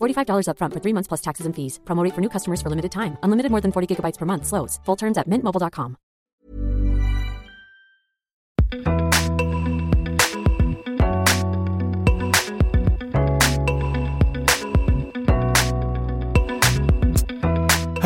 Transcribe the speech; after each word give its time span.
$45 0.00 0.48
upfront 0.48 0.74
for 0.74 0.80
three 0.80 0.92
months 0.92 1.08
plus 1.08 1.22
taxes 1.22 1.46
and 1.46 1.54
fees. 1.54 1.80
Promote 1.86 2.12
for 2.12 2.20
new 2.20 2.28
customers 2.28 2.60
for 2.60 2.68
limited 2.68 2.92
time. 2.92 3.16
Unlimited 3.22 3.50
more 3.50 3.62
than 3.62 3.72
40 3.72 3.96
gigabytes 3.96 4.18
per 4.18 4.26
month. 4.26 4.46
Slows. 4.46 4.80
Full 4.84 4.96
terms 4.96 5.18
at 5.18 5.30
mintmobile.com. 5.30 5.96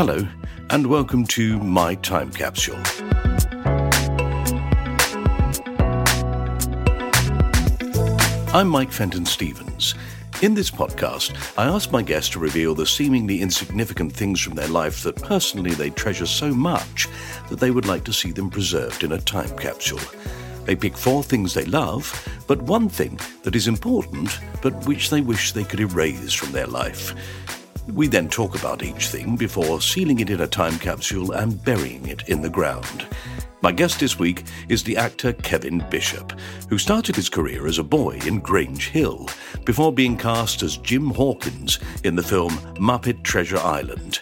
Hello, 0.01 0.27
and 0.71 0.87
welcome 0.87 1.27
to 1.27 1.59
My 1.59 1.95
Time 1.97 2.31
Capsule. 2.31 2.79
I'm 8.55 8.69
Mike 8.69 8.91
Fenton 8.93 9.27
Stevens. 9.27 9.95
In 10.43 10.55
this 10.55 10.71
podcast, 10.71 11.35
I 11.59 11.67
ask 11.67 11.93
my 11.93 12.01
guests 12.01 12.31
to 12.31 12.39
reveal 12.39 12.75
the 12.75 12.87
seemingly 12.87 13.43
insignificant 13.43 14.11
things 14.11 14.41
from 14.41 14.55
their 14.55 14.69
life 14.69 15.03
that 15.03 15.17
personally 15.17 15.73
they 15.73 15.91
treasure 15.91 16.25
so 16.25 16.51
much 16.51 17.09
that 17.51 17.61
they 17.61 17.71
would 17.71 17.85
like 17.85 18.05
to 18.05 18.13
see 18.15 18.31
them 18.31 18.49
preserved 18.49 19.05
in 19.05 19.13
a 19.13 19.21
time 19.21 19.55
capsule. 19.59 20.01
They 20.65 20.77
pick 20.77 20.97
four 20.97 21.23
things 21.23 21.53
they 21.53 21.67
love, 21.67 22.11
but 22.47 22.63
one 22.63 22.89
thing 22.89 23.21
that 23.43 23.55
is 23.55 23.69
important, 23.69 24.41
but 24.63 24.87
which 24.87 25.11
they 25.11 25.21
wish 25.21 25.53
they 25.53 25.65
could 25.65 25.81
erase 25.81 26.33
from 26.33 26.53
their 26.53 26.67
life. 26.67 27.15
We 27.93 28.07
then 28.07 28.31
talk 28.31 28.59
about 28.59 28.83
each 28.83 29.09
thing 29.09 29.37
before 29.37 29.83
sealing 29.83 30.21
it 30.21 30.31
in 30.31 30.41
a 30.41 30.47
time 30.47 30.79
capsule 30.79 31.33
and 31.33 31.63
burying 31.63 32.07
it 32.07 32.31
in 32.31 32.41
the 32.41 32.49
ground. 32.49 33.07
My 33.63 33.73
guest 33.73 34.01
this 34.01 34.19
week 34.19 34.45
is 34.71 34.83
the 34.83 34.97
actor 34.97 35.35
Kevin 35.35 35.85
Bishop, 35.91 36.33
who 36.71 36.79
started 36.79 37.15
his 37.15 37.29
career 37.29 37.67
as 37.67 37.79
a 37.79 37.85
boy 37.85 38.19
in 38.25 38.41
Grange 38.41 38.89
Hill 38.89 39.29
before 39.67 39.93
being 39.93 40.17
cast 40.17 40.63
as 40.63 40.79
Jim 40.79 41.11
Hawkins 41.11 41.79
in 42.03 42.17
the 42.17 42.23
film 42.23 42.53
Muppet 42.77 43.23
Treasure 43.23 43.59
Island. 43.59 44.21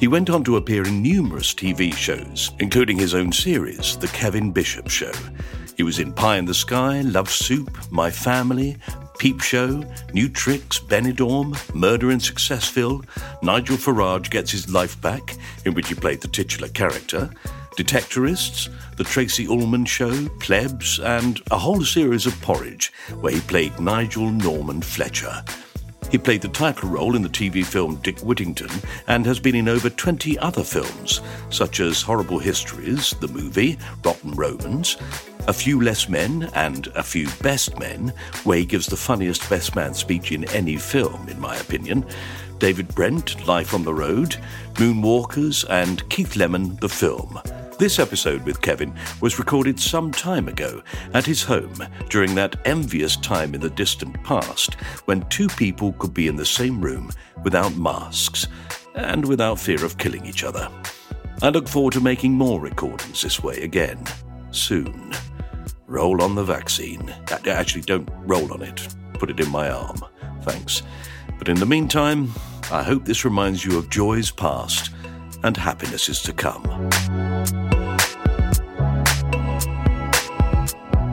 He 0.00 0.08
went 0.08 0.28
on 0.28 0.42
to 0.44 0.56
appear 0.56 0.84
in 0.84 1.02
numerous 1.02 1.54
TV 1.54 1.94
shows, 1.94 2.50
including 2.58 2.98
his 2.98 3.14
own 3.14 3.30
series, 3.30 3.96
The 3.96 4.08
Kevin 4.08 4.50
Bishop 4.50 4.90
Show. 4.90 5.12
He 5.76 5.84
was 5.84 6.00
in 6.00 6.12
Pie 6.12 6.38
in 6.38 6.44
the 6.44 6.52
Sky, 6.52 7.02
Love 7.02 7.30
Soup, 7.30 7.70
My 7.92 8.10
Family, 8.10 8.76
Peep 9.18 9.40
Show, 9.40 9.84
New 10.12 10.28
Tricks, 10.28 10.80
Benidorm, 10.80 11.56
Murder 11.74 12.10
in 12.10 12.18
Successville, 12.18 13.06
Nigel 13.40 13.76
Farage 13.76 14.30
Gets 14.30 14.50
His 14.50 14.68
Life 14.68 15.00
Back, 15.00 15.36
in 15.64 15.74
which 15.74 15.88
he 15.88 15.94
played 15.94 16.20
the 16.20 16.28
titular 16.28 16.68
character, 16.68 17.30
Detectorists, 17.76 18.68
The 18.96 19.04
Tracey 19.04 19.46
Ullman 19.48 19.84
Show, 19.84 20.28
Plebs, 20.40 21.00
and 21.00 21.40
a 21.50 21.58
whole 21.58 21.82
series 21.82 22.26
of 22.26 22.40
Porridge, 22.40 22.92
where 23.20 23.32
he 23.32 23.40
played 23.40 23.78
Nigel 23.80 24.30
Norman 24.30 24.80
Fletcher. 24.80 25.44
He 26.10 26.18
played 26.18 26.42
the 26.42 26.48
title 26.48 26.90
role 26.90 27.16
in 27.16 27.22
the 27.22 27.28
TV 27.28 27.64
film 27.64 27.96
Dick 27.96 28.20
Whittington 28.20 28.70
and 29.08 29.26
has 29.26 29.40
been 29.40 29.56
in 29.56 29.68
over 29.68 29.90
20 29.90 30.38
other 30.38 30.62
films, 30.62 31.20
such 31.50 31.80
as 31.80 32.02
Horrible 32.02 32.38
Histories, 32.38 33.10
the 33.20 33.26
movie, 33.26 33.76
Rotten 34.04 34.30
Romans, 34.32 34.96
A 35.48 35.52
Few 35.52 35.80
Less 35.80 36.08
Men, 36.08 36.48
and 36.54 36.86
A 36.94 37.02
Few 37.02 37.28
Best 37.42 37.78
Men, 37.80 38.12
where 38.44 38.58
he 38.58 38.64
gives 38.64 38.86
the 38.86 38.96
funniest 38.96 39.50
best 39.50 39.74
man 39.74 39.92
speech 39.94 40.30
in 40.30 40.48
any 40.50 40.76
film, 40.76 41.28
in 41.28 41.40
my 41.40 41.56
opinion. 41.56 42.06
David 42.60 42.94
Brent, 42.94 43.44
Life 43.48 43.74
on 43.74 43.82
the 43.82 43.92
Road, 43.92 44.36
Moonwalkers, 44.74 45.68
and 45.68 46.08
Keith 46.10 46.36
Lemon, 46.36 46.76
the 46.76 46.88
film. 46.88 47.40
This 47.76 47.98
episode 47.98 48.44
with 48.44 48.60
Kevin 48.60 48.94
was 49.20 49.40
recorded 49.40 49.80
some 49.80 50.12
time 50.12 50.46
ago 50.46 50.80
at 51.12 51.26
his 51.26 51.42
home 51.42 51.74
during 52.08 52.32
that 52.36 52.54
envious 52.64 53.16
time 53.16 53.52
in 53.52 53.60
the 53.60 53.70
distant 53.70 54.22
past 54.22 54.74
when 55.06 55.28
two 55.28 55.48
people 55.48 55.92
could 55.94 56.14
be 56.14 56.28
in 56.28 56.36
the 56.36 56.46
same 56.46 56.80
room 56.80 57.10
without 57.42 57.74
masks 57.74 58.46
and 58.94 59.26
without 59.26 59.58
fear 59.58 59.84
of 59.84 59.98
killing 59.98 60.24
each 60.24 60.44
other. 60.44 60.70
I 61.42 61.48
look 61.48 61.66
forward 61.66 61.94
to 61.94 62.00
making 62.00 62.32
more 62.32 62.60
recordings 62.60 63.22
this 63.22 63.42
way 63.42 63.56
again, 63.62 64.04
soon. 64.52 65.12
Roll 65.88 66.22
on 66.22 66.36
the 66.36 66.44
vaccine. 66.44 67.12
Actually, 67.28 67.82
don't 67.82 68.08
roll 68.18 68.52
on 68.52 68.62
it. 68.62 68.86
Put 69.14 69.30
it 69.30 69.40
in 69.40 69.50
my 69.50 69.68
arm. 69.68 69.98
Thanks. 70.42 70.82
But 71.38 71.48
in 71.48 71.58
the 71.58 71.66
meantime, 71.66 72.32
I 72.70 72.84
hope 72.84 73.04
this 73.04 73.24
reminds 73.24 73.64
you 73.64 73.76
of 73.76 73.90
joys 73.90 74.30
past 74.30 74.93
and 75.44 75.58
happiness 75.58 76.08
is 76.08 76.22
to 76.22 76.32
come. 76.32 76.62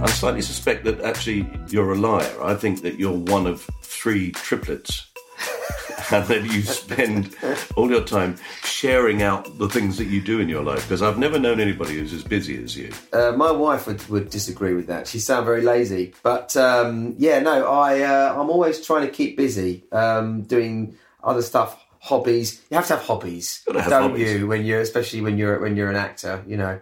I 0.01 0.09
slightly 0.09 0.41
suspect 0.41 0.85
that 0.85 1.01
actually 1.01 1.47
you're 1.67 1.91
a 1.91 1.97
liar. 1.97 2.33
I 2.41 2.55
think 2.55 2.81
that 2.81 2.97
you're 2.97 3.17
one 3.17 3.45
of 3.45 3.69
three 3.81 4.31
triplets. 4.31 5.07
and 6.11 6.25
that 6.27 6.43
you 6.43 6.61
spend 6.61 7.35
all 7.75 7.89
your 7.89 8.03
time 8.03 8.35
sharing 8.63 9.21
out 9.21 9.57
the 9.57 9.67
things 9.69 9.97
that 9.97 10.05
you 10.05 10.21
do 10.21 10.39
in 10.39 10.49
your 10.49 10.63
life. 10.63 10.83
Because 10.83 11.01
I've 11.01 11.17
never 11.17 11.39
known 11.39 11.59
anybody 11.59 11.95
who's 11.95 12.13
as 12.13 12.23
busy 12.23 12.61
as 12.61 12.75
you. 12.75 12.91
Uh, 13.13 13.31
my 13.35 13.51
wife 13.51 13.87
would, 13.87 14.07
would 14.09 14.29
disagree 14.29 14.73
with 14.73 14.87
that. 14.87 15.07
She 15.07 15.19
sounds 15.19 15.45
very 15.45 15.61
lazy, 15.61 16.13
but 16.23 16.55
um, 16.57 17.15
yeah, 17.17 17.39
no, 17.39 17.67
I 17.67 18.01
uh, 18.01 18.35
I'm 18.37 18.49
always 18.49 18.85
trying 18.85 19.05
to 19.07 19.11
keep 19.11 19.37
busy, 19.37 19.83
um, 19.91 20.43
doing 20.43 20.97
other 21.23 21.41
stuff, 21.41 21.81
hobbies. 22.01 22.61
You 22.69 22.75
have 22.75 22.87
to 22.87 22.95
have 22.95 23.05
hobbies, 23.05 23.63
don't 23.71 23.89
hobbies. 23.89 24.33
you? 24.33 24.47
When 24.47 24.65
you're, 24.65 24.81
especially 24.81 25.21
when 25.21 25.37
you're 25.37 25.59
when 25.59 25.77
you're 25.77 25.89
an 25.89 25.95
actor, 25.95 26.43
you 26.47 26.57
know, 26.57 26.81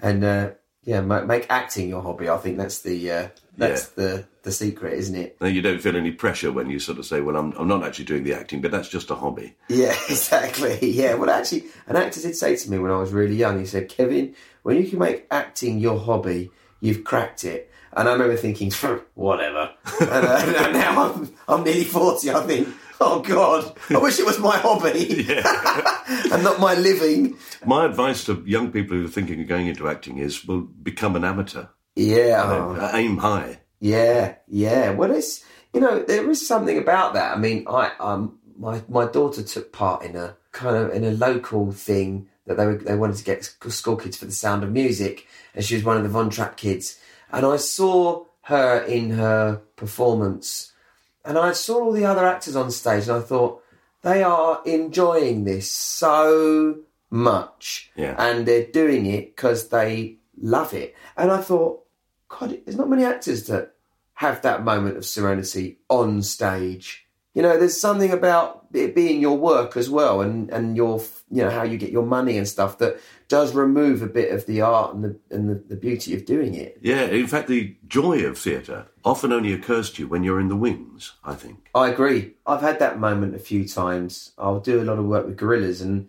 and 0.00 0.24
uh, 0.24 0.50
yeah, 0.84 1.00
make 1.00 1.46
acting 1.50 1.88
your 1.88 2.02
hobby. 2.02 2.28
I 2.28 2.38
think 2.38 2.56
that's 2.56 2.80
the 2.80 3.10
uh, 3.10 3.28
that's 3.56 3.88
the 3.88 4.24
the 4.42 4.52
secret, 4.52 4.94
isn't 4.94 5.14
it? 5.14 5.36
And 5.40 5.54
you 5.54 5.60
don't 5.60 5.80
feel 5.80 5.96
any 5.96 6.12
pressure 6.12 6.50
when 6.50 6.70
you 6.70 6.78
sort 6.78 6.98
of 6.98 7.04
say, 7.04 7.20
well, 7.20 7.36
I'm, 7.36 7.52
I'm 7.52 7.68
not 7.68 7.84
actually 7.84 8.06
doing 8.06 8.24
the 8.24 8.32
acting, 8.32 8.62
but 8.62 8.70
that's 8.70 8.88
just 8.88 9.10
a 9.10 9.14
hobby. 9.14 9.54
Yeah, 9.68 9.94
exactly. 10.08 10.78
Yeah. 10.90 11.14
Well, 11.14 11.28
actually, 11.28 11.64
an 11.86 11.96
actor 11.96 12.20
did 12.20 12.36
say 12.36 12.56
to 12.56 12.70
me 12.70 12.78
when 12.78 12.90
I 12.90 12.98
was 12.98 13.12
really 13.12 13.36
young. 13.36 13.58
He 13.58 13.66
said, 13.66 13.88
"Kevin, 13.88 14.34
when 14.62 14.76
you 14.76 14.88
can 14.88 14.98
make 14.98 15.26
acting 15.30 15.78
your 15.78 15.98
hobby, 15.98 16.50
you've 16.80 17.04
cracked 17.04 17.44
it." 17.44 17.70
And 17.92 18.08
I 18.08 18.12
remember 18.12 18.36
thinking, 18.36 18.70
"Whatever." 19.14 19.72
and, 20.00 20.10
uh, 20.10 20.70
now 20.70 21.12
I'm 21.12 21.36
I'm 21.48 21.64
nearly 21.64 21.84
forty. 21.84 22.30
I 22.30 22.40
think, 22.46 22.68
"Oh 23.00 23.20
God, 23.20 23.76
I 23.90 23.98
wish 23.98 24.18
it 24.18 24.26
was 24.26 24.38
my 24.38 24.56
hobby 24.58 25.26
and 26.32 26.44
not 26.44 26.60
my 26.60 26.74
living." 26.74 27.36
My 27.64 27.84
advice 27.86 28.24
to 28.24 28.42
young 28.46 28.70
people 28.72 28.96
who 28.96 29.06
are 29.06 29.08
thinking 29.08 29.40
of 29.40 29.48
going 29.48 29.66
into 29.66 29.88
acting 29.88 30.18
is, 30.18 30.46
well, 30.46 30.60
become 30.60 31.16
an 31.16 31.24
amateur. 31.24 31.66
Yeah. 31.96 32.42
Uh, 32.42 32.90
Aim 32.94 33.18
high. 33.18 33.60
Yeah, 33.80 34.36
yeah. 34.46 34.90
Well, 34.90 35.10
it's 35.10 35.44
you 35.72 35.80
know 35.80 36.02
there 36.02 36.28
is 36.30 36.46
something 36.46 36.78
about 36.78 37.14
that. 37.14 37.36
I 37.36 37.38
mean, 37.38 37.64
I 37.68 37.92
um 37.98 38.38
my 38.58 38.82
my 38.88 39.06
daughter 39.06 39.42
took 39.42 39.72
part 39.72 40.02
in 40.04 40.16
a 40.16 40.36
kind 40.52 40.76
of 40.76 40.90
in 40.92 41.04
a 41.04 41.10
local 41.10 41.72
thing 41.72 42.28
that 42.46 42.56
they 42.56 42.66
were, 42.66 42.76
they 42.76 42.96
wanted 42.96 43.16
to 43.16 43.24
get 43.24 43.44
school 43.44 43.96
kids 43.96 44.16
for 44.16 44.26
the 44.26 44.32
Sound 44.32 44.62
of 44.62 44.72
Music, 44.72 45.26
and 45.54 45.64
she 45.64 45.74
was 45.74 45.84
one 45.84 45.96
of 45.96 46.02
the 46.02 46.08
Von 46.08 46.30
Trapp 46.30 46.56
kids. 46.56 46.98
And 47.32 47.46
I 47.46 47.56
saw 47.56 48.24
her 48.42 48.80
in 48.82 49.10
her 49.10 49.62
performance, 49.76 50.69
and 51.24 51.38
I 51.38 51.52
saw 51.52 51.84
all 51.84 51.92
the 51.92 52.04
other 52.04 52.26
actors 52.26 52.56
on 52.56 52.70
stage, 52.70 53.08
and 53.08 53.18
I 53.18 53.20
thought 53.20 53.62
they 54.02 54.22
are 54.22 54.62
enjoying 54.64 55.44
this 55.44 55.70
so 55.70 56.80
much, 57.10 57.90
Yeah. 57.96 58.14
and 58.18 58.46
they're 58.46 58.66
doing 58.66 59.06
it 59.06 59.36
because 59.36 59.68
they 59.68 60.18
love 60.40 60.72
it. 60.74 60.94
And 61.16 61.30
I 61.30 61.38
thought, 61.38 61.82
God, 62.28 62.58
there's 62.64 62.76
not 62.76 62.88
many 62.88 63.04
actors 63.04 63.46
that 63.48 63.74
have 64.14 64.42
that 64.42 64.64
moment 64.64 64.96
of 64.96 65.04
serenity 65.04 65.80
on 65.88 66.22
stage. 66.22 67.06
You 67.34 67.42
know, 67.42 67.58
there's 67.58 67.80
something 67.80 68.10
about 68.12 68.66
it 68.72 68.94
being 68.94 69.20
your 69.20 69.36
work 69.38 69.76
as 69.76 69.88
well, 69.90 70.20
and 70.20 70.50
and 70.50 70.76
your 70.76 71.00
you 71.30 71.42
know 71.42 71.50
how 71.50 71.62
you 71.62 71.78
get 71.78 71.90
your 71.90 72.06
money 72.06 72.36
and 72.38 72.46
stuff 72.48 72.78
that 72.78 72.98
does 73.30 73.54
remove 73.54 74.02
a 74.02 74.08
bit 74.08 74.32
of 74.32 74.44
the 74.44 74.60
art 74.60 74.92
and 74.92 75.04
the 75.04 75.16
and 75.30 75.48
the, 75.48 75.54
the 75.54 75.76
beauty 75.76 76.14
of 76.14 76.26
doing 76.26 76.54
it. 76.54 76.78
Yeah, 76.82 77.04
in 77.04 77.28
fact, 77.28 77.48
the 77.48 77.76
joy 77.86 78.24
of 78.24 78.36
theatre 78.36 78.88
often 79.04 79.32
only 79.32 79.52
occurs 79.52 79.90
to 79.92 80.02
you 80.02 80.08
when 80.08 80.24
you're 80.24 80.40
in 80.40 80.48
the 80.48 80.56
wings, 80.56 81.12
I 81.24 81.34
think. 81.34 81.70
I 81.74 81.88
agree. 81.88 82.34
I've 82.44 82.60
had 82.60 82.80
that 82.80 82.98
moment 82.98 83.36
a 83.36 83.38
few 83.38 83.66
times. 83.66 84.32
I'll 84.36 84.60
do 84.60 84.82
a 84.82 84.84
lot 84.84 84.98
of 84.98 85.06
work 85.06 85.26
with 85.26 85.38
Gorillaz, 85.38 85.80
and 85.80 86.08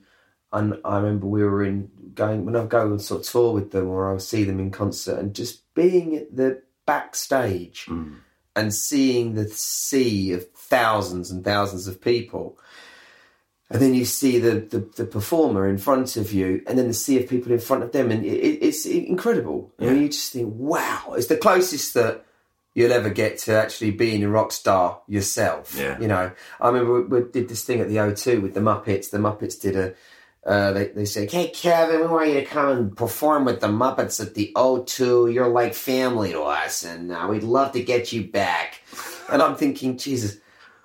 and 0.52 0.82
I 0.84 0.98
remember 0.98 1.28
we 1.28 1.44
were 1.44 1.64
in 1.64 1.92
going 2.16 2.44
when 2.44 2.56
I 2.56 2.66
go 2.66 2.88
and 2.88 3.02
sort 3.02 3.22
of 3.22 3.28
tour 3.28 3.54
with 3.54 3.72
them, 3.72 3.88
or 3.88 4.12
I'll 4.12 4.20
see 4.20 4.44
them 4.44 4.60
in 4.60 4.72
concert, 4.72 5.20
and 5.20 5.34
just 5.34 5.74
being 5.76 6.16
at 6.16 6.36
the 6.36 6.64
backstage 6.88 7.86
mm. 7.86 8.16
and 8.56 8.74
seeing 8.74 9.36
the 9.36 9.48
sea 9.48 10.34
of 10.34 10.50
thousands 10.52 11.30
and 11.30 11.46
thousands 11.46 11.88
of 11.88 12.02
people. 12.02 12.58
And 13.72 13.82
then 13.82 13.94
you 13.94 14.04
see 14.06 14.38
the, 14.38 14.60
the, 14.60 14.80
the 14.98 15.06
performer 15.06 15.68
in 15.68 15.78
front 15.78 16.18
of 16.18 16.34
you, 16.34 16.62
and 16.68 16.78
then 16.78 16.88
the 16.90 16.94
sea 16.94 17.24
of 17.24 17.30
people 17.30 17.52
in 17.54 17.60
front 17.60 17.84
of 17.84 17.92
them, 17.94 18.12
and 18.12 18.26
it, 18.26 18.30
it- 18.38 18.60
it's 18.68 18.86
incredible. 18.86 19.72
I 19.80 19.86
mean, 19.86 20.02
you 20.04 20.10
just 20.10 20.34
think, 20.34 20.54
wow, 20.58 21.14
it's 21.16 21.28
the 21.28 21.38
closest 21.38 21.94
that 21.94 22.26
you'll 22.74 22.92
ever 22.92 23.10
get 23.10 23.38
to 23.40 23.54
actually 23.54 23.92
being 23.92 24.24
a 24.24 24.30
rock 24.30 24.52
star 24.52 25.00
yourself. 25.08 25.76
Yeah. 25.78 26.00
You 26.00 26.08
know, 26.08 26.32
I 26.60 26.68
remember 26.68 27.02
we, 27.02 27.22
we 27.22 27.30
did 27.32 27.48
this 27.50 27.64
thing 27.64 27.80
at 27.80 27.88
the 27.90 27.96
O2 27.98 28.42
with 28.42 28.54
the 28.54 28.60
Muppets. 28.62 29.10
The 29.10 29.18
Muppets 29.18 29.60
did 29.60 29.76
a. 29.76 29.94
Uh, 30.44 30.72
they, 30.72 30.88
they 30.88 31.06
said, 31.06 31.32
Hey, 31.32 31.50
Kevin, 31.50 32.02
we 32.02 32.08
want 32.08 32.28
you 32.30 32.34
to 32.36 32.46
come 32.46 32.70
and 32.70 32.98
perform 32.98 33.46
with 33.46 33.62
the 33.62 33.68
Muppets 33.68 34.20
at 34.20 34.34
the 34.34 34.52
O2. 34.56 35.32
You're 35.34 35.48
like 35.48 35.74
family 35.76 36.32
to 36.32 36.42
us, 36.42 36.84
and 36.84 37.12
uh, 37.12 37.28
we'd 37.30 37.44
love 37.44 37.74
to 37.74 37.84
get 37.84 38.12
you 38.12 38.24
back. 38.24 38.82
And 39.32 39.42
I'm 39.42 39.56
thinking, 39.56 39.98
Jesus, 39.98 40.38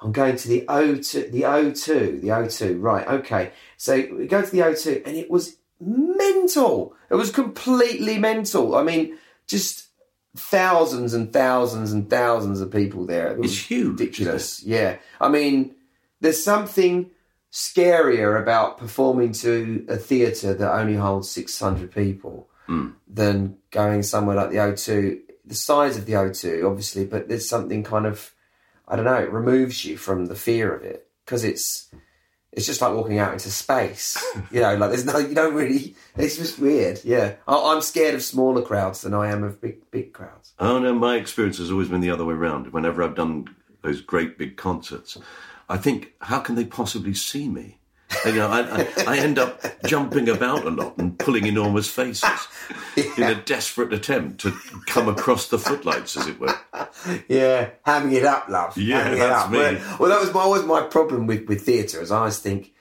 I'm 0.06 0.12
going 0.12 0.36
to 0.36 0.46
the 0.48 0.64
O2, 0.68 1.32
the 1.32 1.42
O2, 1.42 2.20
the 2.20 2.28
O2. 2.28 2.80
Right, 2.80 3.04
okay. 3.08 3.50
So 3.76 3.96
we 3.96 4.28
go 4.28 4.40
to 4.40 4.50
the 4.50 4.60
O2, 4.60 5.04
and 5.04 5.16
it 5.16 5.28
was 5.28 5.56
mental. 5.80 6.94
It 7.10 7.16
was 7.16 7.32
completely 7.32 8.16
mental. 8.16 8.76
I 8.76 8.84
mean, 8.84 9.18
just 9.48 9.88
thousands 10.36 11.12
and 11.12 11.32
thousands 11.32 11.90
and 11.90 12.08
thousands 12.08 12.60
of 12.60 12.70
people 12.70 13.04
there. 13.04 13.32
It 13.32 13.38
was 13.38 13.50
It's 13.50 13.66
huge, 13.66 13.98
ridiculous. 13.98 14.62
Yeah, 14.62 14.98
I 15.20 15.28
mean, 15.28 15.74
there's 16.20 16.40
something 16.40 17.10
scarier 17.50 18.40
about 18.40 18.78
performing 18.78 19.32
to 19.32 19.86
a 19.88 19.96
theatre 19.96 20.54
that 20.54 20.72
only 20.72 20.94
holds 20.94 21.28
600 21.30 21.90
people 21.90 22.48
hmm. 22.66 22.90
than 23.08 23.56
going 23.72 24.04
somewhere 24.04 24.36
like 24.36 24.50
the 24.50 24.58
O2. 24.58 25.18
The 25.44 25.54
size 25.56 25.96
of 25.96 26.06
the 26.06 26.12
O2, 26.12 26.64
obviously, 26.64 27.06
but 27.06 27.28
there's 27.28 27.48
something 27.48 27.82
kind 27.82 28.06
of, 28.06 28.32
I 28.88 28.96
don't 28.96 29.04
know, 29.04 29.14
it 29.14 29.30
removes 29.32 29.84
you 29.84 29.96
from 29.96 30.26
the 30.26 30.34
fear 30.34 30.74
of 30.74 30.82
it 30.82 31.08
because 31.24 31.44
it's. 31.44 31.90
It's 32.52 32.64
just 32.64 32.80
like 32.80 32.94
walking 32.94 33.18
out 33.18 33.34
into 33.34 33.50
space, 33.50 34.16
you 34.50 34.60
know. 34.62 34.76
Like 34.76 34.88
there's 34.88 35.04
no, 35.04 35.18
you 35.18 35.34
don't 35.34 35.52
really. 35.52 35.94
It's 36.16 36.38
just 36.38 36.58
weird, 36.58 37.00
yeah. 37.04 37.34
I, 37.46 37.74
I'm 37.74 37.82
scared 37.82 38.14
of 38.14 38.22
smaller 38.22 38.62
crowds 38.62 39.02
than 39.02 39.12
I 39.12 39.30
am 39.30 39.44
of 39.44 39.60
big, 39.60 39.90
big 39.90 40.14
crowds. 40.14 40.54
Oh 40.58 40.78
no, 40.78 40.94
my 40.94 41.16
experience 41.16 41.58
has 41.58 41.70
always 41.70 41.88
been 41.88 42.00
the 42.00 42.08
other 42.10 42.24
way 42.24 42.32
around. 42.32 42.72
Whenever 42.72 43.02
I've 43.02 43.14
done 43.14 43.54
those 43.82 44.00
great 44.00 44.38
big 44.38 44.56
concerts, 44.56 45.18
I 45.68 45.76
think, 45.76 46.14
how 46.22 46.38
can 46.38 46.54
they 46.54 46.64
possibly 46.64 47.12
see 47.12 47.46
me? 47.46 47.78
You 48.24 48.32
know, 48.32 48.48
I, 48.48 48.60
I, 48.82 48.88
I 49.06 49.18
end 49.18 49.38
up 49.38 49.60
jumping 49.86 50.28
about 50.28 50.64
a 50.64 50.70
lot 50.70 50.96
and 50.98 51.18
pulling 51.18 51.46
enormous 51.46 51.88
faces 51.88 52.28
in 53.16 53.22
a 53.24 53.34
desperate 53.34 53.92
attempt 53.92 54.40
to 54.40 54.52
come 54.86 55.08
across 55.08 55.48
the 55.48 55.58
footlights, 55.58 56.16
as 56.16 56.26
it 56.26 56.38
were. 56.40 56.54
Yeah, 57.28 57.70
hamming 57.86 58.12
it 58.12 58.24
up, 58.24 58.48
love. 58.48 58.76
Yeah, 58.76 59.04
Hamming 59.08 59.14
it 59.14 59.18
that's 59.18 59.44
up. 59.44 59.50
me. 59.50 59.58
Well, 59.58 59.96
well, 60.00 60.08
that 60.10 60.20
was 60.20 60.32
my, 60.32 60.40
always 60.40 60.62
my 60.64 60.82
problem 60.82 61.26
with, 61.26 61.46
with 61.48 61.62
theatre, 61.62 62.00
as 62.00 62.10
I 62.10 62.18
always 62.18 62.38
think, 62.38 62.72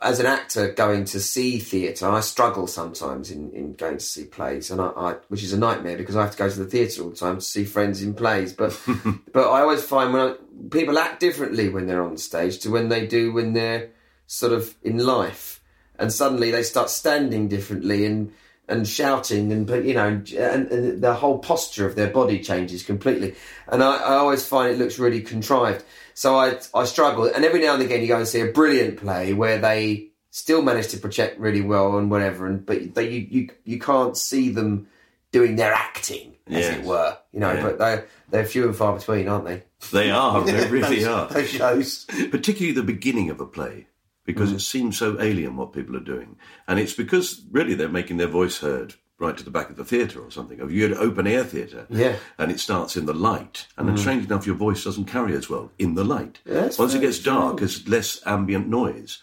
as 0.00 0.20
an 0.20 0.26
actor 0.26 0.70
going 0.72 1.04
to 1.06 1.18
see 1.20 1.58
theatre, 1.58 2.06
I 2.06 2.20
struggle 2.20 2.66
sometimes 2.66 3.30
in, 3.30 3.50
in 3.52 3.72
going 3.72 3.96
to 3.96 4.04
see 4.04 4.24
plays, 4.24 4.70
and 4.70 4.80
I, 4.80 4.86
I 4.88 5.16
which 5.28 5.42
is 5.42 5.52
a 5.54 5.58
nightmare 5.58 5.96
because 5.96 6.14
I 6.14 6.22
have 6.22 6.32
to 6.32 6.36
go 6.36 6.48
to 6.48 6.58
the 6.58 6.66
theatre 6.66 7.02
all 7.02 7.10
the 7.10 7.16
time 7.16 7.36
to 7.36 7.40
see 7.40 7.64
friends 7.64 8.02
in 8.02 8.12
plays. 8.12 8.52
But 8.52 8.78
but 9.32 9.48
I 9.50 9.62
always 9.62 9.82
find 9.82 10.12
when 10.12 10.22
I, 10.22 10.34
people 10.70 10.98
act 10.98 11.20
differently 11.20 11.70
when 11.70 11.86
they're 11.86 12.02
on 12.02 12.18
stage 12.18 12.58
to 12.60 12.70
when 12.70 12.90
they 12.90 13.06
do 13.06 13.32
when 13.32 13.54
they're 13.54 13.90
sort 14.34 14.52
of 14.52 14.74
in 14.82 14.98
life, 14.98 15.60
and 15.98 16.12
suddenly 16.12 16.50
they 16.50 16.62
start 16.62 16.90
standing 16.90 17.48
differently 17.48 18.04
and 18.06 18.32
and 18.66 18.88
shouting 18.88 19.52
and 19.52 19.66
but 19.66 19.84
you 19.84 19.92
know 19.92 20.06
and, 20.08 20.28
and 20.72 21.02
the 21.02 21.12
whole 21.12 21.38
posture 21.38 21.86
of 21.86 21.96
their 21.96 22.08
body 22.08 22.38
changes 22.42 22.82
completely 22.82 23.34
and 23.68 23.82
I, 23.84 23.96
I 23.98 24.14
always 24.14 24.46
find 24.46 24.72
it 24.72 24.78
looks 24.78 24.98
really 24.98 25.20
contrived 25.20 25.84
so 26.14 26.34
I 26.36 26.58
I 26.74 26.84
struggle 26.86 27.26
and 27.26 27.44
every 27.44 27.60
now 27.60 27.74
and 27.74 27.82
again 27.82 28.00
you 28.00 28.08
go 28.08 28.16
and 28.16 28.26
see 28.26 28.40
a 28.40 28.46
brilliant 28.52 28.96
play 28.96 29.34
where 29.34 29.58
they 29.58 30.08
still 30.30 30.62
manage 30.62 30.88
to 30.88 30.96
project 30.96 31.38
really 31.38 31.60
well 31.60 31.98
and 31.98 32.10
whatever 32.10 32.46
and 32.46 32.64
but 32.64 32.94
they 32.94 33.10
you 33.10 33.26
you, 33.30 33.48
you 33.64 33.78
can't 33.78 34.16
see 34.16 34.48
them 34.48 34.86
doing 35.30 35.56
their 35.56 35.74
acting 35.74 36.32
as 36.46 36.54
Yes. 36.64 36.78
it 36.78 36.84
were 36.86 37.18
you 37.34 37.40
know 37.40 37.52
Yeah. 37.52 37.62
but 37.62 37.78
they 37.78 38.04
they're 38.30 38.46
few 38.46 38.64
and 38.64 38.74
far 38.74 38.96
between 38.96 39.28
aren't 39.28 39.44
they 39.44 39.62
They 39.92 40.10
are, 40.10 40.42
they 40.42 40.66
really 40.78 41.04
are. 41.04 41.28
those 41.28 41.50
shows 41.50 42.06
particularly 42.30 42.72
the 42.72 42.82
beginning 42.94 43.28
of 43.28 43.40
a 43.42 43.46
play, 43.46 43.88
because 44.24 44.50
Mm. 44.52 44.54
it 44.56 44.60
seems 44.60 44.96
so 44.98 45.20
alien 45.20 45.56
what 45.56 45.72
people 45.72 45.96
are 45.96 46.00
doing. 46.00 46.36
And 46.66 46.78
it's 46.78 46.94
because 46.94 47.42
really 47.50 47.74
they're 47.74 47.88
making 47.88 48.16
their 48.16 48.26
voice 48.28 48.58
heard 48.58 48.94
right 49.18 49.36
to 49.36 49.44
the 49.44 49.50
back 49.50 49.70
of 49.70 49.76
the 49.76 49.84
theatre 49.84 50.20
or 50.20 50.30
something. 50.30 50.58
If 50.60 50.70
you 50.72 50.82
had 50.82 50.92
an 50.92 50.98
open 50.98 51.26
air 51.26 51.44
theatre, 51.44 51.86
Yeah. 51.88 52.12
Mm. 52.14 52.16
and 52.38 52.50
it 52.52 52.58
starts 52.60 52.96
in 52.96 53.06
the 53.06 53.14
light, 53.14 53.66
and 53.78 53.88
then 53.88 53.96
strangely 53.96 54.26
enough, 54.26 54.46
your 54.46 54.56
voice 54.56 54.82
doesn't 54.84 55.04
carry 55.04 55.34
as 55.34 55.48
well 55.48 55.70
in 55.78 55.94
the 55.94 56.04
light. 56.04 56.40
Once 56.78 56.94
it 56.94 57.00
gets 57.00 57.18
dark, 57.20 57.58
there's 57.58 57.86
less 57.88 58.20
ambient 58.26 58.68
noise. 58.68 59.18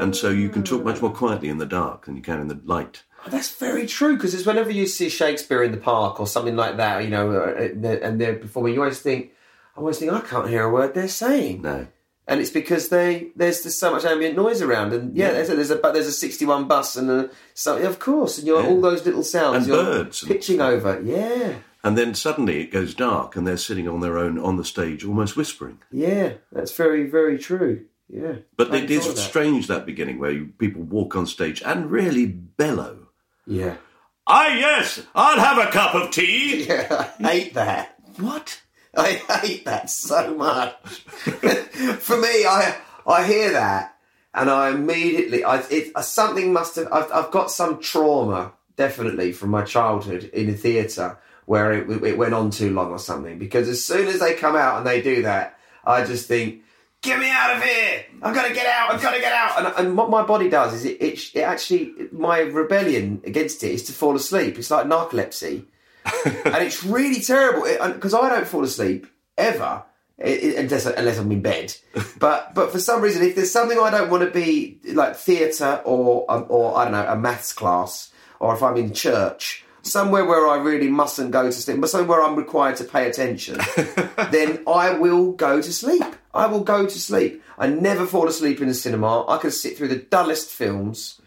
And 0.00 0.14
so 0.16 0.30
you 0.30 0.48
can 0.48 0.64
talk 0.64 0.84
much 0.84 1.00
more 1.00 1.12
quietly 1.12 1.48
in 1.48 1.58
the 1.58 1.66
dark 1.66 2.06
than 2.06 2.16
you 2.16 2.22
can 2.22 2.40
in 2.40 2.48
the 2.48 2.60
light. 2.64 3.04
Oh, 3.24 3.30
That's 3.30 3.50
very 3.54 3.86
true 3.86 4.16
because 4.16 4.34
it's 4.34 4.46
whenever 4.46 4.70
you 4.72 4.86
see 4.86 5.08
Shakespeare 5.08 5.62
in 5.62 5.70
the 5.72 5.76
park 5.78 6.18
or 6.20 6.26
something 6.26 6.56
like 6.56 6.76
that, 6.78 7.04
you 7.04 7.10
know, 7.10 7.30
uh, 7.32 7.54
and 7.56 7.84
they're- 7.84 8.00
and 8.02 8.20
they're 8.20 8.34
performing, 8.34 8.74
you 8.74 8.80
always 8.80 8.98
think, 8.98 9.30
I 9.76 9.80
always 9.80 9.98
think 9.98 10.10
I 10.12 10.20
can't 10.20 10.48
hear 10.48 10.64
a 10.64 10.70
word 10.70 10.94
they're 10.94 11.06
saying, 11.06 11.62
No. 11.62 11.86
And 12.28 12.40
it's 12.40 12.50
because 12.50 12.88
they 12.88 13.28
there's 13.36 13.62
just 13.62 13.78
so 13.80 13.90
much 13.90 14.04
ambient 14.04 14.36
noise 14.36 14.62
around, 14.62 14.92
and 14.92 15.16
yeah, 15.16 15.32
there's 15.32 15.50
a, 15.50 15.54
there's 15.56 15.70
a 15.70 15.76
but 15.76 15.92
there's 15.94 16.06
a 16.06 16.12
61 16.12 16.68
bus 16.68 16.96
and 16.96 17.10
a, 17.10 17.30
so 17.54 17.76
of 17.78 17.98
course, 17.98 18.38
and 18.38 18.46
you're 18.46 18.62
Yeah. 18.62 18.68
all 18.68 18.80
those 18.80 19.04
little 19.04 19.22
sounds, 19.24 19.66
And 19.66 19.74
birds 19.74 20.22
and- 20.22 20.30
pitching 20.30 20.60
over, 20.60 21.00
yeah, 21.04 21.54
And 21.82 21.96
then 21.96 22.14
suddenly 22.14 22.60
it 22.60 22.70
goes 22.70 22.94
dark, 22.94 23.36
and 23.36 23.46
they're 23.46 23.56
sitting 23.56 23.88
on 23.88 24.00
their 24.00 24.18
own 24.18 24.38
on 24.38 24.56
the 24.56 24.64
stage, 24.64 25.04
almost 25.04 25.36
whispering. 25.36 25.78
yeah, 25.90 26.34
that's 26.52 26.72
very 26.76 27.08
very 27.10 27.38
true, 27.38 27.86
yeah. 28.08 28.36
But 28.56 28.68
it 28.68 28.74
is 28.74 28.74
it 28.74 28.80
hadn't 28.80 28.90
is 28.90 29.00
thought 29.02 29.10
of 29.10 29.16
that. 29.16 29.22
strange 29.22 29.66
that 29.68 29.86
beginning 29.86 30.18
where 30.18 30.30
you, 30.32 30.52
people 30.58 30.82
walk 30.82 31.16
on 31.16 31.26
stage 31.26 31.62
and 31.64 31.90
really 31.90 32.26
bellow. 32.26 33.08
yeah, 33.46 33.76
Ah, 34.26 34.46
yes, 34.54 35.02
I'll 35.14 35.40
have 35.40 35.58
a 35.58 35.70
cup 35.72 35.94
of 35.96 36.10
tea. 36.12 36.64
yeah, 36.68 37.08
I 37.18 37.22
hate 37.32 37.54
that. 37.54 37.96
What? 38.18 38.59
I 38.96 39.12
hate 39.12 39.64
that 39.64 39.90
so 39.90 40.34
much. 40.34 40.74
For 42.00 42.16
me, 42.16 42.44
I 42.44 42.76
I 43.06 43.26
hear 43.26 43.52
that 43.52 43.96
and 44.34 44.50
I 44.50 44.70
immediately 44.70 45.44
I 45.44 45.60
it 45.70 45.92
uh, 45.94 46.02
something 46.02 46.52
must 46.52 46.76
have 46.76 46.88
I've, 46.92 47.10
I've 47.12 47.30
got 47.30 47.50
some 47.50 47.80
trauma 47.80 48.52
definitely 48.76 49.32
from 49.32 49.50
my 49.50 49.62
childhood 49.62 50.24
in 50.32 50.48
a 50.48 50.54
theatre 50.54 51.18
where 51.46 51.72
it, 51.72 52.04
it 52.04 52.16
went 52.16 52.34
on 52.34 52.50
too 52.50 52.72
long 52.72 52.90
or 52.90 52.98
something 52.98 53.38
because 53.38 53.68
as 53.68 53.84
soon 53.84 54.06
as 54.06 54.20
they 54.20 54.34
come 54.34 54.54
out 54.54 54.78
and 54.78 54.86
they 54.86 55.02
do 55.02 55.22
that, 55.22 55.58
I 55.84 56.04
just 56.04 56.28
think. 56.28 56.62
Get 57.02 57.18
me 57.18 57.30
out 57.30 57.56
of 57.56 57.62
here! 57.62 58.04
I've 58.20 58.34
got 58.34 58.46
to 58.46 58.52
get 58.52 58.66
out! 58.66 58.92
I've 58.92 59.00
got 59.00 59.14
to 59.14 59.20
get 59.20 59.32
out! 59.32 59.58
And, 59.58 59.86
and 59.88 59.96
what 59.96 60.10
my 60.10 60.22
body 60.22 60.50
does 60.50 60.74
is 60.74 60.84
it, 60.84 61.00
it, 61.00 61.34
it 61.34 61.40
actually, 61.40 61.94
my 62.12 62.40
rebellion 62.40 63.22
against 63.24 63.64
it 63.64 63.70
is 63.70 63.84
to 63.84 63.92
fall 63.94 64.14
asleep. 64.14 64.58
It's 64.58 64.70
like 64.70 64.84
narcolepsy 64.84 65.64
and 66.24 66.56
it's 66.56 66.84
really 66.84 67.20
terrible 67.20 67.62
because 67.92 68.14
I 68.14 68.28
don't 68.28 68.46
fall 68.46 68.64
asleep 68.64 69.06
ever 69.36 69.84
unless, 70.20 70.86
unless 70.86 71.18
I'm 71.18 71.32
in 71.32 71.42
bed. 71.42 71.74
But 72.18 72.54
but 72.54 72.70
for 72.70 72.78
some 72.78 73.00
reason, 73.00 73.22
if 73.22 73.34
there's 73.34 73.50
something 73.50 73.78
I 73.78 73.90
don't 73.90 74.10
want 74.10 74.22
to 74.24 74.30
be 74.30 74.78
like 74.92 75.16
theatre 75.16 75.80
or 75.84 76.30
um, 76.30 76.44
or 76.50 76.76
I 76.76 76.84
don't 76.84 76.92
know 76.92 77.06
a 77.08 77.16
maths 77.16 77.54
class, 77.54 78.12
or 78.38 78.54
if 78.54 78.62
I'm 78.62 78.76
in 78.76 78.92
church. 78.92 79.64
Somewhere 79.82 80.26
where 80.26 80.46
I 80.46 80.58
really 80.58 80.88
mustn't 80.88 81.30
go 81.30 81.44
to 81.44 81.52
sleep, 81.52 81.80
but 81.80 81.88
somewhere 81.88 82.18
where 82.18 82.26
I'm 82.26 82.36
required 82.36 82.76
to 82.76 82.84
pay 82.84 83.08
attention, 83.08 83.56
then 84.30 84.62
I 84.66 84.90
will 84.92 85.32
go 85.32 85.62
to 85.62 85.72
sleep. 85.72 86.04
I 86.34 86.44
will 86.46 86.60
go 86.60 86.84
to 86.84 87.00
sleep. 87.00 87.42
I 87.58 87.68
never 87.68 88.04
fall 88.04 88.28
asleep 88.28 88.60
in 88.60 88.68
the 88.68 88.74
cinema. 88.74 89.26
I 89.26 89.38
can 89.38 89.50
sit 89.50 89.78
through 89.78 89.88
the 89.88 89.96
dullest 89.96 90.50
films, 90.50 91.18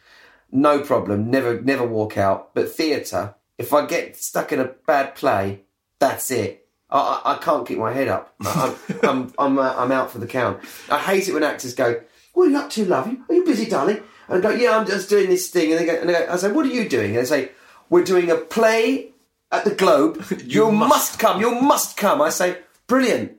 no 0.51 0.81
problem. 0.81 1.31
Never, 1.31 1.59
never 1.61 1.83
walk 1.83 2.15
out. 2.15 2.53
But 2.53 2.69
theatre, 2.69 3.33
if 3.57 3.73
I 3.73 3.85
get 3.85 4.17
stuck 4.17 4.51
in 4.51 4.59
a 4.59 4.65
bad 4.65 5.15
play, 5.15 5.61
that's 5.99 6.31
it. 6.31 6.67
I, 6.89 7.21
I, 7.25 7.33
I 7.33 7.37
can't 7.37 7.67
keep 7.67 7.77
my 7.77 7.93
head 7.93 8.07
up. 8.07 8.33
I'm, 8.45 8.75
I'm, 9.03 9.33
I'm, 9.37 9.59
uh, 9.59 9.75
I'm 9.77 9.91
out 9.91 10.11
for 10.11 10.19
the 10.19 10.27
count. 10.27 10.59
I 10.89 10.99
hate 10.99 11.27
it 11.27 11.33
when 11.33 11.43
actors 11.43 11.73
go, 11.73 12.01
"What 12.33 12.47
are 12.47 12.51
you 12.51 12.57
up 12.57 12.69
to, 12.71 12.85
love? 12.85 13.07
Are 13.07 13.33
you 13.33 13.43
busy, 13.43 13.65
darling?" 13.65 14.01
And 14.27 14.37
I 14.37 14.41
go, 14.41 14.55
"Yeah, 14.55 14.77
I'm 14.77 14.85
just 14.85 15.09
doing 15.09 15.29
this 15.29 15.49
thing." 15.49 15.71
And 15.71 15.79
they 15.79 15.85
go, 15.85 15.95
and 15.95 16.09
they 16.09 16.13
go 16.13 16.27
I 16.29 16.35
say, 16.37 16.51
"What 16.51 16.65
are 16.65 16.69
you 16.69 16.87
doing?" 16.87 17.11
And 17.11 17.19
they 17.19 17.25
say, 17.25 17.51
"We're 17.89 18.03
doing 18.03 18.31
a 18.31 18.35
play 18.35 19.11
at 19.51 19.65
the 19.65 19.75
Globe. 19.75 20.23
you 20.45 20.71
must 20.71 21.19
come. 21.19 21.41
You 21.41 21.59
must 21.61 21.97
come." 21.97 22.21
I 22.21 22.29
say, 22.29 22.57
"Brilliant. 22.87 23.37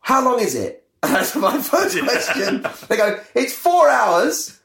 How 0.00 0.24
long 0.24 0.40
is 0.40 0.54
it?" 0.54 0.84
That's 1.02 1.36
my 1.36 1.58
first 1.58 1.98
question. 2.00 2.64
they 2.88 2.96
go, 2.96 3.20
"It's 3.34 3.54
four 3.54 3.88
hours 3.88 4.58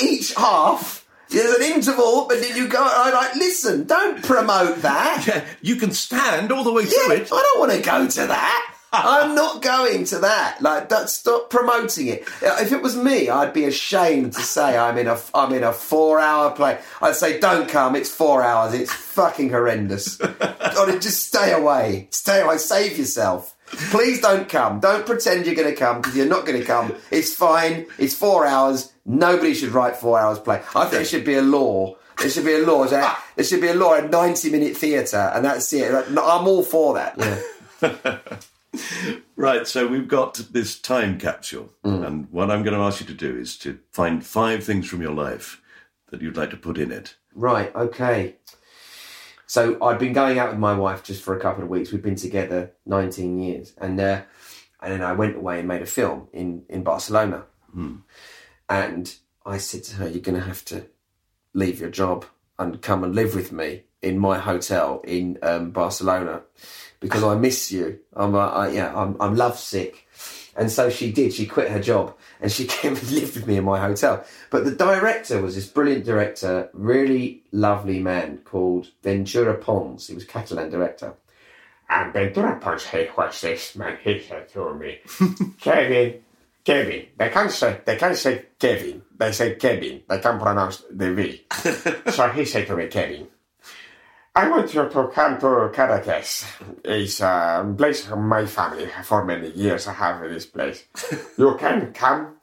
each 0.00 0.34
half." 0.34 1.01
There's 1.32 1.54
an 1.56 1.62
interval, 1.62 2.26
but 2.28 2.40
then 2.40 2.56
you 2.56 2.68
go. 2.68 2.82
I'm 2.84 3.12
like, 3.12 3.34
listen, 3.36 3.84
don't 3.86 4.22
promote 4.22 4.82
that. 4.82 5.24
Yeah, 5.26 5.44
you 5.60 5.76
can 5.76 5.92
stand 5.92 6.50
all 6.52 6.64
the 6.64 6.72
way 6.72 6.84
through 6.84 7.14
Yeah, 7.14 7.20
it. 7.22 7.32
I 7.32 7.42
don't 7.42 7.60
want 7.60 7.72
to 7.72 7.80
go 7.80 8.06
to 8.08 8.26
that. 8.26 8.74
I'm 8.94 9.34
not 9.34 9.62
going 9.62 10.04
to 10.06 10.18
that. 10.18 10.60
Like, 10.60 10.88
don't 10.90 11.08
stop 11.08 11.48
promoting 11.48 12.08
it. 12.08 12.28
If 12.42 12.72
it 12.72 12.82
was 12.82 12.94
me, 12.94 13.30
I'd 13.30 13.54
be 13.54 13.64
ashamed 13.64 14.34
to 14.34 14.42
say 14.42 14.76
I'm 14.76 14.98
in 14.98 15.06
a 15.06 15.18
I'm 15.32 15.52
in 15.54 15.64
a 15.64 15.72
four 15.72 16.20
hour 16.20 16.50
play. 16.50 16.78
I'd 17.00 17.16
say, 17.16 17.40
don't 17.40 17.68
come. 17.68 17.96
It's 17.96 18.10
four 18.10 18.42
hours. 18.42 18.74
It's 18.74 18.92
fucking 18.92 19.48
horrendous. 19.50 20.16
God, 20.16 21.00
just 21.00 21.26
stay 21.26 21.52
away. 21.52 22.08
Stay 22.10 22.42
away. 22.42 22.58
Save 22.58 22.98
yourself. 22.98 23.56
Please 23.66 24.20
don't 24.20 24.48
come. 24.50 24.80
Don't 24.80 25.06
pretend 25.06 25.46
you're 25.46 25.54
going 25.54 25.70
to 25.72 25.76
come 25.76 26.02
because 26.02 26.14
you're 26.14 26.26
not 26.26 26.44
going 26.44 26.60
to 26.60 26.66
come. 26.66 26.94
It's 27.10 27.34
fine. 27.34 27.86
It's 27.98 28.14
four 28.14 28.44
hours. 28.46 28.91
Nobody 29.04 29.54
should 29.54 29.70
write 29.70 29.96
four 29.96 30.18
hours 30.18 30.38
play. 30.38 30.62
I 30.74 30.84
think 30.86 31.02
it 31.02 31.08
should 31.08 31.24
be 31.24 31.34
a 31.34 31.42
law. 31.42 31.96
There 32.18 32.30
should 32.30 32.44
be 32.44 32.54
a 32.54 32.64
law. 32.64 32.84
There 32.86 33.16
there 33.36 33.44
should 33.44 33.60
be 33.60 33.68
a 33.68 33.74
law, 33.74 33.94
a 33.94 34.06
90 34.06 34.50
minute 34.50 34.76
theatre, 34.76 35.30
and 35.34 35.44
that's 35.44 35.72
it. 35.72 35.92
I'm 35.92 36.18
all 36.18 36.62
for 36.62 36.94
that. 36.94 37.18
Yeah. 37.82 38.18
Right, 39.36 39.66
so 39.66 39.86
we've 39.86 40.08
got 40.08 40.34
this 40.52 40.78
time 40.78 41.18
capsule, 41.18 41.72
and 41.82 42.30
what 42.30 42.50
I'm 42.50 42.62
going 42.62 42.76
to 42.76 42.82
ask 42.82 43.00
you 43.00 43.06
to 43.06 43.12
do 43.12 43.36
is 43.36 43.58
to 43.58 43.78
find 43.90 44.24
five 44.24 44.64
things 44.64 44.88
from 44.88 45.02
your 45.02 45.12
life 45.12 45.60
that 46.10 46.22
you'd 46.22 46.36
like 46.36 46.50
to 46.50 46.56
put 46.56 46.78
in 46.78 46.92
it. 46.92 47.16
Right, 47.34 47.74
okay. 47.74 48.36
So 49.46 49.76
I'd 49.84 49.98
been 49.98 50.12
going 50.12 50.38
out 50.38 50.50
with 50.50 50.58
my 50.58 50.74
wife 50.74 51.02
just 51.02 51.22
for 51.22 51.36
a 51.36 51.40
couple 51.40 51.62
of 51.62 51.68
weeks. 51.68 51.92
We've 51.92 52.02
been 52.02 52.14
together 52.14 52.72
19 52.86 53.38
years. 53.38 53.74
And 53.78 54.00
uh, 54.00 54.22
and 54.80 54.92
then 54.92 55.02
I 55.02 55.12
went 55.12 55.36
away 55.36 55.58
and 55.58 55.68
made 55.68 55.82
a 55.82 55.86
film 55.86 56.28
in, 56.32 56.64
in 56.70 56.82
Barcelona. 56.82 57.44
And 58.72 59.14
I 59.44 59.58
said 59.58 59.84
to 59.84 59.96
her, 59.96 60.08
You're 60.08 60.22
going 60.22 60.40
to 60.40 60.46
have 60.46 60.64
to 60.66 60.86
leave 61.52 61.78
your 61.78 61.90
job 61.90 62.24
and 62.58 62.80
come 62.80 63.04
and 63.04 63.14
live 63.14 63.34
with 63.34 63.52
me 63.52 63.82
in 64.00 64.18
my 64.18 64.38
hotel 64.38 65.02
in 65.04 65.38
um, 65.42 65.72
Barcelona 65.72 66.40
because 66.98 67.22
I 67.22 67.34
miss 67.34 67.70
you. 67.70 67.98
I'm, 68.16 68.34
uh, 68.34 68.48
I, 68.48 68.70
yeah, 68.70 68.96
I'm, 68.96 69.20
I'm 69.20 69.36
lovesick. 69.36 70.08
And 70.56 70.70
so 70.70 70.88
she 70.88 71.12
did. 71.12 71.34
She 71.34 71.44
quit 71.44 71.70
her 71.70 71.80
job 71.80 72.16
and 72.40 72.50
she 72.50 72.66
came 72.66 72.96
and 72.96 73.10
lived 73.10 73.34
with 73.34 73.46
me 73.46 73.58
in 73.58 73.64
my 73.64 73.78
hotel. 73.78 74.24
But 74.48 74.64
the 74.64 74.74
director 74.74 75.42
was 75.42 75.54
this 75.54 75.66
brilliant 75.66 76.06
director, 76.06 76.70
really 76.72 77.42
lovely 77.52 78.00
man 78.00 78.38
called 78.38 78.88
Ventura 79.02 79.58
Pons. 79.58 80.06
He 80.06 80.14
was 80.14 80.24
Catalan 80.24 80.70
director. 80.70 81.12
And 81.90 82.10
Ventura 82.10 82.58
Pons, 82.58 82.86
he 82.86 83.04
what's 83.16 83.42
this, 83.42 83.76
man? 83.76 83.98
He 84.02 84.18
said 84.20 84.48
to 84.54 84.72
me, 84.72 85.00
Kevin, 85.60 86.22
Kevin. 86.64 87.06
They 87.16 87.28
can't 87.28 87.50
say, 87.50 87.80
they 87.84 87.96
can't 87.96 88.16
say 88.16 88.46
Kevin. 88.58 89.02
They 89.16 89.32
say 89.32 89.54
Kevin. 89.56 90.02
They 90.08 90.18
can't 90.18 90.40
pronounce 90.40 90.84
the 90.90 91.12
V. 91.14 91.46
so 92.10 92.28
he 92.28 92.44
said 92.44 92.66
to 92.68 92.76
me, 92.76 92.86
Kevin, 92.86 93.28
I 94.34 94.48
want 94.48 94.72
you 94.72 94.88
to 94.88 95.08
come 95.08 95.38
to 95.40 95.70
Cadaqués. 95.74 96.46
It's 96.84 97.20
a 97.20 97.74
place 97.76 98.08
of 98.08 98.18
my 98.18 98.46
family. 98.46 98.88
For 99.04 99.24
many 99.24 99.50
years 99.50 99.86
I 99.88 99.92
have 99.92 100.20
this 100.22 100.46
place. 100.46 100.84
You 101.38 101.56
can 101.58 101.92
come. 101.92 102.36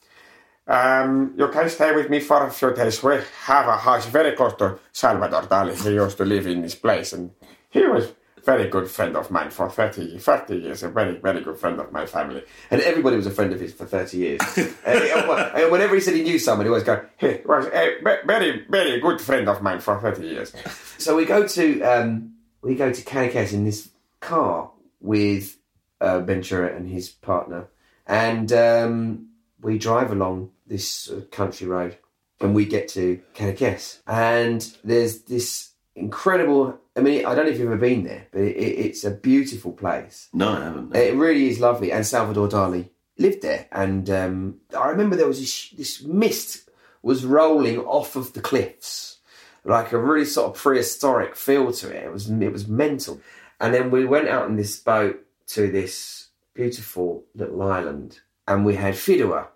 Um, 0.67 1.33
you 1.35 1.47
can 1.47 1.67
stay 1.69 1.95
with 1.95 2.11
me 2.11 2.19
for 2.19 2.45
a 2.45 2.51
few 2.51 2.73
days. 2.75 3.01
We 3.01 3.17
have 3.45 3.67
a 3.67 3.77
house 3.77 4.05
very 4.05 4.33
close 4.33 4.53
to 4.55 4.77
Salvador 4.91 5.43
Dali. 5.43 5.75
He 5.83 5.95
used 5.95 6.17
to 6.17 6.25
live 6.25 6.45
in 6.45 6.61
this 6.61 6.75
place 6.75 7.13
and 7.13 7.31
he 7.71 7.81
was 7.87 8.11
very 8.49 8.67
good 8.67 8.89
friend 8.89 9.15
of 9.15 9.29
mine 9.29 9.51
for 9.51 9.69
30, 9.69 10.17
30 10.17 10.55
years, 10.55 10.81
a 10.81 10.89
very, 10.89 11.15
very 11.17 11.41
good 11.41 11.57
friend 11.57 11.79
of 11.79 11.91
my 11.91 12.07
family. 12.07 12.41
And 12.71 12.81
everybody 12.81 13.15
was 13.15 13.27
a 13.27 13.31
friend 13.31 13.53
of 13.53 13.59
his 13.59 13.73
for 13.73 13.85
30 13.85 14.17
years. 14.17 14.41
and, 14.85 15.71
whenever 15.71 15.93
he 15.93 16.01
said 16.01 16.15
he 16.15 16.23
knew 16.23 16.39
someone, 16.39 16.65
he 16.65 16.69
always 16.69 16.83
go, 16.83 17.05
He 17.17 17.41
was 17.45 17.67
a 17.67 17.97
very, 18.25 18.65
very 18.67 18.99
good 18.99 19.21
friend 19.21 19.47
of 19.47 19.61
mine 19.61 19.79
for 19.81 19.99
30 19.99 20.25
years. 20.25 20.53
So 20.99 21.15
we 21.15 21.23
go 21.23 21.47
to 21.47 21.81
um, 21.83 22.33
we 22.61 22.75
go 22.75 22.91
to 22.91 23.01
Cadaqués 23.01 23.53
in 23.53 23.63
this 23.63 23.89
car 24.19 24.69
with 24.99 25.55
uh, 26.01 26.19
Ventura 26.19 26.75
and 26.75 26.89
his 26.89 27.07
partner, 27.07 27.69
and 28.05 28.51
um, 28.51 29.29
we 29.61 29.77
drive 29.77 30.11
along 30.11 30.51
this 30.67 31.09
uh, 31.09 31.21
country 31.31 31.67
road, 31.67 31.97
and 32.41 32.53
we 32.53 32.65
get 32.65 32.89
to 32.89 33.21
Cadaqués, 33.33 33.99
and 34.05 34.59
there's 34.83 35.21
this 35.21 35.71
incredible. 35.95 36.77
I 36.99 37.01
mean, 37.01 37.25
I 37.25 37.33
don't 37.33 37.45
know 37.45 37.51
if 37.51 37.57
you've 37.57 37.67
ever 37.67 37.77
been 37.77 38.03
there, 38.03 38.27
but 38.31 38.41
it, 38.41 38.57
it, 38.57 38.85
it's 38.85 39.03
a 39.05 39.11
beautiful 39.11 39.71
place. 39.71 40.27
No, 40.33 40.49
I 40.49 40.63
haven't. 40.65 40.95
It 40.95 41.15
really 41.15 41.47
is 41.47 41.59
lovely. 41.59 41.91
And 41.91 42.05
Salvador 42.05 42.49
Dali 42.49 42.89
lived 43.17 43.41
there. 43.41 43.67
And 43.71 44.09
um, 44.09 44.55
I 44.77 44.89
remember 44.89 45.15
there 45.15 45.27
was 45.27 45.39
this, 45.39 45.69
this 45.69 46.03
mist 46.03 46.69
was 47.01 47.25
rolling 47.25 47.79
off 47.79 48.15
of 48.15 48.33
the 48.33 48.41
cliffs, 48.41 49.19
like 49.63 49.93
a 49.93 49.97
really 49.97 50.25
sort 50.25 50.51
of 50.51 50.61
prehistoric 50.61 51.35
feel 51.35 51.71
to 51.71 51.89
it. 51.89 52.03
It 52.03 52.11
was 52.11 52.29
it 52.29 52.51
was 52.51 52.67
mental. 52.67 53.21
And 53.61 53.73
then 53.73 53.91
we 53.91 54.05
went 54.05 54.27
out 54.27 54.49
in 54.49 54.55
this 54.55 54.77
boat 54.79 55.25
to 55.47 55.71
this 55.71 56.27
beautiful 56.53 57.23
little 57.33 57.61
island, 57.61 58.19
and 58.47 58.65
we 58.65 58.75
had 58.75 58.95
fideuà, 58.95 59.47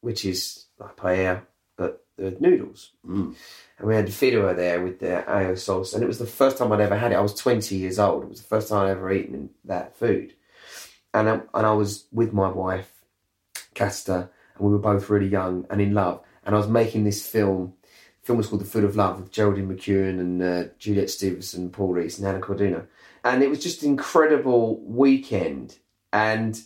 which 0.00 0.24
is 0.24 0.66
like 0.78 0.96
paella, 0.96 1.42
but 1.76 2.04
the 2.16 2.36
noodles. 2.40 2.92
And 3.80 3.88
we 3.88 3.94
had 3.94 4.08
fideuà 4.08 4.54
there 4.54 4.82
with 4.82 5.00
the 5.00 5.24
ayo 5.26 5.58
sauce, 5.58 5.94
and 5.94 6.04
it 6.04 6.06
was 6.06 6.18
the 6.18 6.26
first 6.26 6.58
time 6.58 6.70
I'd 6.70 6.82
ever 6.82 6.98
had 6.98 7.12
it. 7.12 7.14
I 7.14 7.22
was 7.22 7.34
20 7.34 7.74
years 7.74 7.98
old. 7.98 8.24
It 8.24 8.28
was 8.28 8.42
the 8.42 8.46
first 8.46 8.68
time 8.68 8.84
I'd 8.84 8.90
ever 8.90 9.10
eaten 9.10 9.48
that 9.64 9.96
food. 9.96 10.34
And 11.14 11.30
I, 11.30 11.40
and 11.54 11.66
I 11.66 11.72
was 11.72 12.04
with 12.12 12.34
my 12.34 12.50
wife, 12.50 12.92
Casta, 13.74 14.28
and 14.54 14.66
we 14.66 14.70
were 14.70 14.78
both 14.78 15.08
really 15.08 15.28
young 15.28 15.66
and 15.70 15.80
in 15.80 15.94
love. 15.94 16.22
And 16.44 16.54
I 16.54 16.58
was 16.58 16.68
making 16.68 17.04
this 17.04 17.26
film. 17.26 17.72
The 18.20 18.26
film 18.26 18.36
was 18.36 18.48
called 18.48 18.60
The 18.60 18.66
Food 18.66 18.84
of 18.84 18.96
Love 18.96 19.18
with 19.18 19.32
Geraldine 19.32 19.74
McEwan 19.74 20.20
and 20.20 20.42
uh, 20.42 20.64
Juliet 20.78 21.08
Stevenson, 21.08 21.70
Paul 21.70 21.94
Rhys, 21.94 22.18
and 22.18 22.28
Allan 22.28 22.42
Corduner. 22.42 22.86
And 23.24 23.42
it 23.42 23.48
was 23.48 23.62
just 23.62 23.82
an 23.82 23.88
incredible 23.88 24.78
weekend. 24.80 25.78
And 26.12 26.60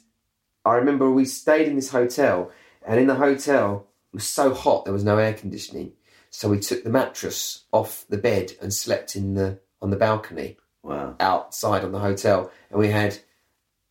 I 0.65 0.75
remember 0.75 1.09
we 1.09 1.27
stayed 1.27 1.69
in 1.69 1.77
this 1.77 1.91
hotel, 1.91 2.51
and 2.85 2.99
in 2.99 3.07
the 3.07 3.15
hotel, 3.15 3.87
it 4.13 4.17
was 4.17 4.27
so 4.27 4.53
hot 4.53 4.85
there 4.85 4.93
was 4.93 5.05
no 5.05 5.19
air 5.19 5.33
conditioning. 5.33 5.93
So 6.37 6.49
we 6.49 6.59
took 6.59 6.83
the 6.83 6.91
mattress 6.91 7.63
off 7.71 8.05
the 8.09 8.19
bed 8.19 8.55
and 8.61 8.75
slept 8.75 9.15
in 9.15 9.35
the 9.35 9.61
on 9.81 9.91
the 9.91 9.97
balcony 9.97 10.57
Wow. 10.83 11.15
outside 11.21 11.85
on 11.85 11.93
the 11.93 12.01
hotel, 12.01 12.51
and 12.71 12.81
we 12.81 12.89
had 12.89 13.17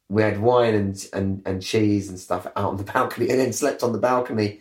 we 0.10 0.22
had 0.24 0.42
wine 0.42 0.76
and, 0.76 1.08
and, 1.14 1.42
and 1.46 1.62
cheese 1.62 2.10
and 2.10 2.20
stuff 2.20 2.46
out 2.58 2.72
on 2.72 2.76
the 2.76 2.84
balcony, 2.94 3.30
and 3.30 3.40
then 3.40 3.54
slept 3.54 3.82
on 3.82 3.94
the 3.94 3.98
balcony. 3.98 4.60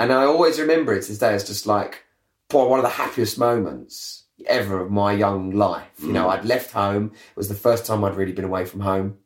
And 0.00 0.12
I 0.12 0.24
always 0.24 0.58
remember 0.58 0.92
it 0.94 1.02
to 1.02 1.08
this 1.10 1.18
day 1.18 1.32
as 1.32 1.46
just 1.46 1.64
like 1.64 2.04
boy, 2.48 2.66
one 2.66 2.80
of 2.80 2.84
the 2.84 2.88
happiest 2.90 3.38
moments 3.38 4.24
ever 4.46 4.80
of 4.80 4.90
my 4.90 5.12
young 5.12 5.52
life. 5.52 5.92
You 6.02 6.12
know, 6.12 6.28
I'd 6.28 6.44
left 6.44 6.72
home; 6.72 7.12
it 7.14 7.36
was 7.36 7.48
the 7.48 7.54
first 7.54 7.86
time 7.86 8.02
I'd 8.02 8.16
really 8.16 8.32
been 8.32 8.44
away 8.44 8.64
from 8.64 8.80
home, 8.80 9.18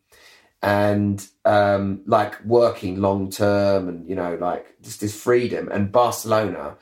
and 0.60 1.26
um, 1.46 2.02
like 2.06 2.44
working 2.44 3.00
long 3.00 3.30
term, 3.30 3.88
and 3.88 4.06
you 4.06 4.14
know, 4.14 4.36
like 4.38 4.82
just 4.82 5.00
this 5.00 5.18
freedom 5.18 5.70
and 5.70 5.90
Barcelona 5.90 6.76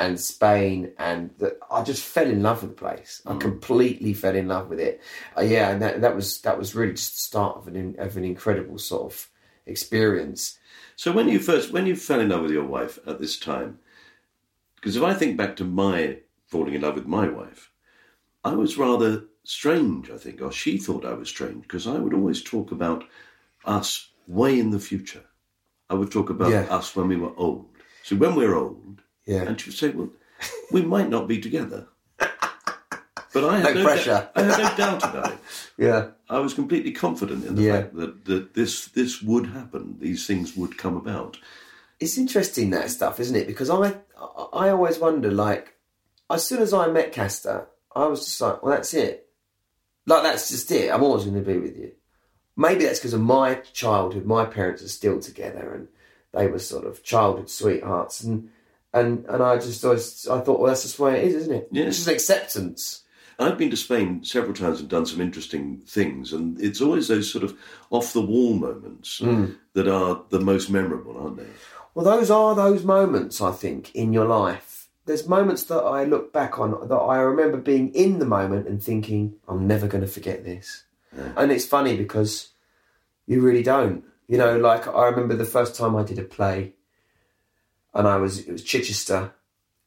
and 0.00 0.18
Spain, 0.18 0.92
and 0.98 1.30
the, 1.36 1.58
I 1.70 1.82
just 1.82 2.02
fell 2.02 2.26
in 2.26 2.42
love 2.42 2.62
with 2.62 2.70
the 2.70 2.76
place. 2.76 3.20
I 3.26 3.36
completely 3.36 4.14
fell 4.14 4.34
in 4.34 4.48
love 4.48 4.70
with 4.70 4.80
it. 4.80 5.02
Uh, 5.36 5.42
yeah, 5.42 5.70
and 5.70 5.82
that, 5.82 6.00
that 6.00 6.16
was 6.16 6.40
that 6.40 6.58
was 6.58 6.74
really 6.74 6.94
just 6.94 7.12
the 7.12 7.20
start 7.20 7.58
of 7.58 7.68
an 7.68 7.96
of 7.98 8.16
an 8.16 8.24
incredible 8.24 8.78
sort 8.78 9.12
of 9.12 9.28
experience. 9.66 10.58
So 10.96 11.12
when 11.12 11.28
you 11.28 11.38
first, 11.38 11.70
when 11.70 11.86
you 11.86 11.96
fell 11.96 12.18
in 12.18 12.30
love 12.30 12.42
with 12.42 12.50
your 12.50 12.64
wife 12.64 12.98
at 13.06 13.20
this 13.20 13.38
time, 13.38 13.78
because 14.76 14.96
if 14.96 15.02
I 15.02 15.12
think 15.12 15.36
back 15.36 15.54
to 15.56 15.64
my 15.64 16.18
falling 16.46 16.74
in 16.74 16.80
love 16.80 16.94
with 16.94 17.06
my 17.06 17.28
wife, 17.28 17.70
I 18.42 18.54
was 18.54 18.78
rather 18.78 19.24
strange, 19.44 20.10
I 20.10 20.16
think, 20.16 20.40
or 20.40 20.50
she 20.50 20.78
thought 20.78 21.04
I 21.04 21.12
was 21.12 21.28
strange, 21.28 21.62
because 21.62 21.86
I 21.86 21.98
would 21.98 22.14
always 22.14 22.42
talk 22.42 22.72
about 22.72 23.04
us 23.66 24.10
way 24.26 24.58
in 24.58 24.70
the 24.70 24.80
future. 24.80 25.24
I 25.90 25.94
would 25.94 26.10
talk 26.10 26.30
about 26.30 26.50
Yeah. 26.50 26.66
us 26.70 26.96
when 26.96 27.08
we 27.08 27.16
were 27.16 27.36
old. 27.36 27.66
So 28.02 28.16
when 28.16 28.34
we're 28.34 28.54
old, 28.56 29.02
Yeah. 29.32 29.42
and 29.48 29.60
she 29.60 29.70
would 29.70 29.78
say, 29.78 29.90
well, 29.90 30.10
we 30.72 30.82
might 30.82 31.08
not 31.08 31.28
be 31.28 31.38
together. 31.40 31.86
But 33.32 33.44
I 33.44 33.60
had 33.60 33.74
no 33.76 33.82
no, 33.82 33.86
pressure. 33.86 34.10
doubt- 34.10 34.32
I 34.34 34.42
had 34.42 34.58
no 34.58 34.76
doubt 34.76 35.04
about 35.04 35.32
it. 35.34 35.38
yeah. 35.78 36.08
I 36.28 36.40
was 36.40 36.52
completely 36.52 36.90
confident 36.90 37.44
in 37.44 37.54
the 37.54 37.62
Yeah. 37.62 37.72
fact 37.82 37.94
that, 37.96 38.24
that 38.24 38.54
this 38.54 38.86
this 38.88 39.22
would 39.22 39.46
happen. 39.46 39.98
These 40.00 40.26
things 40.26 40.56
would 40.56 40.76
come 40.76 40.96
about. 40.96 41.38
It's 42.00 42.18
interesting 42.18 42.70
that 42.70 42.90
stuff, 42.90 43.20
isn't 43.20 43.36
it? 43.36 43.46
Because 43.46 43.70
I, 43.70 43.94
I 44.18 44.42
I 44.64 44.68
always 44.70 44.98
wonder, 44.98 45.30
like, 45.30 45.74
as 46.28 46.44
soon 46.44 46.60
as 46.60 46.72
I 46.74 46.88
met 46.88 47.12
Castor, 47.12 47.68
I 47.94 48.06
was 48.06 48.24
just 48.24 48.40
like, 48.40 48.64
well, 48.64 48.74
that's 48.74 48.94
it. 48.94 49.28
Like, 50.06 50.24
that's 50.24 50.48
just 50.50 50.68
it. 50.72 50.90
I'm 50.92 51.04
always 51.04 51.24
going 51.24 51.36
to 51.44 51.52
be 51.52 51.58
with 51.58 51.76
you. 51.78 51.92
Maybe 52.56 52.84
that's 52.84 52.98
because 52.98 53.14
of 53.14 53.20
my 53.20 53.54
childhood. 53.72 54.24
My 54.26 54.44
parents 54.44 54.82
are 54.82 54.88
still 54.88 55.20
together, 55.20 55.72
and 55.72 55.86
they 56.32 56.48
were 56.48 56.58
sort 56.58 56.84
of 56.84 57.04
childhood 57.04 57.48
sweethearts. 57.48 58.22
And 58.24 58.50
and 58.92 59.24
and 59.26 59.42
I 59.42 59.56
just 59.56 59.84
always, 59.84 60.26
I 60.28 60.40
thought, 60.40 60.60
well, 60.60 60.68
that's 60.68 60.82
just 60.82 60.96
the 60.96 61.02
way 61.04 61.18
it 61.18 61.24
is, 61.28 61.34
isn't 61.34 61.54
it? 61.54 61.68
Yeah. 61.70 61.84
It's 61.84 61.96
just 61.98 62.08
acceptance. 62.08 63.02
I've 63.38 63.56
been 63.56 63.70
to 63.70 63.76
Spain 63.76 64.22
several 64.22 64.52
times 64.52 64.80
and 64.80 64.88
done 64.88 65.06
some 65.06 65.20
interesting 65.20 65.78
things, 65.86 66.32
and 66.34 66.60
it's 66.60 66.82
always 66.82 67.08
those 67.08 67.30
sort 67.32 67.42
of 67.42 67.56
off 67.90 68.12
the 68.12 68.20
wall 68.20 68.52
moments 68.52 69.18
Mm. 69.20 69.56
that 69.72 69.88
are 69.88 70.22
the 70.28 70.40
most 70.40 70.68
memorable, 70.70 71.16
aren't 71.18 71.38
they? 71.38 71.46
Well, 71.94 72.04
those 72.04 72.30
are 72.30 72.54
those 72.54 72.84
moments, 72.84 73.40
I 73.40 73.52
think, 73.52 73.94
in 73.94 74.12
your 74.12 74.26
life. 74.26 74.88
There's 75.06 75.26
moments 75.26 75.64
that 75.64 75.78
I 75.82 76.04
look 76.04 76.32
back 76.34 76.58
on 76.58 76.86
that 76.86 76.94
I 76.94 77.18
remember 77.20 77.56
being 77.56 77.92
in 77.94 78.18
the 78.18 78.26
moment 78.26 78.68
and 78.68 78.82
thinking, 78.82 79.34
I'm 79.48 79.66
never 79.66 79.88
going 79.88 80.02
to 80.02 80.06
forget 80.06 80.44
this. 80.44 80.84
And 81.34 81.50
it's 81.50 81.64
funny 81.66 81.96
because 81.96 82.50
you 83.26 83.40
really 83.40 83.62
don't. 83.62 84.04
You 84.28 84.38
know, 84.38 84.58
like 84.58 84.86
I 84.86 85.06
remember 85.08 85.34
the 85.34 85.44
first 85.46 85.74
time 85.74 85.96
I 85.96 86.04
did 86.04 86.18
a 86.18 86.22
play 86.22 86.74
and 87.94 88.06
I 88.06 88.16
was, 88.16 88.38
it 88.40 88.52
was 88.52 88.62
Chichester 88.62 89.32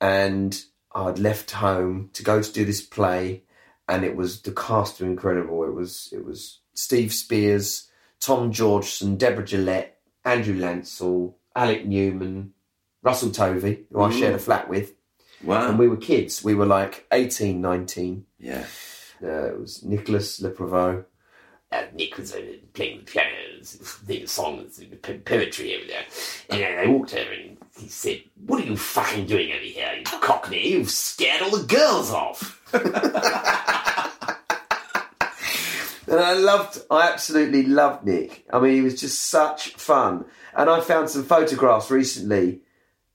and 0.02 0.62
I'd 0.94 1.20
left 1.20 1.52
home 1.52 2.10
to 2.14 2.24
go 2.24 2.42
to 2.42 2.54
do 2.54 2.66
this 2.66 2.82
play 2.82 3.44
and 3.88 4.04
it 4.04 4.16
was, 4.16 4.42
the 4.42 4.52
cast 4.52 5.00
were 5.00 5.08
incredible. 5.08 5.64
It 5.64 5.74
was, 5.74 6.10
it 6.12 6.26
was 6.26 6.60
Steve 6.74 7.14
Spears, 7.14 7.90
Tom 8.20 8.52
Georgeson, 8.52 9.18
Deborah 9.18 9.46
Gillette, 9.46 10.00
Andrew 10.26 10.56
Lancel, 10.56 11.34
Alec 11.56 11.86
Newman, 11.86 12.54
Russell 13.02 13.32
Tovey, 13.32 13.84
who 13.92 14.02
I 14.02 14.12
shared 14.12 14.36
a 14.36 14.40
flat 14.40 14.70
with. 14.70 14.94
Wow. 15.44 15.70
And 15.70 15.78
we 15.78 15.90
were 15.90 15.98
kids. 15.98 16.44
We 16.44 16.56
were 16.56 16.66
like 16.66 17.06
18, 17.12 17.60
19. 17.60 18.26
yeah. 18.40 18.66
Uh, 19.22 19.46
it 19.48 19.60
was 19.60 19.84
Nicholas 19.84 20.42
Le 20.42 20.50
Prevost. 20.52 21.06
uh, 21.72 21.84
Nick 21.94 22.18
was 22.18 22.34
uh, 22.34 22.42
playing 22.74 23.00
the 23.00 23.06
piano, 23.06 23.30
singing 23.62 24.28
songs, 24.28 24.84
poetry 25.24 25.76
over 25.78 25.88
there. 25.88 26.04
And 26.50 26.62
then 26.62 26.80
I 26.80 26.88
walked 26.92 27.14
over 27.14 27.32
and 27.32 27.53
he 27.78 27.88
said, 27.88 28.24
What 28.46 28.62
are 28.62 28.66
you 28.66 28.78
fucking 28.78 29.26
doing 29.26 29.52
over 29.52 29.60
here, 29.60 29.94
you 29.98 30.04
cockney? 30.04 30.70
You've 30.70 30.92
scared 30.92 31.42
all 31.42 31.52
the 31.52 31.66
girls 31.66 32.12
off. 32.12 32.62
And 36.14 36.22
I 36.22 36.34
loved, 36.34 36.80
I 36.92 37.10
absolutely 37.10 37.64
loved 37.64 38.06
Nick. 38.06 38.46
I 38.54 38.60
mean, 38.60 38.74
he 38.74 38.82
was 38.82 39.00
just 39.00 39.20
such 39.30 39.70
fun. 39.70 40.26
And 40.56 40.70
I 40.70 40.80
found 40.80 41.10
some 41.10 41.24
photographs 41.24 41.90
recently 41.90 42.60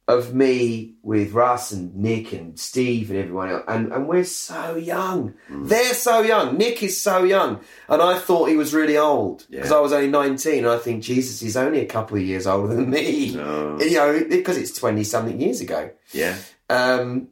of 0.09 0.35
me 0.35 0.95
with 1.03 1.33
Russ 1.33 1.71
and 1.71 1.95
Nick 1.95 2.33
and 2.33 2.59
Steve 2.59 3.11
and 3.11 3.19
everyone 3.19 3.51
else. 3.51 3.65
And, 3.69 3.93
and 3.93 4.09
we're 4.09 4.25
so 4.25 4.75
young. 4.75 5.35
They're 5.51 5.93
so 5.95 6.23
young. 6.23 6.57
Nick 6.57 6.83
is 6.83 7.01
so 7.01 7.25
young. 7.25 7.61
And 7.91 8.01
I 8.01 8.19
thought 8.19 8.49
he 8.49 8.57
was 8.57 8.73
really 8.73 8.97
old 8.97 9.47
because 9.51 9.71
Yeah. 9.71 9.77
I 9.77 9.81
was 9.81 9.93
only 9.93 10.09
19. 10.09 10.61
And 10.65 10.69
I 10.69 10.79
think, 10.79 11.03
Jesus, 11.05 11.39
he's 11.41 11.59
only 11.59 11.81
a 11.81 11.87
couple 11.87 12.17
of 12.17 12.23
years 12.23 12.47
older 12.47 12.75
than 12.75 12.89
me. 12.91 13.35
No. 13.37 13.79
You 13.89 13.95
know, 13.99 14.25
because 14.29 14.57
it's 14.57 14.73
20 14.79 15.05
something 15.05 15.39
years 15.41 15.61
ago. 15.61 15.91
Yeah. 16.13 16.37
um, 16.71 17.29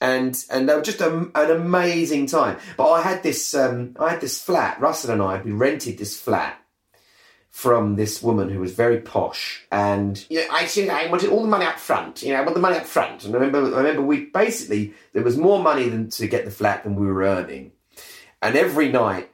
and 0.00 0.36
and 0.50 0.68
they 0.68 0.74
were 0.74 0.82
just 0.82 1.00
a, 1.00 1.30
an 1.34 1.50
amazing 1.50 2.26
time. 2.26 2.58
But 2.76 2.90
I 2.90 3.00
had 3.02 3.22
this 3.22 3.54
um, 3.54 3.96
I 3.98 4.10
had 4.10 4.20
this 4.20 4.42
flat. 4.42 4.80
Russell 4.80 5.12
and 5.12 5.22
I 5.22 5.40
we 5.40 5.52
rented 5.52 5.98
this 5.98 6.18
flat 6.20 6.58
from 7.54 7.94
this 7.94 8.20
woman 8.20 8.48
who 8.48 8.58
was 8.58 8.74
very 8.74 9.00
posh, 9.00 9.64
and 9.70 10.26
You 10.28 10.40
know, 10.40 10.48
I 10.50 10.66
said 10.66 10.88
I 10.88 11.06
wanted 11.06 11.30
all 11.30 11.40
the 11.40 11.48
money 11.48 11.64
up 11.64 11.78
front. 11.78 12.20
You 12.20 12.32
know, 12.32 12.40
I 12.40 12.42
want 12.42 12.54
the 12.54 12.60
money 12.60 12.76
up 12.76 12.84
front. 12.84 13.24
and 13.24 13.32
I 13.32 13.38
remember 13.38 13.72
I 13.76 13.78
remember 13.78 14.02
we 14.02 14.24
basically 14.24 14.92
there 15.12 15.22
was 15.22 15.36
more 15.36 15.62
money 15.62 15.88
than 15.88 16.10
to 16.10 16.26
get 16.26 16.44
the 16.44 16.50
flat 16.50 16.82
than 16.82 16.96
we 16.96 17.06
were 17.06 17.22
earning, 17.22 17.70
and 18.42 18.56
every 18.56 18.90
night 18.90 19.30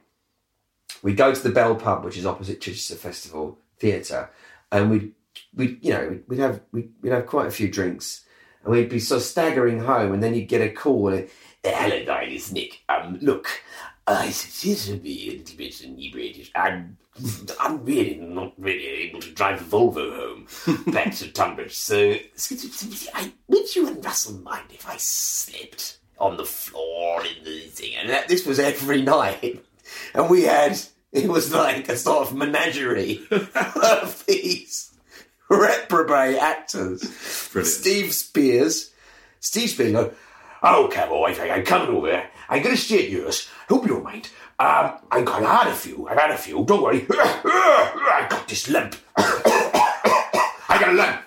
we'd 1.01 1.17
go 1.17 1.33
to 1.33 1.41
the 1.41 1.49
Bell 1.49 1.73
Pub, 1.73 2.05
which 2.05 2.15
is 2.15 2.27
opposite 2.27 2.61
Chichester 2.61 2.93
Festival 2.93 3.57
Theatre, 3.79 4.29
and 4.71 4.91
we'd 4.91 5.13
we 5.55 5.79
you 5.81 5.91
know 5.91 6.19
we'd 6.27 6.39
have 6.39 6.61
we'd, 6.71 6.91
we'd 7.01 7.13
have 7.13 7.25
quite 7.25 7.47
a 7.47 7.51
few 7.51 7.71
drinks, 7.71 8.23
and 8.63 8.71
we'd 8.71 8.87
be 8.87 8.99
sort 8.99 9.21
of 9.21 9.25
staggering 9.25 9.79
home, 9.79 10.13
and 10.13 10.21
then 10.21 10.35
you'd 10.35 10.47
get 10.47 10.61
a 10.61 10.69
call, 10.69 11.09
hello, 11.09 12.05
darling, 12.05 12.33
it's 12.33 12.51
Nick. 12.51 12.81
Um, 12.87 13.17
look, 13.19 13.49
I 14.07 14.29
seem 14.31 14.95
to 14.95 15.01
be 15.01 15.29
a 15.29 15.37
little 15.37 15.57
bit 15.57 15.81
inebriated. 15.83 16.49
I'm, 16.55 16.97
I'm 17.59 17.85
really 17.85 18.15
not 18.15 18.53
really 18.57 18.85
able 18.85 19.19
to 19.21 19.31
drive 19.31 19.59
the 19.59 19.77
Volvo 19.77 20.15
home 20.15 20.83
back 20.93 21.13
to 21.15 21.31
Tunbridge. 21.31 21.75
So, 21.75 22.15
I, 23.13 23.31
would 23.47 23.75
you 23.75 23.87
and 23.87 24.03
Russell 24.03 24.39
mind 24.39 24.65
if 24.71 24.87
I 24.87 24.97
slipped 24.97 25.99
on 26.19 26.37
the 26.37 26.45
floor 26.45 27.23
in 27.25 27.43
the 27.43 27.59
thing? 27.61 27.95
And 27.95 28.09
that, 28.09 28.27
this 28.27 28.45
was 28.45 28.59
every 28.59 29.01
night, 29.01 29.63
and 30.13 30.29
we 30.29 30.43
had 30.43 30.79
it 31.11 31.29
was 31.29 31.53
like 31.53 31.89
a 31.89 31.97
sort 31.97 32.27
of 32.27 32.35
menagerie 32.35 33.21
of 33.31 34.23
these 34.27 34.93
reprobate 35.49 36.37
actors. 36.37 37.01
Brilliant. 37.51 37.73
Steve 37.73 38.13
Spears, 38.13 38.91
Steve 39.39 39.69
Spears. 39.69 40.13
Oh, 40.63 40.89
cowboy, 40.91 41.37
I'm 41.39 41.65
coming 41.65 41.95
over. 41.95 42.23
I'm 42.51 42.61
going 42.61 42.75
to 42.75 42.81
stay 42.81 43.05
at 43.05 43.09
yours. 43.09 43.47
I 43.61 43.73
hope 43.73 43.83
you 43.83 43.93
don't 43.93 44.03
mind. 44.03 44.29
Um, 44.59 44.97
I've 45.09 45.25
had 45.25 45.67
a 45.67 45.73
few. 45.73 46.07
I've 46.07 46.19
had 46.19 46.31
a 46.31 46.37
few. 46.37 46.65
Don't 46.65 46.83
worry. 46.83 47.07
I 47.09 48.27
got 48.29 48.45
this 48.47 48.69
lump. 48.69 48.95
I 49.17 50.77
got 50.79 50.89
a 50.89 50.93
lump. 50.93 51.17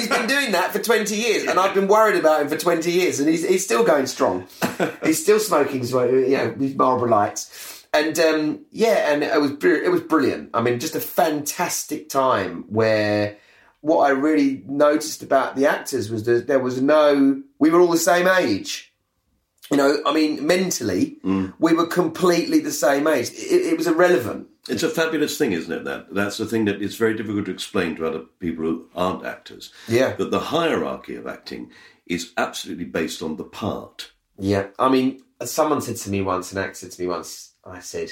he's 0.00 0.08
been 0.08 0.28
doing 0.28 0.52
that 0.52 0.70
for 0.72 0.78
twenty 0.78 1.16
years, 1.16 1.44
and 1.44 1.58
I've 1.58 1.74
been 1.74 1.88
worried 1.88 2.16
about 2.16 2.42
him 2.42 2.48
for 2.48 2.56
twenty 2.56 2.92
years, 2.92 3.20
and 3.20 3.28
he's, 3.28 3.46
he's 3.46 3.64
still 3.64 3.84
going 3.84 4.06
strong. 4.06 4.46
he's 5.04 5.20
still 5.22 5.40
smoking, 5.40 5.80
his, 5.80 5.90
you 5.90 6.30
know, 6.30 6.54
his 6.58 6.74
Marlboro 6.74 7.08
Lights, 7.10 7.86
and 7.92 8.18
um, 8.18 8.64
yeah, 8.70 9.12
and 9.12 9.22
it 9.22 9.40
was 9.40 9.50
it 9.62 9.90
was 9.90 10.02
brilliant. 10.02 10.50
I 10.54 10.62
mean, 10.62 10.78
just 10.78 10.94
a 10.94 11.00
fantastic 11.00 12.08
time 12.08 12.64
where 12.68 13.36
what 13.80 13.98
I 13.98 14.10
really 14.10 14.62
noticed 14.66 15.22
about 15.22 15.54
the 15.54 15.66
actors 15.66 16.10
was 16.10 16.24
that 16.24 16.46
there 16.46 16.58
was 16.58 16.82
no, 16.82 17.42
we 17.58 17.70
were 17.70 17.80
all 17.80 17.90
the 17.90 17.98
same 17.98 18.26
age. 18.26 18.85
You 19.70 19.76
know, 19.76 20.00
I 20.06 20.12
mean, 20.12 20.46
mentally, 20.46 21.16
mm. 21.24 21.52
we 21.58 21.72
were 21.72 21.86
completely 21.86 22.60
the 22.60 22.70
same 22.70 23.06
age. 23.06 23.30
It, 23.30 23.72
it 23.72 23.76
was 23.76 23.86
irrelevant. 23.86 24.48
It's 24.68 24.82
a 24.82 24.88
fabulous 24.88 25.38
thing, 25.38 25.52
isn't 25.52 25.72
it? 25.72 25.84
That 25.84 26.14
that's 26.14 26.38
the 26.38 26.46
thing 26.46 26.64
that 26.64 26.82
it's 26.82 26.96
very 26.96 27.16
difficult 27.16 27.46
to 27.46 27.52
explain 27.52 27.96
to 27.96 28.06
other 28.06 28.20
people 28.40 28.64
who 28.64 28.88
aren't 28.94 29.24
actors. 29.24 29.72
Yeah. 29.88 30.14
That 30.14 30.30
the 30.30 30.40
hierarchy 30.40 31.16
of 31.16 31.26
acting 31.26 31.70
is 32.06 32.32
absolutely 32.36 32.84
based 32.84 33.22
on 33.22 33.36
the 33.36 33.44
part. 33.44 34.12
Yeah, 34.38 34.68
I 34.78 34.88
mean, 34.88 35.22
someone 35.44 35.80
said 35.80 35.96
to 35.96 36.10
me 36.10 36.22
once, 36.22 36.52
an 36.52 36.58
actor 36.58 36.74
said 36.74 36.92
to 36.92 37.02
me 37.02 37.08
once, 37.08 37.52
I 37.64 37.80
said, 37.80 38.10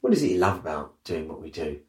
What 0.00 0.12
is 0.12 0.22
it 0.22 0.32
you 0.32 0.38
love 0.38 0.58
about 0.58 1.02
doing 1.04 1.28
what 1.28 1.40
we 1.40 1.50
do? 1.50 1.80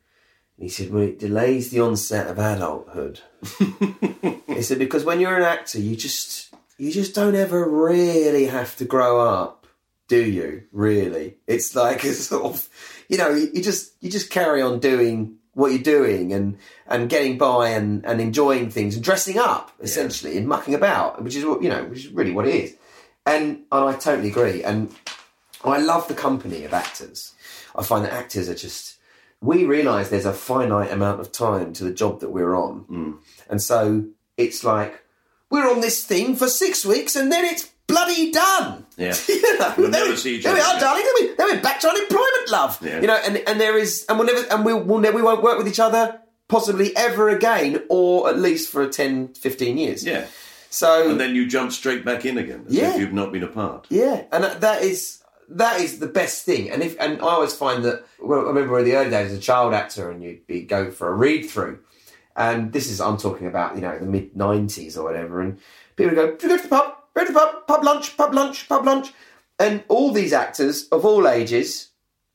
And 0.58 0.64
he 0.64 0.70
said, 0.70 0.92
Well, 0.92 1.04
it 1.04 1.20
delays 1.20 1.70
the 1.70 1.82
onset 1.82 2.28
of 2.28 2.40
adulthood. 2.40 3.22
he 4.48 4.62
said, 4.62 4.80
Because 4.80 5.04
when 5.04 5.20
you're 5.20 5.38
an 5.38 5.44
actor, 5.44 5.80
you 5.80 5.96
just 5.96 6.43
you 6.84 6.92
just 6.92 7.16
don't 7.16 7.36
ever 7.36 7.68
really 7.68 8.46
have 8.48 8.76
to 8.76 8.86
grow 8.86 9.22
up, 9.22 9.68
do 10.10 10.22
you? 10.22 10.64
Really? 10.74 11.38
It's 11.48 11.76
like 11.76 12.04
a 12.04 12.14
sort 12.14 12.44
of 12.44 12.70
you 13.08 13.18
know, 13.18 13.30
you 13.30 13.62
just 13.62 13.94
you 14.02 14.10
just 14.10 14.30
carry 14.30 14.62
on 14.62 14.80
doing 14.80 15.38
what 15.54 15.72
you're 15.72 15.82
doing 15.82 16.34
and 16.34 16.58
and 16.88 17.10
getting 17.10 17.38
by 17.38 17.70
and, 17.70 18.06
and 18.06 18.20
enjoying 18.20 18.70
things 18.70 18.96
and 18.96 19.04
dressing 19.04 19.38
up 19.38 19.72
essentially 19.80 20.38
and 20.38 20.48
mucking 20.48 20.76
about, 20.76 21.24
which 21.24 21.36
is 21.36 21.46
what 21.46 21.64
you 21.64 21.70
know, 21.70 21.86
which 21.86 22.06
is 22.06 22.12
really 22.12 22.32
what 22.32 22.48
it 22.48 22.56
is. 22.56 22.76
And 23.26 23.64
and 23.72 23.86
I 23.86 23.94
totally 23.94 24.30
agree. 24.30 24.62
And 24.64 24.94
I 25.64 25.80
love 25.80 26.10
the 26.10 26.16
company 26.16 26.66
of 26.66 26.74
actors. 26.74 27.34
I 27.76 27.84
find 27.84 28.04
that 28.04 28.12
actors 28.12 28.50
are 28.50 28.56
just 28.56 28.98
we 29.40 29.64
realise 29.64 30.10
there's 30.10 30.26
a 30.26 30.34
finite 30.34 30.92
amount 30.92 31.22
of 31.22 31.32
time 31.32 31.72
to 31.74 31.86
the 31.86 31.94
job 31.94 32.20
that 32.20 32.32
we're 32.32 32.56
on. 32.56 32.86
Mm. 32.90 33.18
And 33.50 33.62
so 33.62 34.06
it's 34.36 34.64
like 34.64 35.03
we're 35.54 35.70
on 35.72 35.82
this 35.82 36.04
thing 36.04 36.36
for 36.36 36.48
six 36.48 36.84
weeks 36.86 37.16
and 37.16 37.32
then 37.32 37.46
it's 37.46 37.70
bloody 37.88 38.32
done. 38.32 38.86
Yeah. 38.98 39.14
you 39.28 39.60
know, 39.60 39.74
We'll 39.78 39.90
never 39.90 40.10
we- 40.10 40.16
see 40.18 40.36
each 40.38 40.44
there 40.44 40.54
we 40.54 40.60
are, 40.62 40.80
darling. 40.80 41.04
Then, 41.06 41.14
we, 41.30 41.36
then 41.36 41.48
we're 41.56 41.62
back 41.62 41.80
to 41.82 41.90
unemployment, 41.90 42.50
love. 42.52 42.80
Yeah. 42.82 43.00
You 43.02 43.08
know, 43.08 43.20
and, 43.26 43.38
and 43.48 43.62
there 43.62 43.78
is, 43.78 44.06
and 44.10 44.18
we'll 44.18 44.28
never, 44.28 44.48
and 44.52 44.66
we'll, 44.66 44.80
we'll 44.80 45.00
never, 45.00 45.16
we 45.16 45.22
won't 45.22 45.44
work 45.44 45.58
with 45.58 45.68
each 45.68 45.80
other 45.80 46.20
possibly 46.48 46.96
ever 46.98 47.30
again, 47.30 47.84
or 47.90 48.30
at 48.30 48.38
least 48.40 48.72
for 48.72 48.88
10, 48.88 49.34
15 49.36 49.78
years. 49.78 50.04
Yeah. 50.04 50.26
So 50.70 51.10
And 51.12 51.20
then 51.20 51.36
you 51.36 51.48
jump 51.48 51.72
straight 51.72 52.04
back 52.04 52.26
in 52.26 52.38
again 52.40 52.66
as 52.68 52.74
Yeah. 52.74 52.94
if 52.96 53.00
you've 53.00 53.14
not 53.14 53.32
been 53.32 53.44
apart. 53.44 53.86
Yeah, 53.90 54.24
and 54.32 54.44
that- 54.44 54.62
that 54.62 54.82
is 54.82 55.20
that 55.50 55.82
is 55.82 56.00
the 56.00 56.08
best 56.08 56.46
thing. 56.46 56.72
And 56.72 56.82
if 56.82 56.96
and 57.00 57.20
I 57.22 57.26
always 57.26 57.54
find 57.54 57.84
that 57.86 58.04
well, 58.20 58.40
I 58.40 58.44
remember 58.50 58.80
in 58.80 58.86
the 58.86 58.96
early 58.96 59.12
days 59.12 59.32
as 59.32 59.38
a 59.38 59.42
child 59.42 59.74
actor, 59.74 60.10
and 60.10 60.24
you'd 60.24 60.48
be 60.48 60.62
going 60.64 60.92
for 60.92 61.08
a 61.10 61.14
read 61.14 61.48
through, 61.50 61.80
and 62.36 62.72
this 62.74 62.90
is 62.90 63.00
I'm 63.02 63.18
talking 63.18 63.48
about 63.48 63.76
you 63.76 63.82
know 63.82 63.98
the 63.98 64.06
mid 64.06 64.34
'90s 64.34 64.98
or 64.98 65.04
whatever, 65.04 65.42
and 65.42 65.60
people 65.96 66.16
would 66.16 66.16
go, 66.16 66.36
"Do 66.36 66.48
you 66.48 66.54
go 66.54 66.58
to 66.58 66.64
the 66.64 66.70
pub?" 66.70 66.96
we're 67.16 67.22
at 67.22 67.28
the 67.28 67.34
pub, 67.34 67.68
pub 67.68 67.84
lunch, 67.84 68.18
pub 68.18 68.34
lunch, 68.34 68.68
pub 68.68 68.86
lunch. 68.86 69.14
And 69.60 69.84
all 69.88 70.12
these 70.12 70.34
actors 70.34 70.88
of 70.90 71.06
all 71.06 71.28
ages 71.28 71.90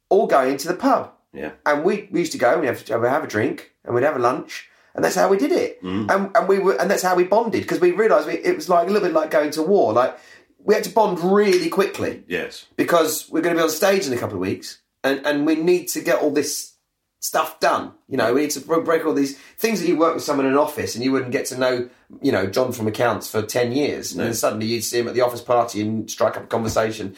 all 0.09 0.27
going 0.29 0.53
into 0.53 0.69
the 0.69 0.75
pub. 0.75 1.13
Yeah. 1.33 1.51
And 1.67 1.85
we, 1.85 2.09
we 2.13 2.21
used 2.21 2.33
to 2.33 2.39
go 2.39 2.53
and 2.53 2.61
we'd 2.61 2.69
have, 2.69 2.85
to, 2.85 2.99
we'd 2.99 3.09
have 3.09 3.25
a 3.25 3.27
drink 3.27 3.73
and 3.85 3.95
we'd 3.95 4.05
have 4.05 4.15
a 4.17 4.21
lunch. 4.21 4.69
And 4.95 5.05
that's 5.05 5.17
how 5.17 5.29
we 5.29 5.37
did 5.37 5.53
it. 5.53 5.83
Mm. 5.83 6.11
And, 6.11 6.37
and 6.37 6.49
we 6.49 6.61
were, 6.61 6.81
and 6.81 6.89
that's 6.91 7.03
how 7.03 7.17
we 7.17 7.25
bonded 7.25 7.63
because 7.63 7.81
we 7.81 7.91
realised 7.91 8.29
we, 8.29 8.35
it 8.35 8.55
was 8.55 8.69
like 8.69 8.87
a 8.89 8.91
little 8.91 9.09
bit 9.09 9.15
like 9.15 9.31
going 9.33 9.51
to 9.51 9.63
war. 9.63 9.93
Like 9.93 10.17
we 10.63 10.75
had 10.75 10.85
to 10.85 10.91
bond 10.91 11.19
really 11.21 11.69
quickly 11.69 12.23
Yes. 12.29 12.67
because 12.77 13.29
we're 13.31 13.43
going 13.43 13.57
to 13.57 13.61
be 13.61 13.65
on 13.65 13.71
stage 13.71 14.07
in 14.07 14.13
a 14.13 14.17
couple 14.19 14.37
of 14.37 14.41
weeks 14.41 14.79
and, 15.03 15.27
and 15.27 15.45
we 15.45 15.57
need 15.57 15.89
to 15.89 16.01
get 16.01 16.23
all 16.23 16.31
this 16.31 16.75
stuff 17.21 17.59
done. 17.61 17.93
You 18.09 18.17
know, 18.17 18.33
we 18.33 18.43
need 18.43 18.51
to 18.51 18.61
break 18.61 19.05
all 19.05 19.15
these 19.15 19.39
things 19.59 19.81
that 19.81 19.89
you 19.89 19.97
work 19.97 20.15
with 20.15 20.23
someone 20.23 20.47
in 20.47 20.53
an 20.53 20.59
office 20.59 20.95
and 20.95 21.05
you 21.05 21.13
wouldn't 21.13 21.33
get 21.33 21.47
to 21.47 21.59
know, 21.59 21.89
you 22.23 22.33
know, 22.33 22.47
John 22.47 22.73
from 22.73 22.87
accounts 22.87 23.29
for 23.31 23.43
10 23.43 23.73
years. 23.73 24.13
And 24.13 24.21
then 24.21 24.35
suddenly 24.35 24.67
you'd 24.67 24.85
see 24.85 25.01
him 25.01 25.09
at 25.09 25.15
the 25.15 25.21
office 25.23 25.41
party 25.41 25.81
and 25.81 26.11
strike 26.11 26.37
up 26.37 26.45
a 26.45 26.47
conversation. 26.47 27.17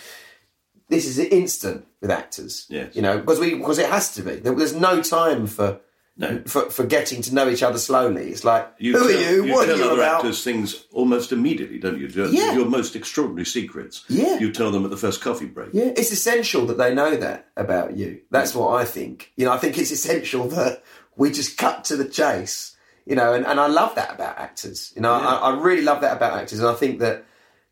This 0.89 1.07
is 1.07 1.19
instant 1.19 1.87
with 2.01 2.11
actors. 2.11 2.67
Yes. 2.69 2.97
You 2.97 3.03
know, 3.03 3.19
because 3.19 3.39
we 3.39 3.55
because 3.55 3.79
it 3.79 3.89
has 3.89 4.15
to 4.15 4.23
be. 4.23 4.37
There's 4.37 4.75
no 4.75 5.03
time 5.03 5.47
for 5.47 5.81
No. 6.21 6.43
for, 6.47 6.69
for 6.71 6.85
getting 6.85 7.23
to 7.23 7.35
know 7.35 7.49
each 7.49 7.63
other 7.63 7.79
slowly. 7.79 8.29
It's 8.31 8.45
like, 8.45 8.69
You 8.79 8.93
who 8.93 9.09
tell, 9.09 9.09
are 9.19 9.33
you? 9.33 9.45
You 9.47 9.53
what 9.55 9.69
are 9.71 9.77
you 9.77 9.85
other 9.85 9.95
about? 10.03 10.17
actors 10.17 10.45
things 10.45 10.85
almost 10.93 11.33
immediately, 11.33 11.79
don't 11.79 11.99
you? 11.99 12.09
Your, 12.09 12.27
Yeah. 12.29 12.53
your 12.53 12.67
most 12.67 12.95
extraordinary 12.95 13.47
secrets. 13.47 14.05
Yeah. 14.09 14.39
You 14.39 14.53
tell 14.53 14.71
them 14.71 14.85
at 14.85 14.91
the 14.91 14.97
first 14.99 15.21
coffee 15.23 15.47
break. 15.47 15.71
Yeah, 15.73 15.93
it's 15.97 16.13
essential 16.13 16.67
that 16.67 16.77
they 16.79 16.95
know 16.95 17.17
that 17.17 17.49
about 17.57 17.97
you. 17.97 18.21
That's 18.31 18.55
what 18.55 18.75
I 18.75 18.85
think. 18.85 19.33
You 19.37 19.47
know, 19.47 19.53
I 19.53 19.59
think 19.59 19.79
it's 19.79 19.91
essential 19.91 20.47
that 20.49 20.85
we 21.17 21.31
just 21.31 21.57
cut 21.57 21.85
to 21.85 21.97
the 21.97 22.09
chase. 22.09 22.77
You 23.07 23.17
know, 23.17 23.33
and, 23.33 23.45
and 23.47 23.59
I 23.59 23.67
love 23.67 23.95
that 23.97 24.13
about 24.15 24.39
actors. 24.39 24.93
You 24.95 25.01
know, 25.03 25.13
I, 25.13 25.37
I 25.37 25.59
really 25.59 25.83
love 25.83 26.03
that 26.03 26.17
about 26.17 26.35
actors, 26.39 26.61
and 26.61 26.69
I 26.69 26.75
think 26.75 27.01
that 27.01 27.25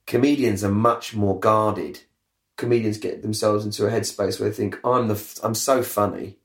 comedians 0.06 0.64
are 0.64 0.70
much 0.72 1.14
more 1.14 1.38
guarded. 1.38 2.00
Comedians 2.56 2.98
get 2.98 3.22
themselves 3.22 3.64
into 3.64 3.86
a 3.86 3.90
headspace 3.90 4.40
where 4.40 4.48
they 4.48 4.56
think, 4.56 4.78
"I'm 4.84 5.06
the, 5.08 5.14
f- 5.14 5.38
I'm 5.44 5.54
so 5.54 5.82
funny. 5.82 6.38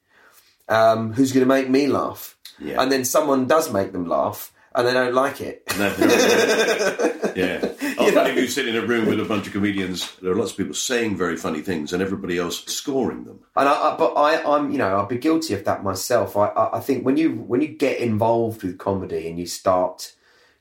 Um, 0.70 1.14
who's 1.14 1.32
going 1.32 1.46
to 1.46 1.48
make 1.48 1.70
me 1.70 1.88
laugh?" 1.88 2.38
Yeah. 2.60 2.82
And 2.82 2.92
then 2.92 3.06
someone 3.06 3.48
does 3.48 3.72
make 3.72 3.92
them 3.92 4.08
laugh, 4.08 4.54
and 4.76 4.88
they 4.88 4.94
don't 4.94 5.14
like 5.14 5.42
it. 5.42 5.64
No, 5.78 5.90
no, 5.98 6.06
no. 6.06 7.34
yeah. 7.36 7.66
Often 7.98 8.28
if 8.28 8.38
you 8.38 8.48
sit 8.48 8.68
in 8.68 8.76
a 8.76 8.86
room 8.86 9.06
with 9.06 9.20
a 9.20 9.26
bunch 9.26 9.48
of 9.48 9.54
comedians, 9.54 10.16
there 10.22 10.32
are 10.32 10.36
lots 10.36 10.52
of 10.52 10.58
people 10.58 10.74
saying 10.74 11.18
very 11.18 11.38
funny 11.38 11.62
things 11.62 11.94
and 11.94 12.02
everybody 12.02 12.38
else 12.38 12.64
scoring 12.66 13.26
them. 13.26 13.40
And 13.56 13.70
I, 13.70 13.74
I 13.74 13.98
but 13.98 14.14
I, 14.14 14.44
I'm, 14.44 14.72
you 14.72 14.78
know, 14.78 14.96
I'll 14.96 15.06
be 15.06 15.18
guilty 15.18 15.54
of 15.54 15.66
that 15.66 15.84
myself. 15.84 16.36
I, 16.36 16.48
I, 16.48 16.78
I 16.78 16.80
think 16.80 17.06
when 17.06 17.18
you 17.18 17.32
when 17.32 17.62
you 17.62 17.68
get 17.68 18.00
involved 18.00 18.64
with 18.64 18.78
comedy 18.78 19.28
and 19.28 19.38
you 19.38 19.46
start 19.46 20.14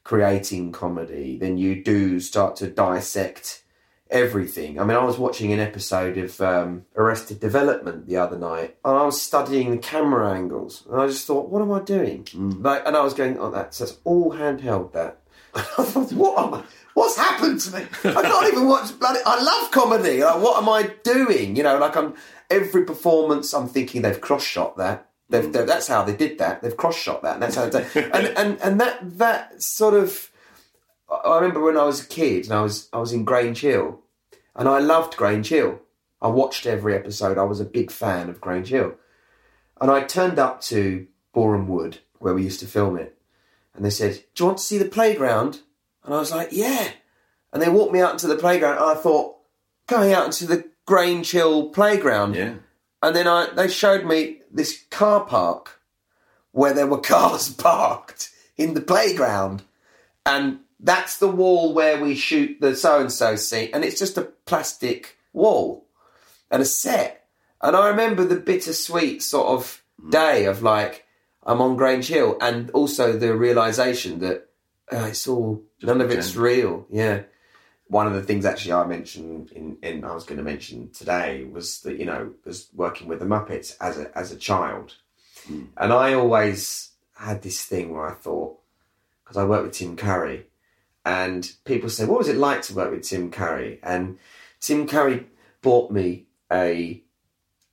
creating 0.05 0.73
comedy, 0.73 1.39
then 1.39 1.59
you 1.59 1.83
do 1.83 2.21
start 2.21 2.57
to 2.57 2.69
dissect 2.69 3.62
everything. 4.13 4.79
I 4.79 4.85
mean, 4.85 4.97
I 4.97 5.05
was 5.05 5.19
watching 5.19 5.53
an 5.53 5.59
episode 5.59 6.17
of 6.19 6.41
um, 6.41 6.85
Arrested 6.97 7.41
Development 7.41 8.07
the 8.07 8.19
other 8.19 8.39
night, 8.39 8.77
and 8.85 8.97
I 8.97 9.05
was 9.05 9.21
studying 9.21 9.71
the 9.73 9.79
camera 9.79 10.31
angles, 10.33 10.85
and 10.91 11.01
I 11.01 11.07
just 11.09 11.27
thought, 11.27 11.49
what 11.49 11.63
am 11.63 11.73
I 11.73 11.81
doing? 11.81 12.29
Like, 12.35 12.87
and 12.87 12.97
I 12.97 13.03
was 13.03 13.15
going, 13.15 13.39
oh, 13.39 13.51
that's 13.51 13.79
that's 13.79 13.99
all 14.05 14.33
handheld. 14.33 14.93
That. 14.93 15.19
I 15.55 15.61
thought, 15.63 16.13
what 16.13 16.39
am 16.47 16.55
I? 16.55 16.65
What's 16.95 17.17
happened 17.17 17.59
to 17.61 17.79
me? 17.79 17.87
I 18.05 18.23
can't 18.23 18.53
even 18.53 18.69
watch 18.69 18.97
bloody. 19.01 19.21
I 19.25 19.43
love 19.43 19.71
comedy. 19.71 20.23
Like, 20.23 20.43
what 20.43 20.63
am 20.63 20.69
I 20.69 20.93
doing? 21.03 21.57
You 21.57 21.63
know, 21.63 21.79
like 21.79 21.97
I'm 21.97 22.15
every 22.51 22.85
performance. 22.85 23.53
I'm 23.55 23.67
thinking 23.69 24.03
they've 24.03 24.21
cross 24.21 24.45
shot 24.45 24.77
that. 24.77 25.09
They've, 25.31 25.51
they've- 25.51 25.67
that's 25.67 25.89
how 25.89 26.05
they 26.05 26.15
did 26.15 26.39
that. 26.39 26.61
They've 26.63 26.77
cross 26.77 26.97
shot 26.97 27.23
that, 27.23 27.35
and 27.35 27.43
that's 27.43 27.57
how. 27.57 27.69
They, 27.71 27.87
and 27.95 28.27
and 28.37 28.61
and 28.61 28.81
that 28.81 29.19
that 29.19 29.63
sort 29.63 29.95
of. 29.95 30.29
I 31.25 31.37
remember 31.37 31.61
when 31.63 31.77
I 31.77 31.85
was 31.85 32.03
a 32.03 32.07
kid 32.07 32.45
and 32.45 32.55
I 32.55 32.63
was 32.63 32.89
I 32.93 32.99
was 32.99 33.13
in 33.13 33.25
Grange 33.25 33.61
Hill, 33.61 34.01
and 34.55 34.69
I 34.69 34.79
loved 34.79 35.17
Grange 35.17 35.49
Hill. 35.49 35.81
I 36.21 36.29
watched 36.29 36.67
every 36.67 36.95
episode. 36.95 37.39
I 37.39 37.43
was 37.45 37.61
a 37.61 37.65
big 37.65 37.91
fan 37.91 38.29
of 38.29 38.41
Grange 38.41 38.69
Hill, 38.69 38.95
and 39.81 39.91
I 39.91 40.03
turned 40.05 40.39
up 40.39 40.61
to 40.63 41.07
Boreham 41.33 41.67
Wood 41.69 41.99
where 42.19 42.35
we 42.35 42.45
used 42.45 42.61
to 42.61 42.67
film 42.67 42.97
it, 42.97 43.19
and 43.75 43.85
they 43.85 43.91
said, 43.91 44.23
"Do 44.35 44.45
you 44.45 44.47
want 44.47 44.59
to 44.59 44.65
see 44.65 44.79
the 44.79 44.85
playground?" 44.85 45.61
And 46.05 46.15
I 46.15 46.19
was 46.19 46.31
like, 46.31 46.49
"Yeah." 46.53 46.89
And 47.53 47.61
they 47.61 47.69
walked 47.69 47.93
me 47.93 48.01
out 48.01 48.13
into 48.13 48.27
the 48.29 48.37
playground, 48.37 48.77
and 48.79 48.85
I 48.87 48.95
thought, 48.95 49.37
going 49.87 50.13
out 50.13 50.27
into 50.27 50.47
the 50.47 50.65
Grange 50.87 51.31
Hill 51.33 51.69
playground, 51.71 52.35
Yeah. 52.35 52.55
and 53.03 53.15
then 53.17 53.27
I 53.29 53.47
they 53.55 53.69
showed 53.69 54.05
me 54.05 54.41
this 54.51 54.85
car 54.91 55.25
park 55.25 55.81
where 56.53 56.73
there 56.75 56.87
were 56.87 56.99
cars 57.15 57.51
parked 57.53 58.31
in 58.57 58.75
the 58.75 58.81
playground, 58.81 59.63
and 60.25 60.61
that's 60.83 61.19
the 61.19 61.29
wall 61.29 61.73
where 61.73 62.03
we 62.03 62.15
shoot 62.15 62.61
the 62.61 62.75
so 62.75 63.01
and 63.01 63.13
so 63.13 63.37
scene, 63.37 63.71
and 63.73 63.85
it's 63.85 63.99
just 63.99 64.19
a 64.19 64.23
plastic 64.45 65.17
wall 65.33 65.87
and 66.51 66.61
a 66.61 66.67
set. 66.67 67.27
And 67.61 67.77
I 67.77 67.89
remember 67.89 68.25
the 68.25 68.37
bittersweet 68.37 69.23
sort 69.23 69.47
of 69.47 69.83
day 70.11 70.47
of 70.47 70.63
like 70.63 71.07
I'm 71.45 71.61
on 71.61 71.77
Grange 71.77 72.09
Hill, 72.09 72.37
and 72.41 72.71
also 72.71 73.17
the 73.17 73.35
realization 73.37 74.19
that 74.19 74.49
uh, 74.93 75.07
it's 75.07 75.27
all 75.29 75.63
none 75.83 76.01
of 76.01 76.11
it's 76.11 76.37
real. 76.37 76.87
Yeah. 76.91 77.23
One 77.87 78.07
of 78.07 78.15
the 78.15 78.23
things 78.23 78.45
actually 78.45 78.73
I 78.73 78.87
mentioned 78.87 79.53
in, 79.53 79.77
in 79.83 80.05
I 80.05 80.15
was 80.15 80.25
going 80.25 80.39
to 80.39 80.45
mention 80.45 80.91
today 80.91 81.45
was 81.45 81.81
that 81.83 81.99
you 81.99 82.07
know 82.07 82.33
was 82.45 82.69
working 82.75 83.07
with 83.07 83.21
the 83.21 83.27
Muppets 83.27 83.77
as 83.81 83.99
a 83.99 84.19
as 84.19 84.33
a 84.33 84.37
child, 84.37 84.97
and 85.49 85.93
I 85.93 86.15
always 86.15 86.91
had 87.15 87.43
this 87.43 87.63
thing 87.65 87.93
where 87.93 88.09
I 88.09 88.15
thought 88.15 88.59
because 89.23 89.37
I 89.37 89.45
worked 89.45 89.65
with 89.65 89.73
Tim 89.75 89.97
Curry, 89.97 90.47
and 91.05 91.51
people 91.65 91.89
say, 91.89 92.05
"What 92.05 92.19
was 92.19 92.29
it 92.29 92.37
like 92.37 92.63
to 92.63 92.75
work 92.75 92.91
with 92.91 93.03
Tim 93.03 93.31
Curry?" 93.31 93.81
And 93.83 94.19
Tim 94.61 94.87
Curry 94.87 95.27
bought 95.63 95.91
me 95.91 96.27
a 96.51 97.03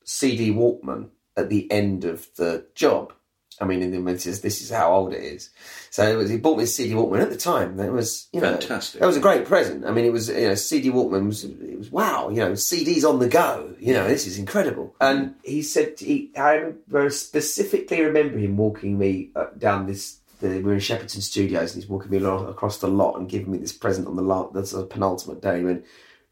CD 0.03 0.51
Walkman 0.51 1.09
at 1.37 1.49
the 1.49 1.71
end 1.71 2.05
of 2.05 2.27
the 2.35 2.65
job. 2.75 3.13
I 3.61 3.65
mean, 3.65 3.81
in 3.81 3.91
the 3.91 4.11
is 4.11 4.41
this 4.41 4.61
is 4.61 4.69
how 4.69 4.93
old 4.93 5.13
it 5.13 5.21
is. 5.21 5.49
So 5.89 6.09
it 6.09 6.15
was, 6.15 6.29
he 6.29 6.37
bought 6.37 6.57
me 6.57 6.63
a 6.63 6.67
CD 6.67 6.93
Walkman 6.93 7.21
at 7.21 7.29
the 7.29 7.37
time. 7.37 7.75
That 7.77 7.91
was 7.91 8.27
you 8.31 8.39
know, 8.39 8.51
Fantastic. 8.51 9.01
That 9.01 9.07
was 9.07 9.17
a 9.17 9.21
great 9.21 9.45
present. 9.45 9.85
I 9.85 9.91
mean, 9.91 10.05
it 10.05 10.13
was 10.13 10.29
you 10.29 10.47
know, 10.47 10.55
CD 10.55 10.89
Walkman 10.89 11.27
was 11.27 11.43
it 11.43 11.77
was 11.77 11.91
wow. 11.91 12.29
You 12.29 12.37
know, 12.37 12.51
CDs 12.53 13.07
on 13.07 13.19
the 13.19 13.27
go. 13.27 13.75
You 13.79 13.93
know, 13.93 14.07
this 14.07 14.27
is 14.27 14.39
incredible. 14.39 14.95
And 15.01 15.35
he 15.43 15.61
said, 15.61 15.99
he, 15.99 16.31
I 16.37 16.53
remember 16.53 17.09
specifically 17.09 18.01
remember 18.01 18.37
him 18.37 18.55
walking 18.55 18.97
me 18.97 19.31
uh, 19.35 19.47
down 19.57 19.87
this. 19.87 20.18
The, 20.39 20.47
we 20.47 20.63
were 20.63 20.73
in 20.73 20.79
Shepperton 20.79 21.21
Studios, 21.21 21.73
and 21.73 21.83
he's 21.83 21.89
walking 21.89 22.11
me 22.11 22.17
along 22.17 22.47
across 22.47 22.77
the 22.77 22.87
lot 22.87 23.17
and 23.17 23.29
giving 23.29 23.51
me 23.51 23.57
this 23.57 23.73
present 23.73 24.07
on 24.07 24.15
the 24.15 24.21
lot. 24.21 24.53
That's 24.53 24.73
a 24.73 24.83
penultimate 24.83 25.41
day. 25.41 25.59
And 25.59 25.83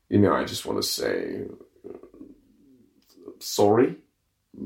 you 0.10 0.20
know, 0.20 0.34
I 0.34 0.46
just 0.46 0.66
want 0.66 0.82
to 0.82 0.88
say 0.88 1.46
sorry 3.40 3.96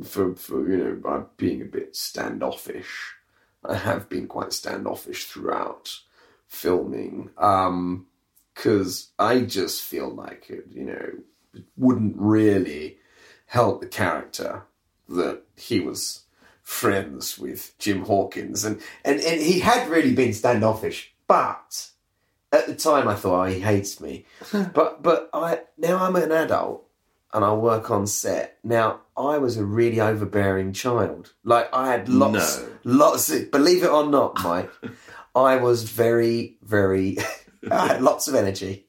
for 0.04 0.36
for 0.36 0.70
you 0.70 0.78
know 0.78 0.96
by 0.96 1.22
being 1.38 1.62
a 1.62 1.66
bit 1.66 1.96
standoffish. 1.96 3.16
I 3.64 3.76
have 3.76 4.10
been 4.10 4.28
quite 4.28 4.54
standoffish 4.54 5.26
throughout 5.26 6.00
filming, 6.48 7.30
um, 7.38 8.08
because 8.54 9.12
I 9.20 9.42
just 9.42 9.84
feel 9.84 10.10
like 10.10 10.50
it, 10.50 10.66
you 10.72 10.86
know, 10.86 11.10
it 11.54 11.64
wouldn't 11.78 12.16
really 12.18 12.98
help 13.46 13.82
the 13.82 13.88
character 13.88 14.64
that 15.10 15.44
he 15.56 15.80
was 15.80 16.24
friends 16.72 17.38
with 17.38 17.78
Jim 17.78 18.06
Hawkins, 18.06 18.64
and 18.64 18.82
and 19.04 19.20
and 19.20 19.42
he 19.42 19.60
had 19.60 19.90
really 19.90 20.14
been 20.14 20.34
standoffish, 20.34 21.14
but. 21.28 21.88
At 22.54 22.68
the 22.68 22.76
time, 22.76 23.08
I 23.08 23.16
thought, 23.16 23.44
oh, 23.48 23.50
he 23.50 23.62
hates 23.62 24.02
me, 24.02 24.26
but 24.52 25.02
but 25.02 25.30
I 25.34 25.62
now 25.78 26.04
I'm 26.04 26.18
an 26.18 26.34
adult, 26.34 26.86
and 27.34 27.46
I 27.46 27.54
work 27.54 27.90
on 27.90 28.06
set. 28.08 28.58
Now, 28.62 29.00
I 29.16 29.38
was 29.38 29.56
a 29.56 29.64
really 29.64 30.02
overbearing 30.02 30.74
child. 30.74 31.32
Like 31.46 31.70
I 31.74 31.88
had 31.94 32.10
lots, 32.10 32.60
No. 32.60 32.68
lots. 32.84 33.30
Of, 33.32 33.52
believe 33.52 33.84
it 33.86 33.90
or 33.90 34.06
not, 34.06 34.44
Mike, 34.44 34.70
I 35.34 35.56
was 35.58 35.84
very, 35.84 36.58
very. 36.62 37.20
I 37.72 37.88
had 37.88 38.02
lots 38.02 38.28
of 38.28 38.36
energy, 38.36 38.86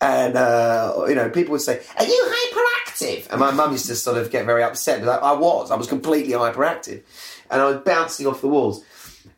and 0.00 0.36
uh, 0.36 1.04
you 1.08 1.14
know, 1.14 1.30
people 1.30 1.52
would 1.52 1.60
say, 1.60 1.80
"Are 1.98 2.04
you 2.04 2.34
hyperactive?" 2.34 3.30
And 3.30 3.40
my 3.40 3.50
mum 3.50 3.72
used 3.72 3.86
to 3.86 3.96
sort 3.96 4.18
of 4.18 4.30
get 4.30 4.46
very 4.46 4.62
upset. 4.62 5.04
But 5.04 5.22
I 5.22 5.32
was. 5.32 5.70
I 5.70 5.76
was 5.76 5.86
completely 5.86 6.32
hyperactive, 6.32 7.02
and 7.50 7.60
I 7.60 7.66
was 7.66 7.76
bouncing 7.78 8.26
off 8.26 8.40
the 8.40 8.48
walls. 8.48 8.84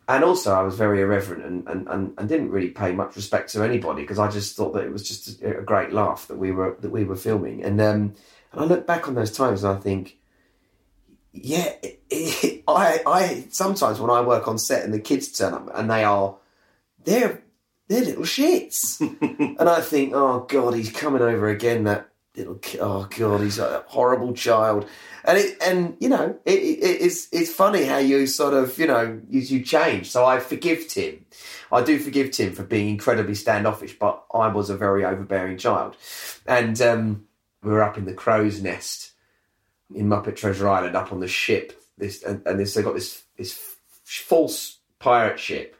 And 0.07 0.23
also, 0.23 0.53
I 0.53 0.61
was 0.61 0.75
very 0.75 1.01
irreverent 1.01 1.43
and, 1.43 1.67
and, 1.67 1.87
and, 1.87 2.13
and 2.17 2.29
didn't 2.29 2.51
really 2.51 2.69
pay 2.69 2.91
much 2.91 3.15
respect 3.15 3.51
to 3.53 3.63
anybody 3.63 4.03
because 4.03 4.19
I 4.19 4.29
just 4.29 4.55
thought 4.55 4.73
that 4.73 4.83
it 4.83 4.91
was 4.91 5.07
just 5.07 5.41
a, 5.41 5.59
a 5.59 5.63
great 5.63 5.93
laugh 5.93 6.27
that 6.27 6.37
we 6.37 6.51
were 6.51 6.77
that 6.81 6.91
we 6.91 7.03
were 7.03 7.15
filming. 7.15 7.63
And 7.63 7.81
um, 7.81 8.13
and 8.51 8.61
I 8.61 8.65
look 8.65 8.85
back 8.85 9.07
on 9.07 9.15
those 9.15 9.31
times 9.31 9.63
and 9.63 9.77
I 9.77 9.81
think, 9.81 10.17
yeah, 11.33 11.73
it, 11.81 12.01
it, 12.09 12.63
I 12.67 13.01
I 13.05 13.47
sometimes 13.49 13.99
when 13.99 14.11
I 14.11 14.21
work 14.21 14.47
on 14.47 14.59
set 14.59 14.83
and 14.83 14.93
the 14.93 14.99
kids 14.99 15.31
turn 15.31 15.53
up 15.53 15.71
and 15.73 15.89
they 15.89 16.03
are 16.03 16.35
they're 17.03 17.41
they're 17.87 18.03
little 18.03 18.23
shits, 18.23 18.99
and 19.59 19.69
I 19.69 19.81
think, 19.81 20.13
oh 20.15 20.45
god, 20.49 20.73
he's 20.73 20.91
coming 20.91 21.21
over 21.21 21.47
again. 21.47 21.83
That 21.83 22.09
little 22.35 22.55
ki- 22.55 22.79
oh 22.79 23.07
god, 23.17 23.41
he's 23.41 23.59
a 23.59 23.83
horrible 23.87 24.33
child, 24.33 24.87
and 25.23 25.37
it 25.37 25.57
and 25.61 25.95
you 25.99 26.09
know 26.09 26.37
it, 26.45 26.59
it, 26.59 27.01
it's 27.01 27.27
it's 27.31 27.53
funny 27.53 27.83
how 27.83 27.97
you 27.97 28.25
sort 28.27 28.53
of 28.53 28.77
you 28.79 28.87
know 28.87 29.21
you, 29.29 29.41
you 29.41 29.63
change. 29.63 30.09
So 30.09 30.25
I 30.25 30.39
forgive 30.39 30.87
Tim. 30.87 31.25
I 31.71 31.83
do 31.83 31.99
forgive 31.99 32.31
Tim 32.31 32.53
for 32.53 32.63
being 32.63 32.89
incredibly 32.89 33.35
standoffish, 33.35 33.97
but 33.97 34.23
I 34.33 34.47
was 34.47 34.69
a 34.69 34.77
very 34.77 35.05
overbearing 35.05 35.57
child, 35.57 35.95
and 36.47 36.79
um, 36.81 37.25
we 37.61 37.71
were 37.71 37.83
up 37.83 37.97
in 37.97 38.05
the 38.05 38.13
crow's 38.13 38.61
nest 38.61 39.11
in 39.93 40.07
Muppet 40.07 40.35
Treasure 40.35 40.67
Island, 40.67 40.95
up 40.95 41.11
on 41.11 41.19
the 41.19 41.27
ship. 41.27 41.81
This 41.97 42.23
and, 42.23 42.45
and 42.47 42.59
this 42.59 42.73
they 42.73 42.81
got 42.81 42.95
this 42.95 43.23
this 43.37 43.57
false 44.03 44.79
pirate 44.99 45.39
ship 45.39 45.74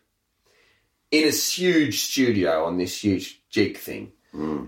in 1.24 1.28
a 1.30 1.32
huge 1.32 2.02
studio 2.02 2.66
on 2.66 2.78
this 2.78 3.04
huge 3.04 3.42
jig 3.50 3.78
thing, 3.78 4.12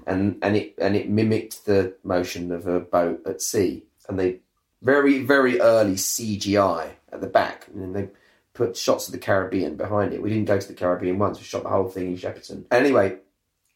and 0.05 0.37
and 0.41 0.55
it 0.55 0.75
and 0.79 0.95
it 0.95 1.09
mimicked 1.09 1.65
the 1.65 1.95
motion 2.03 2.51
of 2.51 2.67
a 2.67 2.79
boat 2.79 3.21
at 3.25 3.41
sea, 3.41 3.83
and 4.07 4.19
they 4.19 4.39
very 4.81 5.19
very 5.19 5.59
early 5.59 5.95
CGI 5.95 6.91
at 7.11 7.21
the 7.21 7.27
back, 7.27 7.67
and 7.67 7.81
then 7.81 7.93
they 7.93 8.09
put 8.53 8.77
shots 8.77 9.07
of 9.07 9.11
the 9.11 9.19
Caribbean 9.19 9.75
behind 9.75 10.13
it. 10.13 10.21
We 10.21 10.29
didn't 10.29 10.45
go 10.45 10.59
to 10.59 10.67
the 10.67 10.73
Caribbean 10.73 11.19
once; 11.19 11.37
we 11.37 11.43
shot 11.43 11.63
the 11.63 11.69
whole 11.69 11.89
thing 11.89 12.07
in 12.07 12.17
Shepperton. 12.17 12.65
Anyway, 12.71 13.17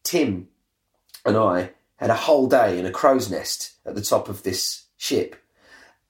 Tim 0.04 0.48
and 1.26 1.38
I 1.38 1.72
had 1.98 2.10
a 2.10 2.16
whole 2.16 2.48
day 2.48 2.80
in 2.80 2.86
a 2.86 2.92
crow's 2.92 3.30
nest 3.30 3.74
at 3.86 3.96
the 3.96 4.02
top 4.02 4.30
of 4.30 4.44
this 4.44 4.86
ship. 4.98 5.36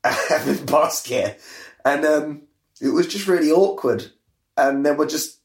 With 0.47 0.65
basket, 0.65 1.39
and 1.86 2.04
um, 2.06 2.41
it 2.82 2.89
was 2.89 3.06
just 3.06 3.28
really 3.28 3.52
awkward. 3.52 4.12
And 4.58 4.84
there 4.84 4.95
were 4.95 5.06
just 5.06 5.40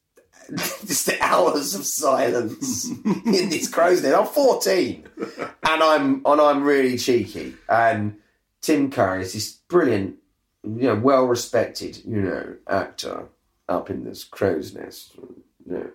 just 0.54 1.06
the 1.06 1.18
hours 1.20 1.74
of 1.74 1.85
silence 1.85 2.88
in 2.88 3.48
this 3.48 3.68
crow's 3.68 4.02
nest. 4.02 4.16
I'm 4.16 4.26
14, 4.26 5.06
and 5.18 5.82
I'm 5.82 6.22
and 6.24 6.40
I'm 6.40 6.62
really 6.62 6.98
cheeky. 6.98 7.54
And 7.68 8.18
Tim 8.61 8.90
Curry 8.90 9.22
is 9.22 9.32
this 9.32 9.52
brilliant, 9.52 10.16
you 10.62 10.88
know, 10.88 10.96
well 10.96 11.26
respected, 11.26 12.04
you 12.04 12.20
know, 12.20 12.56
actor 12.68 13.28
up 13.68 13.90
in 13.90 14.04
this 14.04 14.24
crow's 14.24 14.74
nest, 14.74 15.14
you 15.16 15.72
know. 15.72 15.90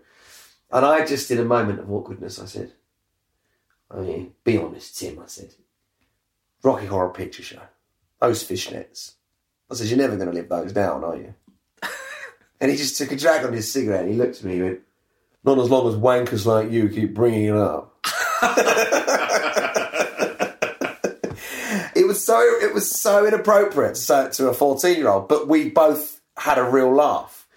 And 0.72 0.86
I 0.86 1.06
just, 1.06 1.30
in 1.32 1.40
a 1.40 1.46
moment 1.46 1.80
of 1.80 1.92
awkwardness, 1.92 2.40
I 2.40 2.46
said, 2.46 2.72
I 3.90 3.98
mean, 3.98 4.34
be 4.44 4.58
honest, 4.58 4.98
Tim, 4.98 5.20
I 5.20 5.28
said. 5.28 5.54
Rocky 6.64 6.86
Horror 6.86 7.10
Picture 7.10 7.44
Show. 7.44 7.62
Those 8.20 8.44
fishnets. 8.44 9.14
I 9.70 9.76
said, 9.76 9.88
you're 9.88 9.98
never 9.98 10.16
going 10.16 10.30
to 10.30 10.36
live 10.36 10.50
those 10.50 10.74
down, 10.74 11.04
are 11.04 11.16
you? 11.16 11.34
And 12.62 12.70
he 12.70 12.78
just 12.78 12.98
took 12.98 13.12
a 13.12 13.16
drag 13.16 13.44
on 13.44 13.54
his 13.54 13.72
cigarette 13.72 14.02
and 14.02 14.12
he 14.12 14.18
looked 14.18 14.38
at 14.38 14.44
me 14.44 14.54
and 14.54 14.64
went, 14.64 14.80
not 15.44 15.58
as 15.58 15.70
long 15.70 15.88
as 15.90 15.96
wankers 15.96 16.46
like 16.46 16.72
you 16.72 16.88
keep 16.88 17.16
bringing 17.16 17.46
it 17.46 17.56
up. 17.56 17.98
it 21.96 22.08
was 22.08 22.24
so 22.24 22.40
it 22.40 22.74
was 22.74 22.90
so 22.90 23.26
inappropriate 23.26 23.96
to 23.96 24.02
say 24.02 24.26
it 24.26 24.34
to 24.34 24.48
a 24.48 24.54
14 24.54 24.98
year 24.98 25.08
old 25.08 25.28
but 25.28 25.48
we 25.48 25.70
both 25.70 26.20
had 26.38 26.58
a 26.58 26.64
real 26.64 26.92
laugh 26.92 27.48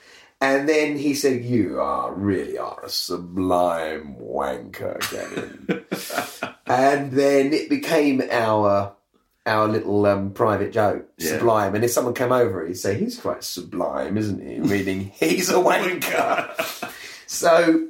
and 0.40 0.68
then 0.68 0.98
he 0.98 1.14
said 1.14 1.42
you 1.42 1.80
are 1.80 2.12
really 2.12 2.58
are 2.58 2.84
a 2.84 2.88
sublime 2.90 4.14
wanker 4.20 5.00
Kevin 5.00 5.84
and 6.66 7.12
then 7.12 7.54
it 7.54 7.70
became 7.70 8.22
our 8.30 8.94
our 9.46 9.68
little 9.68 10.06
um, 10.06 10.32
private 10.32 10.72
joke 10.72 11.06
Yeah. 11.18 11.32
sublime 11.32 11.74
and 11.74 11.84
if 11.84 11.90
someone 11.90 12.14
came 12.14 12.32
over 12.32 12.66
he'd 12.66 12.74
say 12.76 12.94
he's 12.98 13.18
quite 13.20 13.44
sublime 13.44 14.16
isn't 14.16 14.40
he 14.40 14.58
meaning 14.58 15.00
he's 15.20 15.50
a 15.50 15.54
wanker 15.54 16.92
so 17.26 17.88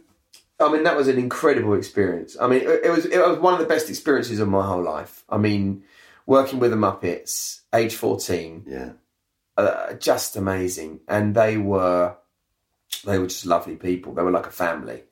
I 0.61 0.73
mean, 0.73 0.85
that 0.85 0.97
was 0.97 1.09
an 1.09 1.19
incredible 1.19 1.75
experience. 1.75 2.37
I 2.41 2.47
mean, 2.47 2.61
it, 2.61 2.85
it 2.85 2.91
was 2.91 3.05
it 3.07 3.19
was 3.19 3.39
one 3.41 3.55
of 3.55 3.59
the 3.61 3.67
best 3.67 3.91
experiences 3.91 4.39
of 4.39 4.49
my 4.49 4.65
whole 4.65 4.83
life. 4.85 5.25
I 5.29 5.37
mean, 5.37 5.83
working 6.27 6.61
with 6.61 6.71
the 6.71 6.77
Muppets, 6.77 7.63
age 7.75 7.97
fourteen, 7.97 8.63
Yeah. 8.65 8.93
uh, 9.57 9.95
just 9.95 10.37
amazing, 10.37 11.01
and 11.09 11.35
they 11.35 11.57
were 11.57 12.15
they 13.05 13.19
were 13.19 13.27
just 13.27 13.47
lovely 13.47 13.75
people. 13.75 14.15
They 14.15 14.23
were 14.23 14.31
like 14.31 14.47
a 14.47 14.53
family, 14.53 15.03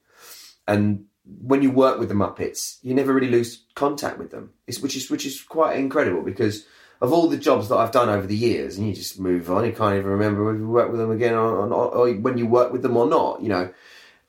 and 0.69 1.07
when 1.25 1.63
you 1.63 1.71
work 1.71 1.99
with 1.99 2.09
the 2.09 2.15
Muppets, 2.15 2.79
you 2.83 2.95
never 2.95 3.13
really 3.13 3.31
lose 3.31 3.63
contact 3.75 4.19
with 4.19 4.31
them, 4.31 4.53
it's, 4.67 4.81
which 4.81 4.97
is 4.97 5.11
which 5.11 5.25
is 5.25 5.41
quite 5.41 5.79
incredible 5.79 6.23
because 6.23 6.67
of 7.01 7.13
all 7.13 7.29
the 7.29 7.37
jobs 7.37 7.69
that 7.69 7.77
I've 7.77 7.91
done 7.93 8.09
over 8.09 8.27
the 8.27 8.37
years, 8.37 8.77
and 8.77 8.87
you 8.87 8.95
just 8.95 9.19
move 9.19 9.51
on. 9.51 9.65
You 9.65 9.73
can't 9.73 9.97
even 9.97 10.11
remember 10.11 10.45
whether 10.45 10.59
you 10.59 10.69
work 10.69 10.91
with 10.91 11.01
them 11.01 11.11
again 11.11 11.35
or, 11.35 11.67
or, 11.67 11.73
or 11.73 12.13
when 12.15 12.39
you 12.39 12.47
work 12.47 12.73
with 12.73 12.83
them 12.83 12.97
or 12.97 13.07
not. 13.07 13.43
You 13.43 13.49
know, 13.49 13.75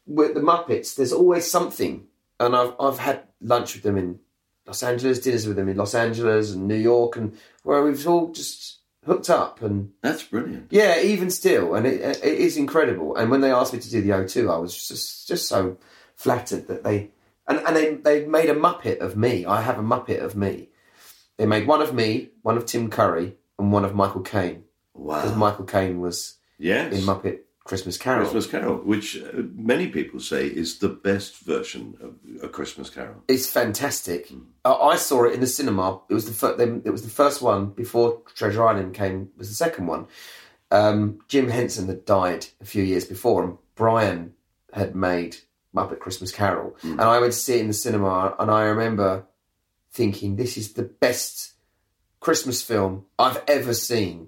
with 0.06 0.34
the 0.34 0.39
Muppets, 0.41 0.95
there's 0.95 1.13
always 1.13 1.49
something, 1.49 2.06
and 2.39 2.56
I've 2.56 2.73
I've 2.79 2.99
had 2.99 3.23
lunch 3.41 3.73
with 3.75 3.84
them 3.84 3.97
in 3.97 4.19
Los 4.65 4.84
Angeles, 4.84 5.19
dinners 5.19 5.47
with 5.47 5.58
them 5.58 5.69
in 5.69 5.77
Los 5.77 5.93
Angeles 5.95 6.51
and 6.51 6.67
New 6.67 6.75
York, 6.75 7.15
and 7.15 7.38
where 7.63 7.84
we've 7.84 8.08
all 8.08 8.32
just 8.32 8.79
hooked 9.06 9.29
up 9.29 9.62
and 9.62 9.91
That's 10.01 10.23
brilliant. 10.23 10.67
yeah, 10.71 11.01
even 11.01 11.29
still, 11.29 11.75
and 11.75 11.86
it, 11.86 12.01
it 12.23 12.23
is 12.23 12.56
incredible. 12.56 13.15
And 13.15 13.29
when 13.29 13.41
they 13.41 13.51
asked 13.51 13.73
me 13.73 13.79
to 13.79 13.89
do 13.89 14.01
the 14.01 14.12
O2, 14.12 14.51
I 14.51 14.58
was 14.58 14.88
just 14.88 15.27
just 15.27 15.47
so 15.49 15.77
flattered 16.24 16.68
that 16.68 16.84
they 16.84 17.10
and, 17.48 17.60
and 17.66 17.76
they 17.76 17.88
they 18.08 18.26
made 18.26 18.50
a 18.50 18.56
Muppet 18.56 19.00
of 19.00 19.16
me. 19.26 19.46
I 19.46 19.62
have 19.62 19.78
a 19.78 19.84
Muppet 19.84 20.22
of 20.24 20.36
me. 20.36 20.70
They 21.38 21.46
made 21.46 21.68
one 21.68 21.82
of 21.82 21.94
me, 21.94 22.30
one 22.42 22.58
of 22.58 22.66
Tim 22.66 22.90
Curry, 22.90 23.36
and 23.60 23.72
one 23.74 23.86
of 23.86 23.94
Michael 23.96 24.22
Caine 24.22 24.64
Wow! 24.94 25.22
because 25.22 25.36
Michael 25.38 25.66
Caine 25.66 26.00
was 26.00 26.38
Yes. 26.58 26.94
in 26.94 27.02
Muppet 27.02 27.40
Christmas 27.66 27.98
Carol. 27.98 28.22
Christmas 28.22 28.48
Carol, 28.48 28.76
which 28.78 29.18
uh, 29.22 29.42
many 29.56 29.88
people 29.88 30.20
say 30.20 30.48
is 30.48 30.78
the 30.80 30.90
best 30.90 31.32
version 31.40 31.98
of 32.06 32.12
A 32.44 32.48
Christmas 32.48 32.90
Carol. 32.90 33.24
It's 33.28 33.50
fantastic. 33.50 34.32
Uh, 34.64 34.78
I 34.94 34.96
saw 34.98 35.24
it 35.26 35.34
in 35.34 35.40
the 35.42 35.48
cinema. 35.48 36.00
It 36.10 36.14
was 36.14 36.26
the 36.26 36.34
fir- 36.34 36.58
it 36.86 36.92
was 36.92 37.04
the 37.04 37.10
first 37.24 37.42
one 37.42 37.68
before 37.84 38.22
Treasure 38.36 38.66
Island 38.68 38.94
came. 38.94 39.30
Was 39.38 39.50
the 39.50 39.56
second 39.66 39.88
one. 39.88 40.08
Um, 40.72 41.20
Jim 41.28 41.50
Henson 41.50 41.88
had 41.88 42.06
died 42.06 42.48
a 42.62 42.66
few 42.66 42.84
years 42.84 43.06
before, 43.06 43.44
and 43.44 43.58
Brian 43.76 44.34
had 44.74 44.96
made 44.96 45.38
Muppet 45.76 46.00
Christmas 46.00 46.32
Carol, 46.32 46.76
and 46.84 47.02
I 47.02 47.20
went 47.20 47.34
to 47.34 47.40
see 47.40 47.56
it 47.56 47.62
in 47.62 47.68
the 47.68 47.74
cinema. 47.74 48.36
And 48.40 48.52
I 48.52 48.64
remember 48.64 49.26
thinking, 49.92 50.36
"This 50.36 50.58
is 50.58 50.74
the 50.74 50.84
best 50.84 51.54
Christmas 52.20 52.62
film 52.62 53.06
I've 53.18 53.42
ever 53.48 53.74
seen." 53.74 54.28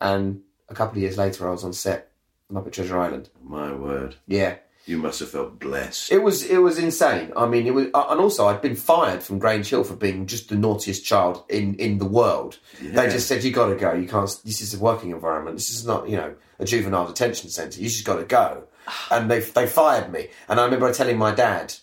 And 0.00 0.42
a 0.68 0.74
couple 0.74 0.96
of 0.98 1.02
years 1.02 1.18
later, 1.18 1.48
I 1.48 1.50
was 1.50 1.64
on 1.64 1.72
set 1.72 2.12
Muppet 2.52 2.72
Treasure 2.72 2.98
Island. 2.98 3.28
My 3.42 3.72
word. 3.72 4.16
Yeah, 4.26 4.56
You 4.86 4.96
must 4.98 5.20
have 5.20 5.28
felt 5.30 5.58
blessed. 5.58 6.10
it 6.12 6.22
was 6.22 6.44
it 6.44 6.58
was 6.58 6.78
insane. 6.78 7.32
I 7.36 7.46
mean, 7.46 7.66
it 7.66 7.74
was, 7.74 7.88
uh, 7.92 8.06
and 8.10 8.20
also 8.20 8.46
I'd 8.46 8.62
been 8.62 8.76
fired 8.76 9.22
from 9.22 9.38
Grange 9.38 9.68
Hill 9.68 9.84
for 9.84 9.94
being 9.96 10.26
just 10.26 10.48
the 10.48 10.54
naughtiest 10.56 11.04
child 11.04 11.44
in 11.50 11.74
in 11.74 11.98
the 11.98 12.06
world. 12.06 12.58
They 12.80 13.08
just 13.10 13.26
said 13.26 13.44
you 13.44 13.50
got 13.52 13.66
to 13.68 13.76
go. 13.76 13.92
You 13.92 14.08
can't. 14.08 14.30
This 14.44 14.60
is 14.62 14.72
a 14.74 14.78
working 14.78 15.10
environment. 15.10 15.56
This 15.56 15.68
is 15.70 15.84
not 15.84 16.08
you 16.08 16.16
know 16.16 16.34
a 16.58 16.64
juvenile 16.64 17.06
detention 17.06 17.50
centre. 17.50 17.78
You 17.80 17.88
just 17.90 18.04
got 18.06 18.16
to 18.16 18.24
go. 18.24 18.64
And 19.10 19.30
they 19.30 19.40
they 19.40 19.66
fired 19.66 20.12
me. 20.12 20.28
And 20.48 20.60
I 20.60 20.64
remember 20.64 20.92
telling 20.92 21.18
my 21.18 21.34
dad. 21.34 21.74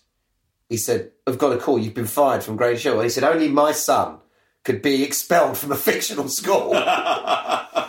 He 0.70 0.78
said, 0.78 1.12
"I've 1.28 1.38
got 1.38 1.54
a 1.54 1.58
call. 1.58 1.78
You've 1.78 1.94
been 1.94 2.06
fired 2.08 2.44
from 2.44 2.56
Grange 2.56 2.82
Hill." 2.82 3.02
He 3.02 3.10
said, 3.10 3.24
"Only 3.24 3.50
my 3.50 3.72
son 3.72 4.18
could 4.64 4.82
be 4.82 5.04
expelled 5.04 5.58
from 5.58 5.72
a 5.72 5.76
fictional 5.90 6.28
school." 6.30 6.74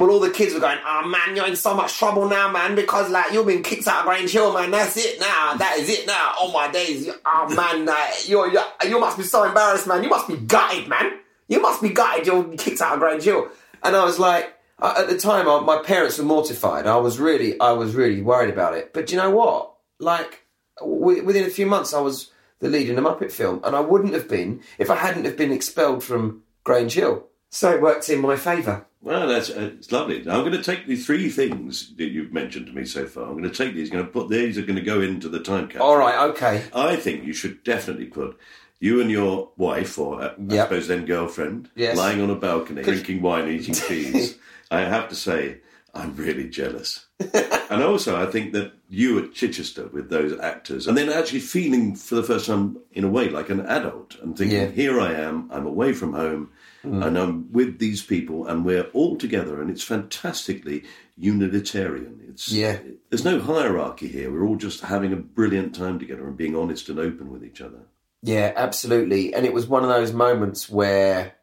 Well, 0.00 0.12
all 0.12 0.20
the 0.20 0.30
kids 0.30 0.54
were 0.54 0.60
going, 0.60 0.78
"Oh 0.82 1.06
man, 1.06 1.36
you're 1.36 1.46
in 1.46 1.56
so 1.56 1.74
much 1.74 1.98
trouble 1.98 2.26
now, 2.26 2.50
man, 2.50 2.74
because 2.74 3.10
like 3.10 3.32
you've 3.32 3.46
been 3.46 3.62
kicked 3.62 3.86
out 3.86 4.00
of 4.00 4.06
Grange 4.06 4.32
Hill, 4.32 4.50
man. 4.54 4.70
That's 4.70 4.96
it 4.96 5.20
now. 5.20 5.56
That 5.58 5.76
is 5.78 5.90
it 5.90 6.06
now. 6.06 6.32
Oh 6.38 6.50
my 6.52 6.70
days. 6.72 7.10
Oh 7.26 7.54
man, 7.54 7.86
you 8.24 8.50
you 8.50 8.60
you 8.88 8.98
must 8.98 9.18
be 9.18 9.24
so 9.24 9.44
embarrassed, 9.44 9.86
man. 9.86 10.02
You 10.02 10.08
must 10.08 10.26
be 10.26 10.38
gutted, 10.38 10.88
man. 10.88 11.18
You 11.48 11.60
must 11.60 11.82
be 11.82 11.90
gutted. 11.90 12.26
You're 12.26 12.44
kicked 12.56 12.80
out 12.80 12.94
of 12.94 13.00
Grange 13.00 13.24
Hill." 13.24 13.50
And 13.82 13.94
I 13.94 14.02
was 14.02 14.18
like, 14.18 14.54
at 14.82 15.08
the 15.08 15.18
time, 15.18 15.48
I, 15.48 15.60
my 15.60 15.78
parents 15.82 16.18
were 16.18 16.24
mortified. 16.24 16.86
I 16.86 16.96
was 16.96 17.18
really, 17.18 17.58
I 17.60 17.72
was 17.72 17.94
really 17.94 18.22
worried 18.22 18.50
about 18.52 18.74
it. 18.74 18.92
But 18.92 19.06
do 19.06 19.14
you 19.14 19.20
know 19.20 19.30
what? 19.30 19.72
Like 19.98 20.44
w- 20.78 21.24
within 21.24 21.44
a 21.44 21.50
few 21.50 21.66
months, 21.66 21.92
I 21.92 22.00
was 22.00 22.30
the 22.60 22.68
lead 22.68 22.88
in 22.88 22.98
a 22.98 23.02
Muppet 23.02 23.32
film, 23.32 23.60
and 23.64 23.74
I 23.76 23.80
wouldn't 23.80 24.14
have 24.14 24.28
been 24.28 24.60
if 24.78 24.90
I 24.90 24.96
hadn't 24.96 25.24
have 25.24 25.36
been 25.36 25.52
expelled 25.52 26.02
from 26.04 26.42
Grange 26.64 26.94
Hill. 26.94 27.26
So 27.50 27.72
it 27.72 27.82
worked 27.82 28.08
in 28.08 28.20
my 28.20 28.36
favour. 28.36 28.86
Well, 29.02 29.26
that's 29.26 29.48
uh, 29.50 29.70
it's 29.78 29.90
lovely. 29.90 30.22
Now, 30.22 30.34
I'm 30.36 30.40
going 30.44 30.52
to 30.52 30.62
take 30.62 30.86
the 30.86 30.94
three 30.96 31.30
things 31.30 31.94
that 31.96 32.10
you've 32.10 32.32
mentioned 32.32 32.66
to 32.66 32.72
me 32.72 32.84
so 32.84 33.06
far. 33.06 33.24
I'm 33.24 33.32
going 33.38 33.50
to 33.50 33.50
take 33.50 33.74
these, 33.74 33.88
going 33.90 34.04
to 34.04 34.10
put 34.10 34.28
these 34.28 34.58
are 34.58 34.62
going 34.62 34.76
to 34.76 34.82
go 34.82 35.00
into 35.00 35.28
the 35.28 35.40
time 35.40 35.66
capsule. 35.68 35.86
All 35.86 35.96
right, 35.96 36.28
okay. 36.30 36.62
I 36.74 36.96
think 36.96 37.24
you 37.24 37.32
should 37.32 37.64
definitely 37.64 38.04
put 38.06 38.38
you 38.78 39.00
and 39.00 39.10
your 39.10 39.50
wife, 39.56 39.98
or 39.98 40.22
uh, 40.22 40.34
I 40.50 40.56
suppose 40.58 40.86
then 40.88 41.06
girlfriend, 41.06 41.70
Yes. 41.74 41.96
lying 41.96 42.20
on 42.20 42.28
a 42.30 42.34
balcony, 42.34 42.82
drinking 42.82 43.22
wine, 43.22 43.48
eating 43.48 43.74
cheese. 43.88 44.36
I 44.70 44.80
have 44.80 45.08
to 45.08 45.14
say, 45.14 45.58
I'm 45.94 46.14
really 46.14 46.48
jealous. 46.48 47.06
and 47.34 47.82
also, 47.82 48.20
I 48.20 48.26
think 48.26 48.52
that 48.52 48.72
you 48.88 49.18
at 49.18 49.34
Chichester 49.34 49.88
with 49.88 50.08
those 50.10 50.38
actors, 50.38 50.86
and 50.86 50.96
then 50.96 51.08
actually 51.10 51.40
feeling 51.40 51.96
for 51.96 52.14
the 52.14 52.22
first 52.22 52.46
time 52.46 52.78
in 52.92 53.04
a 53.04 53.08
way 53.08 53.28
like 53.28 53.50
an 53.50 53.60
adult, 53.66 54.16
and 54.22 54.36
thinking, 54.36 54.56
Yeah. 54.56 54.66
Mm. 54.66 54.74
here 54.74 55.00
I 55.00 55.12
am, 55.12 55.50
I'm 55.52 55.66
away 55.66 55.92
from 55.92 56.12
home, 56.12 56.50
and 56.82 57.18
I'm 57.18 57.52
with 57.52 57.78
these 57.78 58.02
people, 58.02 58.46
and 58.46 58.64
we're 58.64 58.84
all 58.94 59.16
together, 59.16 59.60
and 59.60 59.70
it's 59.70 59.82
fantastically 59.82 60.84
unitarian. 61.16 62.20
It's 62.28 62.50
Yeah. 62.50 62.78
There's 63.10 63.24
no 63.24 63.40
hierarchy 63.40 64.08
here. 64.08 64.32
We're 64.32 64.46
all 64.46 64.56
just 64.56 64.80
having 64.80 65.12
a 65.12 65.16
brilliant 65.16 65.74
time 65.74 65.98
together 65.98 66.26
and 66.26 66.36
being 66.36 66.56
honest 66.56 66.88
and 66.88 66.98
open 66.98 67.30
with 67.30 67.44
each 67.44 67.60
other. 67.60 67.80
Yeah, 68.22 68.52
absolutely. 68.56 69.34
And 69.34 69.44
it 69.44 69.52
was 69.52 69.66
one 69.66 69.82
of 69.82 69.88
those 69.88 70.12
moments 70.12 70.68
where 70.70 71.34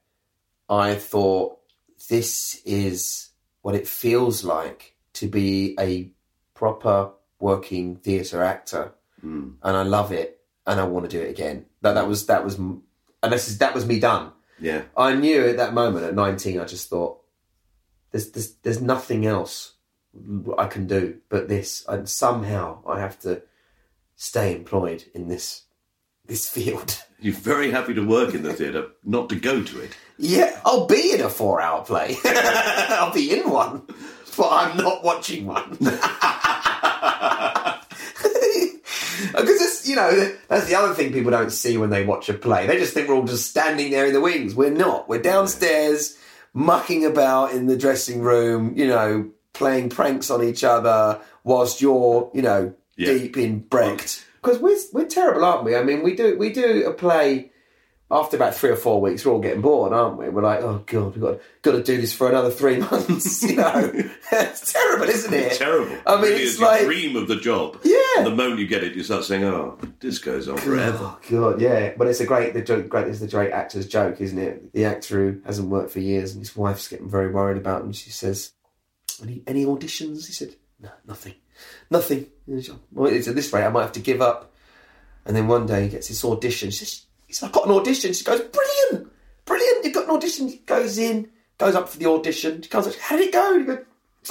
I 0.69 0.95
thought, 0.95 1.56
this 2.10 2.62
is 2.65 3.29
what 3.62 3.75
it 3.75 3.88
feels 3.88 4.43
like 4.43 4.95
to 5.13 5.27
be 5.27 5.75
a 5.79 6.12
proper 6.53 7.12
working 7.39 7.95
theatre 7.97 8.41
actor. 8.43 8.93
Hmm. 9.21 9.51
And 9.62 9.75
I 9.75 9.83
love 9.83 10.12
it. 10.12 10.39
And 10.65 10.79
I 10.81 10.83
want 10.83 11.10
to 11.10 11.17
do 11.17 11.23
it 11.23 11.29
again. 11.29 11.65
That, 11.81 11.93
that 11.93 12.07
was, 12.07 12.25
that 12.25 12.43
was, 12.43 12.55
and 12.57 12.81
this 13.23 13.47
is, 13.47 13.60
that 13.60 13.73
was 13.73 13.86
me 13.86 13.99
done. 13.99 14.31
Yeah. 14.60 14.83
I 14.97 15.13
knew 15.13 15.47
at 15.47 15.57
that 15.57 15.73
moment 15.73 16.05
at 16.05 16.13
19, 16.13 16.60
I 16.60 16.65
just 16.65 16.89
thought, 16.89 17.21
there's, 18.12 18.31
there's, 18.31 18.53
there's 18.55 18.81
nothing 18.81 19.25
else 19.25 19.73
I 20.57 20.67
can 20.67 20.88
do 20.88 21.19
but 21.29 21.47
this. 21.47 21.86
And 21.88 22.10
somehow 22.10 22.83
I 22.86 22.99
have 22.99 23.19
to 23.21 23.43
stay 24.15 24.55
employed 24.55 25.05
in 25.13 25.27
this, 25.27 25.63
this 26.27 26.47
field. 26.49 27.01
You're 27.19 27.33
very 27.33 27.71
happy 27.71 27.93
to 27.95 28.05
work 28.05 28.33
in 28.35 28.43
the 28.43 28.53
theatre, 28.53 28.87
not 29.03 29.29
to 29.29 29.35
go 29.35 29.63
to 29.63 29.79
it. 29.81 29.91
Yeah, 30.19 30.59
I'll 30.65 30.85
be 30.85 31.13
in 31.13 31.21
a 31.21 31.29
four 31.29 31.59
hour 31.61 31.83
play. 31.83 32.15
I'll 32.25 33.13
be 33.13 33.39
in 33.39 33.49
one, 33.49 33.81
but 34.37 34.49
I'm 34.51 34.77
not 34.77 35.03
watching 35.03 35.45
one. 35.47 35.77
Because 39.31 39.61
it's, 39.61 39.87
you 39.87 39.95
know, 39.95 40.31
that's 40.47 40.67
the 40.67 40.75
other 40.75 40.93
thing 40.93 41.11
people 41.11 41.31
don't 41.31 41.49
see 41.51 41.77
when 41.77 41.89
they 41.89 42.05
watch 42.05 42.29
a 42.29 42.33
play. 42.33 42.67
They 42.67 42.77
just 42.77 42.93
think 42.93 43.07
we're 43.09 43.15
all 43.15 43.23
just 43.25 43.49
standing 43.49 43.89
there 43.91 44.05
in 44.07 44.13
the 44.13 44.21
wings. 44.21 44.53
We're 44.55 44.69
not. 44.71 45.09
We're 45.09 45.21
downstairs, 45.21 46.17
mucking 46.53 47.03
about 47.05 47.51
in 47.51 47.65
the 47.65 47.77
dressing 47.77 48.21
room, 48.21 48.73
you 48.77 48.87
know, 48.87 49.29
playing 49.53 49.89
pranks 49.89 50.29
on 50.29 50.43
each 50.43 50.63
other 50.63 51.19
whilst 51.43 51.81
you're, 51.81 52.29
you 52.33 52.41
know, 52.43 52.73
Yeah. 52.95 53.13
deep 53.13 53.37
in 53.37 53.59
Brecht. 53.59 54.23
Because 54.41 54.60
we're, 54.60 54.78
we're 54.93 55.08
terrible, 55.08 55.43
aren't 55.45 55.63
we? 55.63 55.76
I 55.76 55.84
mean, 55.84 56.04
we 56.04 56.15
do 56.15 56.38
we 56.38 56.52
do 56.52 56.86
a 56.86 56.93
play 56.93 57.52
after 58.10 58.38
about 58.38 58.56
three 58.56 58.69
or 58.69 58.78
four 58.78 59.02
weeks, 59.02 59.26
we're 59.26 59.34
all 59.34 59.41
getting 59.41 59.62
bored, 59.62 59.91
aren't 59.91 60.17
we? 60.17 60.30
We're 60.30 60.41
like, 60.41 60.62
oh 60.62 60.82
god, 60.86 61.13
we've 61.15 61.21
got 61.21 61.39
got 61.62 61.71
to 61.73 61.84
do 61.84 62.00
this 62.00 62.13
for 62.13 62.30
another 62.30 62.50
three 62.50 62.78
months. 62.91 63.43
You 63.43 63.58
know, 63.58 63.91
it's 64.32 64.71
terrible, 64.71 65.06
isn't 65.06 65.34
it? 65.34 65.54
Terrible. 65.58 65.97
I 66.06 66.15
mean, 66.15 66.23
Really 66.23 66.43
it's 66.43 66.54
is. 66.54 66.62
Like, 66.62 66.86
dream 66.86 67.17
of 67.17 67.28
the 67.28 67.36
job. 67.36 67.80
Yeah. 67.84 68.23
The 68.23 68.34
moment 68.34 68.60
you 68.60 68.67
get 68.67 68.84
it, 68.84 68.95
you 68.95 69.04
start 69.04 69.26
saying, 69.26 69.43
"Oh, 69.43 69.78
this 70.00 70.19
goes 70.19 70.47
on 70.47 70.58
forever." 70.58 71.00
oh 71.02 71.19
god, 71.30 71.60
yeah. 71.60 71.93
But 71.97 72.08
it's 72.08 72.21
a 72.21 72.26
great, 72.26 72.54
the 72.54 72.62
joke, 72.62 72.88
great 72.88 73.08
is 73.08 73.19
the 73.19 73.28
great 73.28 73.52
actor's 73.52 73.88
joke, 73.88 74.21
isn't 74.21 74.39
it? 74.39 74.73
The 74.73 74.86
actor 74.86 75.32
who 75.32 75.41
hasn't 75.45 75.69
worked 75.69 75.91
for 75.91 76.00
years 76.00 76.32
and 76.32 76.41
his 76.41 76.56
wife's 76.56 76.88
getting 76.88 77.10
very 77.10 77.30
worried 77.30 77.58
about 77.58 77.82
him. 77.82 77.91
She 77.91 78.10
says, 78.12 78.54
"Any 79.21 79.43
any 79.45 79.65
auditions?" 79.65 80.28
He 80.28 80.34
said, 80.34 80.56
"No, 80.80 80.91
nothing, 81.06 81.34
nothing." 81.89 82.27
Well, 82.91 83.11
it's 83.11 83.27
at 83.27 83.35
this 83.35 83.51
rate, 83.51 83.65
I 83.65 83.69
might 83.69 83.81
have 83.83 83.91
to 83.93 83.99
give 83.99 84.21
up. 84.21 84.53
And 85.25 85.35
then 85.35 85.47
one 85.47 85.65
day 85.65 85.83
he 85.83 85.89
gets 85.89 86.07
this 86.07 86.23
audition. 86.23 86.71
She 86.71 86.85
says, 86.85 87.05
he 87.27 87.33
said, 87.33 87.47
I've 87.47 87.51
got 87.51 87.65
an 87.65 87.73
audition. 87.73 88.13
She 88.13 88.23
goes, 88.23 88.39
brilliant, 88.39 89.11
brilliant. 89.45 89.83
You've 89.83 89.93
got 89.93 90.05
an 90.05 90.15
audition. 90.15 90.47
He 90.47 90.57
goes 90.59 90.97
in, 90.97 91.29
goes 91.57 91.75
up 91.75 91.89
for 91.89 91.97
the 91.97 92.09
audition. 92.09 92.61
She 92.61 92.69
comes 92.69 92.87
up, 92.87 92.95
how 92.95 93.17
did 93.17 93.27
it 93.27 93.33
go? 93.33 93.59
He 93.59 93.65
goes, 93.65 93.79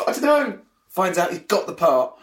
I 0.07 0.13
don't 0.13 0.23
know. 0.23 0.59
Finds 0.89 1.19
out 1.19 1.31
he's 1.31 1.41
got 1.41 1.67
the 1.67 1.75
part. 1.75 2.15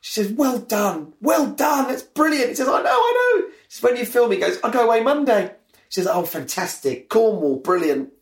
She 0.00 0.14
says, 0.14 0.32
well 0.32 0.58
done, 0.58 1.12
well 1.20 1.46
done. 1.46 1.88
That's 1.88 2.02
brilliant. 2.02 2.48
He 2.48 2.54
says, 2.56 2.66
I 2.66 2.82
know, 2.82 2.90
I 2.90 3.36
know. 3.36 3.48
She 3.68 3.76
says, 3.76 3.82
when 3.84 3.96
you 3.96 4.04
film, 4.04 4.32
he 4.32 4.38
goes, 4.38 4.58
I'll 4.64 4.72
go 4.72 4.86
away 4.86 5.02
Monday. 5.02 5.54
She 5.90 6.00
says, 6.00 6.08
oh, 6.08 6.24
fantastic. 6.24 7.08
Cornwall, 7.08 7.58
brilliant. 7.58 8.12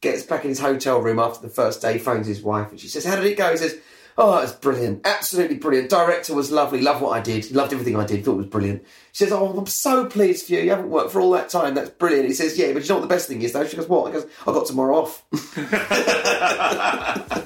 Gets 0.00 0.22
back 0.22 0.44
in 0.44 0.50
his 0.50 0.60
hotel 0.60 1.00
room 1.00 1.18
after 1.18 1.44
the 1.44 1.52
first 1.52 1.82
day, 1.82 1.98
phones 1.98 2.26
his 2.26 2.42
wife, 2.42 2.70
and 2.70 2.78
she 2.78 2.86
says, 2.86 3.04
how 3.04 3.16
did 3.16 3.24
it 3.24 3.38
go? 3.38 3.50
He 3.50 3.56
says, 3.56 3.76
Oh, 4.18 4.38
it's 4.38 4.52
brilliant. 4.52 5.02
Absolutely 5.06 5.56
brilliant. 5.58 5.90
Director 5.90 6.34
was 6.34 6.50
lovely. 6.50 6.80
Loved 6.80 7.02
what 7.02 7.10
I 7.10 7.20
did. 7.20 7.50
Loved 7.52 7.72
everything 7.74 7.96
I 7.96 8.06
did. 8.06 8.24
Thought 8.24 8.32
it 8.32 8.36
was 8.38 8.46
brilliant. 8.46 8.82
She 9.12 9.24
says, 9.24 9.32
Oh, 9.32 9.58
I'm 9.58 9.66
so 9.66 10.06
pleased 10.06 10.46
for 10.46 10.54
you. 10.54 10.60
You 10.60 10.70
haven't 10.70 10.88
worked 10.88 11.12
for 11.12 11.20
all 11.20 11.30
that 11.32 11.50
time. 11.50 11.74
That's 11.74 11.90
brilliant. 11.90 12.26
He 12.26 12.32
says, 12.34 12.58
Yeah, 12.58 12.72
but 12.72 12.82
you 12.82 12.88
know 12.88 12.94
what 12.96 13.02
the 13.02 13.08
best 13.14 13.28
thing 13.28 13.42
is, 13.42 13.52
though? 13.52 13.66
She 13.66 13.76
goes, 13.76 13.88
What? 13.88 14.08
I 14.08 14.12
goes, 14.12 14.26
I 14.42 14.44
got 14.46 14.66
tomorrow 14.66 15.02
off. 15.02 15.22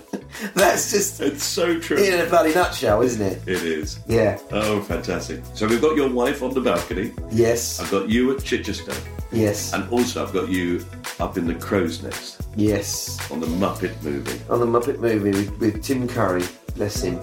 That's 0.55 0.91
just 0.91 1.21
It's 1.21 1.45
so 1.45 1.79
true. 1.81 1.99
in 1.99 2.19
a 2.19 2.25
bloody 2.27 2.55
nutshell, 2.55 3.03
isn't 3.03 3.21
it? 3.21 3.43
It 3.47 3.63
is. 3.63 4.01
Yeah. 4.07 4.39
Oh, 4.53 4.81
fantastic. 4.81 5.43
So 5.55 5.67
we've 5.69 5.83
got 5.83 5.97
your 5.97 6.09
wife 6.09 6.43
on 6.43 6.55
the 6.55 6.61
balcony. 6.63 7.13
Yes. 7.31 7.79
I've 7.81 7.91
got 7.91 8.09
you 8.09 8.35
at 8.35 8.43
Chichester. 8.43 8.95
Yes. 9.33 9.75
And 9.75 9.87
also 9.91 10.25
I've 10.25 10.33
got 10.33 10.49
you 10.49 10.83
up 11.19 11.37
in 11.37 11.47
the 11.47 11.55
crow's 11.55 12.03
nest 12.03 12.41
Yes. 12.57 13.19
on 13.31 13.41
the 13.41 13.47
Muppet 13.47 14.03
movie. 14.03 14.41
On 14.49 14.61
the 14.61 14.67
Muppet 14.67 14.99
movie 14.99 15.31
with, 15.31 15.59
with 15.61 15.83
Tim 15.85 16.09
Curry. 16.09 16.43
Bless 16.75 17.03
him. 17.03 17.19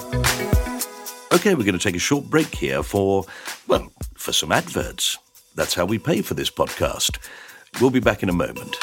Okay, 1.34 1.56
we're 1.56 1.66
going 1.66 1.78
to 1.78 1.80
take 1.80 1.96
a 1.96 2.00
short 2.00 2.26
break 2.26 2.54
here 2.56 2.84
for, 2.84 3.26
well, 3.68 3.92
for 4.16 4.32
some 4.32 4.52
adverts. 4.52 5.18
That's 5.56 5.74
how 5.74 5.86
we 5.86 6.00
pay 6.00 6.22
for 6.22 6.34
this 6.34 6.50
podcast. 6.50 7.18
We'll 7.82 7.92
be 7.92 8.00
back 8.00 8.24
in 8.24 8.30
a 8.30 8.34
moment. 8.34 8.78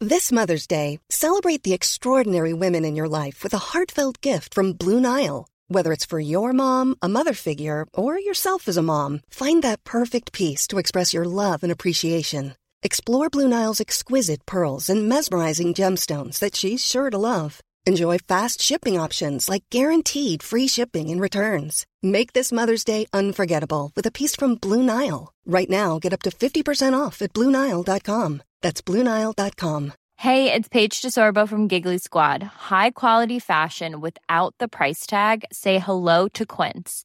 This 0.00 0.30
Mother's 0.30 0.66
Day, 0.66 1.00
celebrate 1.10 1.64
the 1.64 1.74
extraordinary 1.74 2.52
women 2.52 2.84
in 2.84 2.94
your 2.94 3.08
life 3.08 3.42
with 3.42 3.52
a 3.52 3.58
heartfelt 3.58 4.20
gift 4.20 4.54
from 4.54 4.72
Blue 4.72 5.00
Nile. 5.00 5.48
Whether 5.66 5.92
it's 5.92 6.06
for 6.06 6.20
your 6.20 6.52
mom, 6.52 6.94
a 7.02 7.08
mother 7.08 7.34
figure, 7.34 7.86
or 7.94 8.18
yourself 8.18 8.68
as 8.68 8.76
a 8.76 8.82
mom, 8.82 9.20
find 9.28 9.62
that 9.64 9.84
perfect 9.84 10.32
piece 10.32 10.66
to 10.68 10.78
express 10.78 11.12
your 11.12 11.24
love 11.24 11.62
and 11.62 11.72
appreciation. 11.72 12.54
Explore 12.82 13.28
Blue 13.28 13.48
Nile's 13.48 13.80
exquisite 13.80 14.46
pearls 14.46 14.88
and 14.88 15.08
mesmerizing 15.08 15.74
gemstones 15.74 16.38
that 16.38 16.54
she's 16.54 16.84
sure 16.84 17.10
to 17.10 17.18
love. 17.18 17.60
Enjoy 17.86 18.18
fast 18.18 18.60
shipping 18.60 18.98
options 18.98 19.48
like 19.48 19.64
guaranteed 19.70 20.42
free 20.42 20.68
shipping 20.68 21.10
and 21.10 21.20
returns. 21.20 21.86
Make 22.02 22.34
this 22.34 22.52
Mother's 22.52 22.84
Day 22.84 23.06
unforgettable 23.12 23.90
with 23.96 24.06
a 24.06 24.12
piece 24.12 24.36
from 24.36 24.54
Blue 24.56 24.82
Nile. 24.82 25.32
Right 25.44 25.70
now, 25.70 25.98
get 25.98 26.12
up 26.12 26.22
to 26.22 26.30
50% 26.30 26.98
off 26.98 27.20
at 27.20 27.32
BlueNile.com. 27.32 28.42
That's 28.62 28.82
BlueNile.com. 28.82 29.92
Hey, 30.16 30.52
it's 30.52 30.68
Paige 30.68 31.00
DeSorbo 31.00 31.48
from 31.48 31.68
Giggly 31.68 31.98
Squad. 31.98 32.42
High 32.42 32.90
quality 32.90 33.38
fashion 33.38 34.00
without 34.00 34.54
the 34.58 34.68
price 34.68 35.06
tag. 35.06 35.44
Say 35.52 35.78
hello 35.78 36.28
to 36.34 36.44
Quince. 36.44 37.04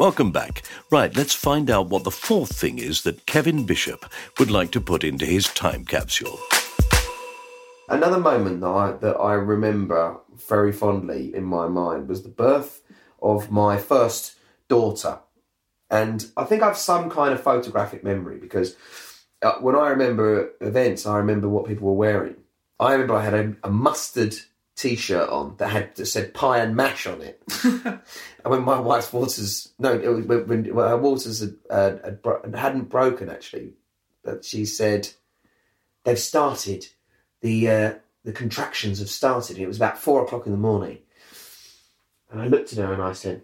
Welcome 0.00 0.32
back. 0.32 0.62
Right, 0.90 1.14
let's 1.14 1.34
find 1.34 1.68
out 1.68 1.90
what 1.90 2.04
the 2.04 2.10
fourth 2.10 2.58
thing 2.58 2.78
is 2.78 3.02
that 3.02 3.26
Kevin 3.26 3.66
Bishop 3.66 4.10
would 4.38 4.50
like 4.50 4.70
to 4.70 4.80
put 4.80 5.04
into 5.04 5.26
his 5.26 5.44
time 5.48 5.84
capsule. 5.84 6.40
Another 7.86 8.18
moment 8.18 8.62
that 8.62 8.66
I, 8.66 8.92
that 8.92 9.16
I 9.16 9.34
remember 9.34 10.16
very 10.48 10.72
fondly 10.72 11.34
in 11.34 11.44
my 11.44 11.68
mind 11.68 12.08
was 12.08 12.22
the 12.22 12.30
birth 12.30 12.80
of 13.20 13.50
my 13.50 13.76
first 13.76 14.36
daughter. 14.68 15.18
And 15.90 16.24
I 16.34 16.44
think 16.44 16.62
I've 16.62 16.78
some 16.78 17.10
kind 17.10 17.34
of 17.34 17.42
photographic 17.42 18.02
memory 18.02 18.38
because 18.38 18.76
uh, 19.42 19.56
when 19.60 19.76
I 19.76 19.90
remember 19.90 20.52
events, 20.62 21.04
I 21.04 21.18
remember 21.18 21.46
what 21.46 21.66
people 21.66 21.88
were 21.88 21.92
wearing. 21.92 22.36
I 22.78 22.92
remember 22.92 23.16
I 23.16 23.24
had 23.24 23.34
a, 23.34 23.54
a 23.64 23.70
mustard 23.70 24.34
t-shirt 24.80 25.28
on 25.28 25.54
that 25.58 25.68
had 25.68 25.94
that 25.96 26.06
said 26.06 26.32
pie 26.32 26.58
and 26.58 26.74
mash 26.74 27.06
on 27.06 27.20
it. 27.20 27.42
and 27.64 28.00
when 28.44 28.62
my 28.62 28.80
wife's 28.80 29.12
waters, 29.12 29.72
no, 29.78 29.92
it 29.92 30.08
was 30.08 30.24
when, 30.24 30.46
when 30.46 30.88
her 30.88 30.96
waters 30.96 31.40
had, 31.40 31.54
uh, 31.68 31.96
had 32.02 32.22
bro- 32.22 32.42
hadn't 32.54 32.88
broken 32.88 33.28
actually, 33.28 33.74
but 34.24 34.44
she 34.44 34.64
said 34.64 35.08
they've 36.04 36.18
started 36.18 36.86
the 37.42 37.68
uh, 37.68 37.94
the 38.24 38.32
contractions 38.32 38.98
have 39.00 39.10
started. 39.10 39.58
It 39.58 39.66
was 39.66 39.76
about 39.76 39.98
four 39.98 40.22
o'clock 40.24 40.46
in 40.46 40.52
the 40.52 40.58
morning, 40.58 40.98
And 42.30 42.40
I 42.40 42.46
looked 42.46 42.72
at 42.72 42.78
her 42.78 42.92
and 42.92 43.02
I 43.02 43.12
said, 43.12 43.42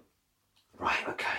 Right, 0.79 1.09
okay, 1.09 1.39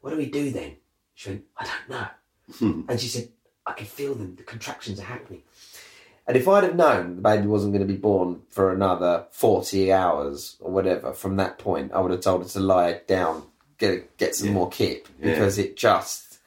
what 0.00 0.10
do 0.10 0.16
we 0.16 0.26
do 0.30 0.50
then? 0.50 0.76
She 1.14 1.30
went, 1.30 1.44
I 1.56 1.64
don't 1.66 1.88
know. 1.88 2.84
and 2.88 3.00
she 3.00 3.08
said, 3.08 3.28
I 3.66 3.72
can 3.72 3.86
feel 3.86 4.14
them, 4.14 4.34
the 4.36 4.42
contractions 4.42 4.98
are 5.00 5.04
happening. 5.04 5.42
And 6.26 6.36
if 6.36 6.46
I'd 6.46 6.64
have 6.64 6.76
known 6.76 7.16
the 7.16 7.22
baby 7.22 7.46
wasn't 7.46 7.72
going 7.72 7.86
to 7.86 7.92
be 7.92 7.98
born 7.98 8.42
for 8.48 8.72
another 8.72 9.26
40 9.32 9.92
hours 9.92 10.56
or 10.60 10.70
whatever 10.70 11.12
from 11.12 11.36
that 11.36 11.58
point, 11.58 11.92
I 11.92 12.00
would 12.00 12.12
have 12.12 12.20
told 12.20 12.42
her 12.42 12.48
to 12.48 12.60
lie 12.60 13.00
down, 13.06 13.42
get, 13.78 14.16
get 14.18 14.34
some 14.34 14.52
more 14.52 14.70
kip, 14.70 15.08
because 15.20 15.58
it 15.58 15.76
just 15.76 16.38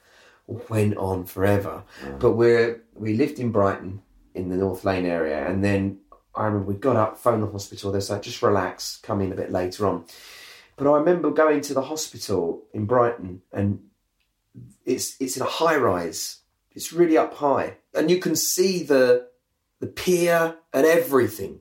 went 0.46 0.96
on 0.96 1.24
forever. 1.24 1.82
Mm. 2.02 2.20
But 2.20 2.32
we're, 2.32 2.82
we 2.94 3.14
lived 3.14 3.38
in 3.38 3.52
Brighton 3.52 4.02
in 4.34 4.48
the 4.48 4.56
North 4.56 4.84
Lane 4.84 5.06
area, 5.06 5.46
and 5.46 5.62
then 5.62 5.98
I 6.34 6.44
remember 6.44 6.72
we 6.72 6.74
got 6.78 6.96
up, 6.96 7.18
phoned 7.18 7.42
the 7.42 7.46
hospital, 7.46 7.92
they 7.92 8.00
said, 8.00 8.22
just 8.22 8.42
relax, 8.42 8.98
come 9.02 9.20
in 9.20 9.32
a 9.32 9.36
bit 9.36 9.50
later 9.50 9.86
on. 9.86 10.04
But 10.76 10.86
I 10.86 10.98
remember 10.98 11.30
going 11.30 11.62
to 11.62 11.74
the 11.74 11.82
hospital 11.82 12.62
in 12.72 12.84
Brighton, 12.84 13.42
and 13.52 13.80
it's 14.84 15.16
it's 15.20 15.36
in 15.36 15.42
a 15.42 15.46
high 15.46 15.76
rise. 15.76 16.40
It's 16.72 16.92
really 16.92 17.16
up 17.16 17.34
high, 17.34 17.78
and 17.94 18.10
you 18.10 18.18
can 18.18 18.36
see 18.36 18.82
the 18.82 19.28
the 19.80 19.86
pier 19.86 20.56
and 20.72 20.86
everything 20.86 21.60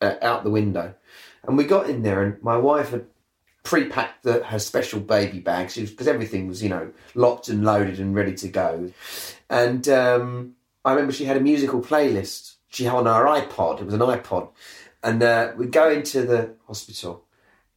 uh, 0.00 0.14
out 0.22 0.44
the 0.44 0.50
window. 0.50 0.94
And 1.42 1.56
we 1.56 1.64
got 1.64 1.88
in 1.88 2.02
there, 2.02 2.22
and 2.22 2.42
my 2.42 2.56
wife 2.56 2.90
had 2.90 3.06
pre-packed 3.62 4.24
her 4.24 4.58
special 4.58 5.00
baby 5.00 5.38
bag 5.38 5.70
because 5.74 6.08
everything 6.08 6.48
was, 6.48 6.62
you 6.62 6.68
know, 6.68 6.90
locked 7.14 7.48
and 7.48 7.64
loaded 7.64 7.98
and 7.98 8.14
ready 8.14 8.34
to 8.34 8.48
go. 8.48 8.90
And 9.48 9.88
um, 9.88 10.54
I 10.84 10.92
remember 10.92 11.12
she 11.12 11.24
had 11.24 11.36
a 11.36 11.40
musical 11.40 11.80
playlist. 11.80 12.54
She 12.68 12.84
had 12.84 12.94
on 12.94 13.06
her 13.06 13.24
iPod. 13.24 13.80
It 13.80 13.84
was 13.84 13.94
an 13.94 14.00
iPod, 14.00 14.50
and 15.02 15.22
uh, 15.22 15.52
we 15.56 15.66
go 15.66 15.90
into 15.90 16.22
the 16.22 16.54
hospital, 16.66 17.24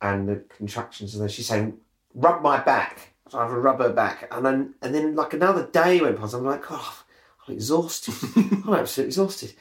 and 0.01 0.29
the 0.29 0.43
contractions, 0.57 1.13
and 1.13 1.21
then 1.21 1.29
she's 1.29 1.47
saying, 1.47 1.77
"Rub 2.13 2.41
my 2.41 2.59
back." 2.61 3.13
So 3.29 3.39
I 3.39 3.43
have 3.43 3.51
to 3.51 3.57
rub 3.57 3.79
her 3.79 3.91
back, 3.91 4.27
and 4.31 4.45
then 4.45 4.75
and 4.81 4.93
then 4.93 5.15
like 5.15 5.33
another 5.33 5.65
day 5.65 5.99
went 5.99 6.19
past. 6.19 6.35
I'm 6.35 6.45
like, 6.45 6.65
oh, 6.69 7.02
I'm 7.47 7.53
exhausted. 7.55 8.13
I'm 8.35 8.73
absolutely 8.73 9.09
exhausted. 9.09 9.53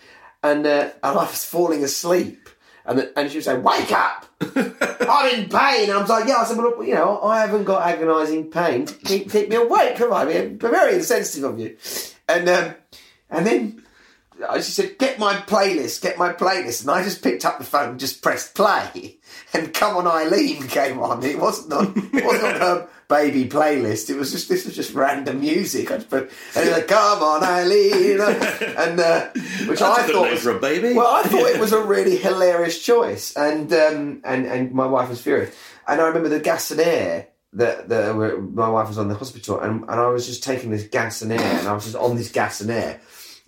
And, 0.43 0.67
uh, 0.67 0.91
and 1.03 1.19
I 1.19 1.25
was 1.25 1.45
falling 1.45 1.85
asleep. 1.85 2.49
And, 2.85 2.99
the- 2.99 3.19
and 3.19 3.31
she 3.31 3.39
was 3.39 3.45
saying, 3.45 3.63
wake 3.63 3.93
up! 3.93 4.27
I'm 4.41 5.35
in 5.41 5.49
pain. 5.49 5.85
And 5.89 5.93
I 5.93 6.01
was 6.01 6.09
like, 6.11 6.27
yeah, 6.27 6.39
I 6.39 6.45
said, 6.45 6.59
well, 6.59 6.83
you 6.85 6.95
know, 6.95 7.21
I 7.23 7.41
haven't 7.41 7.65
got 7.65 7.87
agonising 7.89 8.51
pain. 8.51 8.87
Keep, 8.87 9.31
keep 9.31 9.49
me 9.49 9.57
awake. 9.57 9.97
Come 9.97 10.13
on, 10.13 10.29
I'm 10.29 10.59
very 10.59 10.95
insensitive 10.97 11.45
of 11.51 11.59
you. 11.61 11.77
And, 12.29 12.49
um, 12.49 12.75
and 13.31 13.47
then 13.47 13.82
she 14.57 14.63
said, 14.63 14.99
get 14.99 15.19
my 15.19 15.35
playlist, 15.35 16.03
get 16.03 16.19
my 16.19 16.33
playlist. 16.33 16.83
And 16.83 16.91
I 16.91 17.03
just 17.03 17.23
picked 17.23 17.45
up 17.45 17.59
the 17.59 17.65
phone 17.65 17.91
and 17.91 18.01
just 18.01 18.23
pressed 18.23 18.55
play. 18.55 19.19
And 19.55 19.73
Come 19.75 19.97
On 19.99 20.07
Eileen 20.07 20.67
came 20.69 20.99
on. 20.99 21.23
It 21.23 21.39
wasn't 21.39 21.73
on, 21.75 22.11
it 22.15 22.25
wasn't 22.25 22.55
on 22.55 22.61
her 22.61 22.89
baby 23.09 23.47
playlist. 23.47 24.09
It 24.09 24.17
was 24.17 24.33
just, 24.33 24.49
this 24.49 24.65
was 24.65 24.75
just 24.75 24.95
random 24.95 25.41
music. 25.41 25.91
I 25.91 25.97
just 25.97 26.09
put, 26.09 26.31
and 26.57 26.71
like, 26.71 26.89
Come 26.89 27.23
On 27.23 27.43
Eileen. 27.43 28.21
And, 28.21 29.01
uh, 29.01 29.29
which 29.67 29.81
That's 29.81 29.83
I 29.83 30.07
thought 30.11 30.31
was, 30.31 30.43
for 30.43 30.57
a 30.57 30.59
baby. 30.59 30.95
well, 30.95 31.15
I 31.15 31.23
thought 31.23 31.51
it 31.51 31.61
was 31.61 31.73
a 31.73 31.83
really 31.83 32.17
hilarious 32.17 32.83
choice. 32.83 33.35
And, 33.37 33.71
um, 33.73 34.23
and, 34.25 34.47
and 34.47 34.73
my 34.73 34.87
wife 34.87 35.11
was 35.11 35.21
furious. 35.21 35.55
And 35.87 36.01
I 36.01 36.07
remember 36.07 36.29
the 36.31 36.41
gas 36.41 36.71
and 36.71 36.81
air 36.81 37.29
that, 37.55 37.89
that 37.91 38.15
my 38.55 38.69
wife 38.69 38.89
was 38.89 38.99
on 38.99 39.09
the 39.09 39.15
hospital 39.15 39.61
and, 39.61 39.83
and 39.83 39.91
I 39.91 40.07
was 40.09 40.27
just 40.27 40.43
taking 40.43 40.71
this 40.71 40.85
gas 40.89 41.21
and 41.21 41.33
air 41.33 41.41
and 41.59 41.69
I 41.69 41.73
was 41.75 41.85
just 41.85 41.97
on 41.97 42.17
this 42.17 42.31
gas 42.31 42.61
and 42.63 42.71
air. 42.71 43.01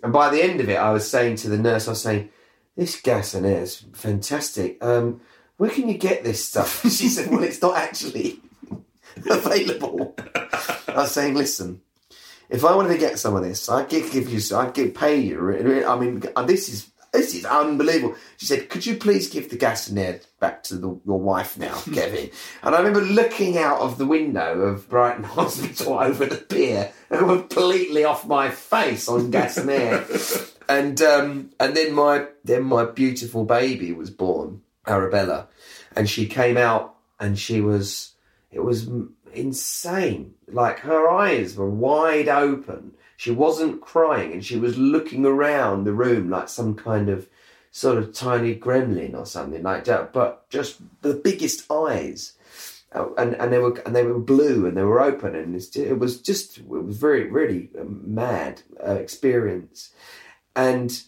And 0.05 0.13
by 0.13 0.29
the 0.29 0.43
end 0.43 0.61
of 0.61 0.69
it, 0.69 0.75
I 0.75 0.91
was 0.91 1.09
saying 1.09 1.37
to 1.37 1.49
the 1.49 1.57
nurse, 1.57 1.87
I 1.87 1.91
was 1.93 2.03
saying, 2.03 2.29
this 2.77 3.01
gas 3.01 3.33
and 3.33 3.43
air 3.43 3.63
is 3.63 3.85
fantastic. 3.93 4.77
Um, 4.79 5.21
where 5.57 5.71
can 5.71 5.89
you 5.89 5.97
get 5.97 6.23
this 6.23 6.45
stuff? 6.45 6.83
She 6.91 7.09
said, 7.09 7.31
well, 7.31 7.41
it's 7.41 7.59
not 7.59 7.75
actually 7.75 8.39
available. 9.27 10.13
I 10.87 10.93
was 10.93 11.11
saying, 11.11 11.33
listen, 11.33 11.81
if 12.51 12.63
I 12.63 12.75
wanted 12.75 12.89
to 12.89 12.99
get 12.99 13.17
some 13.17 13.35
of 13.35 13.43
this, 13.43 13.67
I'd 13.67 13.89
give, 13.89 14.11
give 14.11 14.29
you, 14.29 14.39
I'd 14.55 14.75
give, 14.75 14.93
pay 14.93 15.17
you. 15.17 15.87
I 15.87 15.99
mean, 15.99 16.21
this 16.45 16.69
is 16.69 16.91
this 17.15 17.33
is 17.33 17.45
unbelievable. 17.45 18.15
She 18.37 18.45
said, 18.45 18.69
"Could 18.69 18.85
you 18.85 18.95
please 18.95 19.27
give 19.27 19.49
the 19.49 19.57
gas 19.57 19.87
and 19.87 19.97
air 19.99 20.21
back 20.39 20.63
to 20.63 20.75
the, 20.75 20.87
your 21.05 21.19
wife 21.19 21.57
now, 21.57 21.79
Kevin?" 21.93 22.29
and 22.63 22.75
I 22.75 22.77
remember 22.77 23.01
looking 23.01 23.57
out 23.57 23.79
of 23.79 23.97
the 23.97 24.05
window 24.05 24.61
of 24.61 24.89
Brighton 24.89 25.23
Hospital 25.37 25.99
over 25.99 26.25
the 26.25 26.37
pier 26.37 26.91
and 27.09 27.19
completely 27.19 28.03
off 28.03 28.27
my 28.27 28.49
face 28.49 29.07
on 29.07 29.31
gas 29.31 29.57
and 29.57 29.69
air. 29.71 30.05
and 30.67 31.01
um, 31.01 31.51
and 31.59 31.75
then 31.75 31.93
my 31.93 32.27
then 32.43 32.63
my 32.63 32.85
beautiful 32.85 33.45
baby 33.45 33.91
was 33.91 34.09
born, 34.09 34.61
Arabella, 34.87 35.47
and 35.95 36.09
she 36.09 36.27
came 36.27 36.57
out 36.57 36.95
and 37.19 37.39
she 37.39 37.61
was 37.61 38.13
it 38.51 38.63
was 38.63 38.89
insane. 39.33 40.33
Like 40.47 40.79
her 40.79 41.09
eyes 41.09 41.55
were 41.55 41.69
wide 41.69 42.29
open. 42.29 42.93
She 43.17 43.31
wasn't 43.31 43.81
crying 43.81 44.33
and 44.33 44.45
she 44.45 44.57
was 44.57 44.77
looking 44.77 45.25
around 45.25 45.83
the 45.83 45.93
room 45.93 46.29
like 46.29 46.49
some 46.49 46.75
kind 46.75 47.09
of 47.09 47.27
sort 47.71 47.97
of 47.97 48.13
tiny 48.13 48.55
gremlin 48.55 49.13
or 49.15 49.25
something 49.25 49.63
like 49.63 49.85
that. 49.85 50.13
But 50.13 50.49
just 50.49 50.81
the 51.01 51.13
biggest 51.13 51.69
eyes. 51.71 52.33
Uh, 52.91 53.07
And, 53.17 53.35
and 53.35 53.51
they 53.51 53.59
were 53.59 53.77
and 53.85 53.95
they 53.95 54.03
were 54.05 54.19
blue 54.19 54.65
and 54.65 54.77
they 54.77 54.83
were 54.83 55.01
open 55.01 55.35
and 55.35 55.55
it 55.55 55.99
was 55.99 56.21
just 56.21 56.59
it 56.59 56.67
was 56.67 56.97
very 56.97 57.25
really 57.29 57.69
um, 57.79 58.01
mad 58.05 58.61
uh, 58.85 58.93
experience 58.93 59.91
and 60.55 61.03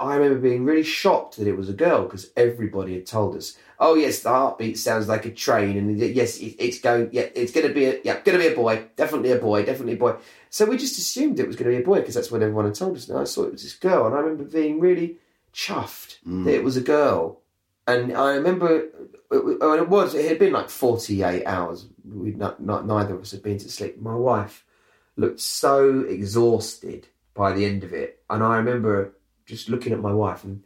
I 0.00 0.14
remember 0.14 0.38
being 0.38 0.64
really 0.64 0.84
shocked 0.84 1.36
that 1.38 1.48
it 1.48 1.56
was 1.56 1.68
a 1.68 1.72
girl 1.72 2.04
because 2.04 2.30
everybody 2.36 2.94
had 2.94 3.06
told 3.06 3.34
us, 3.36 3.56
"Oh 3.80 3.94
yes, 3.96 4.20
the 4.20 4.28
heartbeat 4.28 4.78
sounds 4.78 5.08
like 5.08 5.24
a 5.24 5.30
train, 5.32 5.76
and 5.76 5.98
yes, 5.98 6.38
it, 6.38 6.54
it's 6.60 6.78
going. 6.78 7.08
Yeah, 7.12 7.28
it's 7.34 7.50
going 7.50 7.66
to 7.66 7.74
be 7.74 7.86
a 7.86 8.00
yeah, 8.04 8.20
going 8.20 8.38
to 8.38 8.44
be 8.44 8.52
a 8.52 8.56
boy. 8.56 8.84
Definitely 8.94 9.32
a 9.32 9.38
boy. 9.38 9.64
Definitely 9.64 9.94
a 9.94 9.96
boy." 9.96 10.14
So 10.50 10.66
we 10.66 10.76
just 10.76 10.98
assumed 10.98 11.38
it 11.38 11.46
was 11.46 11.56
going 11.56 11.70
to 11.70 11.76
be 11.76 11.82
a 11.82 11.86
boy 11.86 12.00
because 12.00 12.14
that's 12.14 12.30
what 12.30 12.42
everyone 12.42 12.64
had 12.64 12.74
told 12.74 12.96
us. 12.96 13.08
And 13.08 13.18
I 13.18 13.24
saw 13.24 13.44
it 13.44 13.52
was 13.52 13.62
this 13.62 13.74
girl, 13.74 14.06
and 14.06 14.14
I 14.14 14.18
remember 14.18 14.44
being 14.44 14.80
really 14.80 15.18
chuffed 15.52 16.18
mm. 16.26 16.44
that 16.44 16.54
it 16.54 16.64
was 16.64 16.76
a 16.76 16.82
girl. 16.82 17.40
And 17.86 18.14
I 18.14 18.34
remember 18.34 18.80
it, 18.80 18.94
oh, 19.30 19.72
it 19.74 19.88
was 19.88 20.14
it 20.14 20.28
had 20.28 20.38
been 20.38 20.52
like 20.52 20.68
forty 20.68 21.22
eight 21.22 21.44
hours. 21.46 21.86
We 22.04 22.32
not, 22.32 22.62
not 22.62 22.86
neither 22.86 23.14
of 23.14 23.22
us 23.22 23.30
had 23.30 23.42
been 23.42 23.58
to 23.58 23.70
sleep. 23.70 24.00
My 24.00 24.14
wife 24.14 24.64
looked 25.16 25.40
so 25.40 26.00
exhausted 26.00 27.08
by 27.34 27.52
the 27.52 27.64
end 27.64 27.84
of 27.84 27.92
it, 27.92 28.22
and 28.28 28.42
I 28.42 28.56
remember 28.56 29.14
just 29.46 29.70
looking 29.70 29.92
at 29.92 30.00
my 30.00 30.12
wife 30.12 30.44
and 30.44 30.62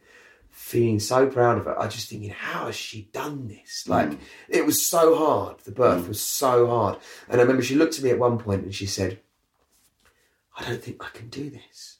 feeling 0.49 0.99
so 0.99 1.27
proud 1.27 1.57
of 1.57 1.65
her. 1.65 1.79
I 1.79 1.87
just 1.87 2.09
thinking, 2.09 2.29
how 2.29 2.65
has 2.65 2.75
she 2.75 3.09
done 3.13 3.47
this? 3.47 3.85
Mm. 3.87 3.89
Like 3.89 4.19
it 4.49 4.65
was 4.65 4.85
so 4.85 5.15
hard. 5.15 5.59
The 5.59 5.71
birth 5.71 6.03
mm. 6.03 6.09
was 6.09 6.19
so 6.19 6.67
hard, 6.67 6.97
and 7.29 7.39
I 7.39 7.43
remember 7.43 7.63
she 7.63 7.75
looked 7.75 7.97
at 7.97 8.03
me 8.03 8.09
at 8.09 8.19
one 8.19 8.37
point 8.37 8.63
and 8.63 8.75
she 8.75 8.85
said, 8.85 9.19
"I 10.57 10.63
don't 10.65 10.81
think 10.81 11.03
I 11.03 11.09
can 11.09 11.29
do 11.29 11.49
this." 11.49 11.97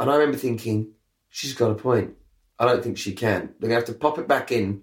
And 0.00 0.10
I 0.10 0.14
remember 0.14 0.38
thinking, 0.38 0.92
she's 1.28 1.54
got 1.54 1.70
a 1.70 1.74
point. 1.74 2.14
I 2.58 2.66
don't 2.66 2.82
think 2.82 2.98
she 2.98 3.12
can. 3.12 3.54
They're 3.58 3.68
gonna 3.68 3.74
have 3.80 3.84
to 3.86 3.92
pop 3.94 4.18
it 4.18 4.28
back 4.28 4.52
in. 4.52 4.82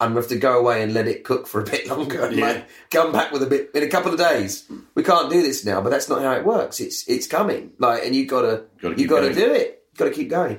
And 0.00 0.14
we 0.14 0.20
have 0.20 0.28
to 0.30 0.36
go 0.38 0.58
away 0.58 0.82
and 0.82 0.92
let 0.94 1.06
it 1.06 1.22
cook 1.22 1.46
for 1.46 1.60
a 1.60 1.64
bit 1.64 1.86
longer 1.88 2.24
and 2.24 2.36
like, 2.36 2.66
come 2.90 3.12
back 3.12 3.30
with 3.30 3.40
a 3.44 3.46
bit 3.46 3.70
in 3.72 3.84
a 3.84 3.88
couple 3.88 4.12
of 4.12 4.18
days. 4.18 4.68
We 4.96 5.04
can't 5.04 5.30
do 5.30 5.40
this 5.42 5.64
now, 5.64 5.80
but 5.80 5.90
that's 5.90 6.08
not 6.08 6.22
how 6.22 6.32
it 6.32 6.44
works. 6.44 6.80
It's 6.80 7.06
it's 7.08 7.28
coming. 7.28 7.72
Like 7.78 8.04
and 8.04 8.14
you 8.14 8.26
gotta, 8.26 8.64
Gotta 8.80 9.00
you 9.00 9.06
gotta 9.06 9.28
going. 9.32 9.34
do 9.36 9.52
it. 9.54 9.84
You 9.92 9.98
gotta 9.98 10.10
keep 10.10 10.28
going. 10.28 10.58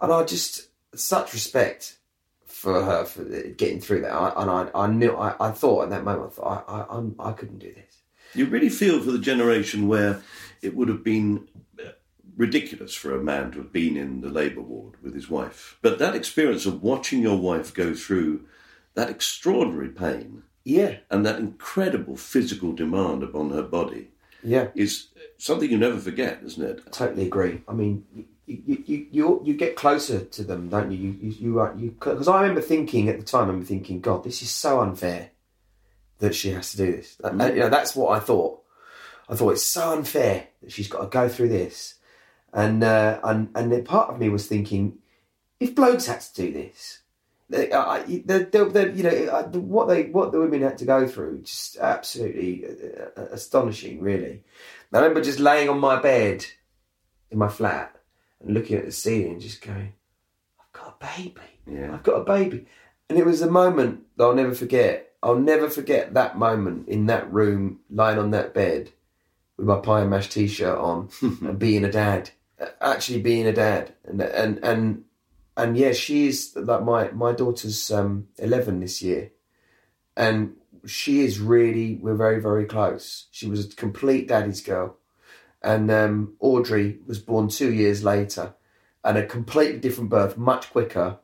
And 0.00 0.12
I 0.12 0.24
just 0.24 0.68
such 0.96 1.32
respect 1.34 1.98
for 2.46 2.82
her 2.82 3.04
for 3.04 3.22
getting 3.22 3.80
through 3.80 4.00
that. 4.00 4.12
I, 4.12 4.42
and 4.42 4.50
I, 4.50 4.70
I 4.74 4.86
knew 4.88 5.14
I, 5.14 5.34
I 5.38 5.52
thought 5.52 5.84
in 5.84 5.90
that 5.90 6.02
moment 6.02 6.32
I 6.32 6.34
thought 6.34 6.64
I, 6.66 6.72
I 6.80 6.96
I'm, 6.98 7.14
I 7.20 7.32
couldn't 7.32 7.60
do 7.60 7.72
this. 7.72 8.02
You 8.34 8.46
really 8.46 8.70
feel 8.70 9.00
for 9.00 9.12
the 9.12 9.18
generation 9.20 9.86
where 9.86 10.20
it 10.62 10.76
would 10.76 10.88
have 10.88 11.04
been 11.04 11.48
uh, 11.78 11.90
ridiculous 12.36 12.94
for 12.94 13.14
a 13.14 13.22
man 13.22 13.50
to 13.52 13.58
have 13.58 13.72
been 13.72 13.96
in 13.96 14.20
the 14.20 14.28
labour 14.28 14.60
ward 14.60 14.94
with 15.02 15.14
his 15.14 15.28
wife. 15.28 15.78
But 15.82 15.98
that 15.98 16.14
experience 16.14 16.66
of 16.66 16.82
watching 16.82 17.22
your 17.22 17.38
wife 17.38 17.74
go 17.74 17.94
through 17.94 18.44
that 18.94 19.10
extraordinary 19.10 19.88
pain 19.88 20.42
Yeah, 20.64 20.96
and 21.10 21.24
that 21.24 21.38
incredible 21.38 22.16
physical 22.16 22.72
demand 22.72 23.22
upon 23.22 23.50
her 23.50 23.62
body 23.62 24.08
yeah. 24.42 24.68
is 24.74 25.08
something 25.38 25.70
you 25.70 25.78
never 25.78 25.98
forget, 25.98 26.40
isn't 26.44 26.62
it? 26.62 26.92
Totally 26.92 27.26
agree. 27.26 27.62
I 27.68 27.72
mean, 27.72 28.04
you 28.46 28.82
you 28.86 29.06
you, 29.10 29.42
you, 29.44 29.54
get 29.54 29.76
closer 29.76 30.24
to 30.24 30.44
them, 30.44 30.68
don't 30.68 30.90
you? 30.90 30.98
You 30.98 31.16
you 31.20 31.32
you 31.40 31.72
you 31.76 31.90
because 31.90 32.28
I 32.28 32.40
remember 32.40 32.60
thinking 32.60 33.08
at 33.08 33.18
the 33.18 33.24
time. 33.24 33.44
I 33.44 33.46
remember 33.46 33.66
thinking, 33.66 34.00
God, 34.00 34.24
this 34.24 34.42
is 34.42 34.50
so 34.50 34.80
unfair 34.80 35.30
that 36.18 36.34
she 36.34 36.50
has 36.50 36.72
to 36.72 36.76
do 36.76 36.92
this. 36.92 37.16
And, 37.24 37.40
you 37.40 37.60
know, 37.60 37.68
that's 37.68 37.96
what 37.96 38.16
I 38.16 38.20
thought. 38.20 38.59
I 39.30 39.36
thought 39.36 39.52
it's 39.52 39.66
so 39.66 39.92
unfair 39.92 40.48
that 40.62 40.72
she's 40.72 40.88
got 40.88 41.00
to 41.02 41.06
go 41.06 41.28
through 41.28 41.50
this, 41.50 41.94
and 42.52 42.82
uh, 42.82 43.20
and 43.22 43.48
and 43.54 43.84
part 43.86 44.10
of 44.10 44.18
me 44.18 44.28
was 44.28 44.46
thinking, 44.46 44.98
if 45.60 45.74
blokes 45.74 46.06
had 46.06 46.20
to 46.20 46.34
do 46.34 46.52
this. 46.52 46.98
they- 47.48 47.70
I- 47.72 47.98
I- 47.98 48.22
The, 48.26 48.48
the, 48.50 48.64
the, 48.64 48.90
you 48.92 49.02
know 49.04 49.32
uh, 49.32 49.48
what 49.48 49.88
they 49.88 50.04
what 50.04 50.32
the 50.32 50.40
women 50.40 50.62
had 50.62 50.78
to 50.78 50.84
go 50.84 51.06
through 51.06 51.42
just 51.42 51.76
absolutely 51.78 52.64
uh, 52.66 53.20
uh, 53.20 53.26
astonishing 53.32 54.00
really 54.00 54.42
I 54.92 54.98
remember 54.98 55.20
just 55.20 55.38
laying 55.40 55.68
on 55.68 55.78
my 55.78 56.00
bed 56.00 56.44
in 57.30 57.38
my 57.38 57.48
flat 57.48 57.96
and 58.40 58.54
looking 58.54 58.76
at 58.78 58.84
the 58.86 58.92
ceiling 58.92 59.32
and 59.32 59.40
just 59.40 59.62
going, 59.62 59.92
I've 60.60 60.72
got 60.72 60.96
a 61.00 61.06
baby. 61.18 61.40
Yeah. 61.66 61.94
I've 61.94 62.02
got 62.02 62.20
a 62.20 62.24
baby. 62.24 62.66
And 63.08 63.18
it 63.18 63.26
was 63.26 63.42
a 63.42 63.50
moment 63.50 64.02
that 64.16 64.24
I'll 64.24 64.34
never 64.34 64.54
forget 64.54 65.12
I'll 65.22 65.36
never 65.38 65.68
forget 65.68 66.14
that 66.14 66.38
moment 66.38 66.88
in 66.88 67.06
that 67.06 67.30
room, 67.32 67.80
lying 67.90 68.18
on 68.18 68.30
that 68.30 68.54
bed 68.54 68.90
with 69.60 69.68
my 69.68 69.78
pie 69.78 70.00
and 70.00 70.10
mash 70.10 70.30
t-shirt 70.30 70.78
on, 70.78 71.10
and 71.20 71.58
being 71.58 71.84
a 71.84 71.92
dad, 71.92 72.30
actually 72.80 73.20
being 73.20 73.46
a 73.46 73.52
dad, 73.52 73.92
and 74.04 74.22
and 74.22 74.58
and 74.64 75.04
and 75.56 75.76
yeah, 75.76 75.92
she's 75.92 76.56
like 76.56 76.82
my 76.82 77.10
my 77.10 77.32
daughter's 77.32 77.90
um, 77.90 78.28
eleven 78.38 78.80
this 78.80 79.02
year, 79.02 79.32
and 80.16 80.54
she 80.86 81.20
is 81.20 81.38
really 81.38 81.96
we're 81.96 82.14
very 82.14 82.40
very 82.40 82.64
close. 82.64 83.26
She 83.30 83.46
was 83.46 83.66
a 83.66 83.76
complete 83.76 84.28
daddy's 84.28 84.62
girl, 84.62 84.96
and 85.62 85.90
um, 85.90 86.34
Audrey 86.40 86.98
was 87.06 87.18
born 87.18 87.48
two 87.48 87.72
years 87.72 88.02
later, 88.02 88.54
and 89.04 89.18
a 89.18 89.26
completely 89.26 89.78
different 89.78 90.08
birth, 90.08 90.38
much 90.38 90.70
quicker, 90.70 91.18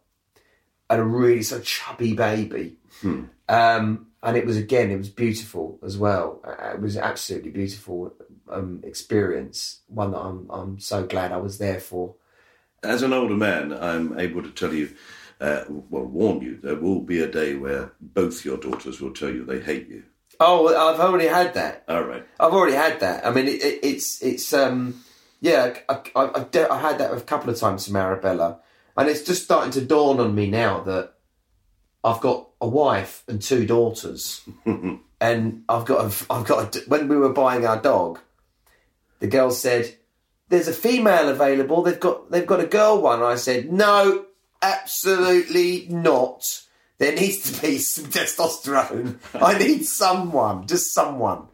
and 0.90 1.00
a 1.00 1.04
really 1.04 1.42
sort 1.42 1.62
of 1.62 1.66
chubby 1.66 2.12
baby. 2.12 2.76
Um, 3.48 4.08
and 4.22 4.36
it 4.36 4.44
was 4.44 4.56
again, 4.56 4.90
it 4.90 4.96
was 4.98 5.08
beautiful 5.08 5.78
as 5.84 5.96
well. 5.96 6.40
Uh, 6.44 6.72
It 6.74 6.80
was 6.80 6.96
absolutely 6.96 7.50
beautiful 7.50 8.12
um, 8.50 8.80
experience. 8.84 9.80
One 9.88 10.12
that 10.12 10.20
I'm 10.20 10.46
I'm 10.50 10.78
so 10.78 11.06
glad 11.06 11.32
I 11.32 11.38
was 11.38 11.58
there 11.58 11.80
for. 11.80 12.14
As 12.82 13.02
an 13.02 13.12
older 13.12 13.34
man, 13.34 13.72
I'm 13.72 14.18
able 14.18 14.42
to 14.42 14.50
tell 14.50 14.72
you, 14.72 14.94
uh, 15.40 15.64
well, 15.68 16.04
warn 16.04 16.40
you, 16.40 16.58
there 16.62 16.76
will 16.76 17.00
be 17.00 17.20
a 17.20 17.26
day 17.26 17.54
where 17.54 17.92
both 18.00 18.44
your 18.44 18.58
daughters 18.58 19.00
will 19.00 19.12
tell 19.12 19.30
you 19.30 19.44
they 19.44 19.60
hate 19.60 19.88
you. 19.88 20.04
Oh, 20.38 20.68
I've 20.68 21.00
already 21.00 21.28
had 21.28 21.54
that. 21.54 21.84
All 21.88 22.02
right. 22.02 22.24
I've 22.38 22.52
already 22.52 22.76
had 22.76 23.00
that. 23.00 23.26
I 23.26 23.30
mean, 23.30 23.46
it, 23.46 23.62
it, 23.62 23.80
it's 23.82 24.22
it's 24.22 24.52
um 24.52 25.02
yeah. 25.40 25.74
I, 25.88 26.00
I, 26.14 26.30
I've 26.34 26.50
de- 26.50 26.70
I 26.70 26.80
had 26.80 26.98
that 26.98 27.12
a 27.12 27.20
couple 27.20 27.50
of 27.50 27.58
times 27.58 27.86
from 27.86 27.96
Arabella, 27.96 28.58
and 28.96 29.08
it's 29.08 29.22
just 29.22 29.44
starting 29.44 29.72
to 29.72 29.80
dawn 29.80 30.20
on 30.20 30.34
me 30.34 30.48
now 30.50 30.80
that 30.80 31.14
I've 32.04 32.20
got 32.20 32.48
a 32.60 32.68
wife 32.68 33.24
and 33.28 33.40
two 33.40 33.66
daughters, 33.66 34.46
and 35.20 35.64
I've 35.68 35.84
got 35.86 36.04
a, 36.04 36.32
I've 36.32 36.46
got 36.46 36.76
a, 36.76 36.80
when 36.88 37.08
we 37.08 37.16
were 37.16 37.32
buying 37.32 37.66
our 37.66 37.80
dog, 37.80 38.20
the 39.18 39.26
girl 39.26 39.50
said, 39.50 39.94
"There's 40.48 40.68
a 40.68 40.72
female 40.72 41.28
available. 41.28 41.82
They've 41.82 42.00
got 42.00 42.30
they've 42.30 42.46
got 42.46 42.60
a 42.60 42.66
girl 42.66 43.00
one." 43.00 43.20
And 43.20 43.28
I 43.28 43.36
said, 43.36 43.72
"No, 43.72 44.26
absolutely 44.62 45.86
not." 45.90 46.62
There 46.98 47.14
needs 47.14 47.52
to 47.52 47.62
be 47.62 47.78
some 47.78 48.04
testosterone. 48.10 49.18
I 49.34 49.58
need 49.58 49.84
someone, 49.84 50.66
just 50.66 50.94
someone. 50.94 51.48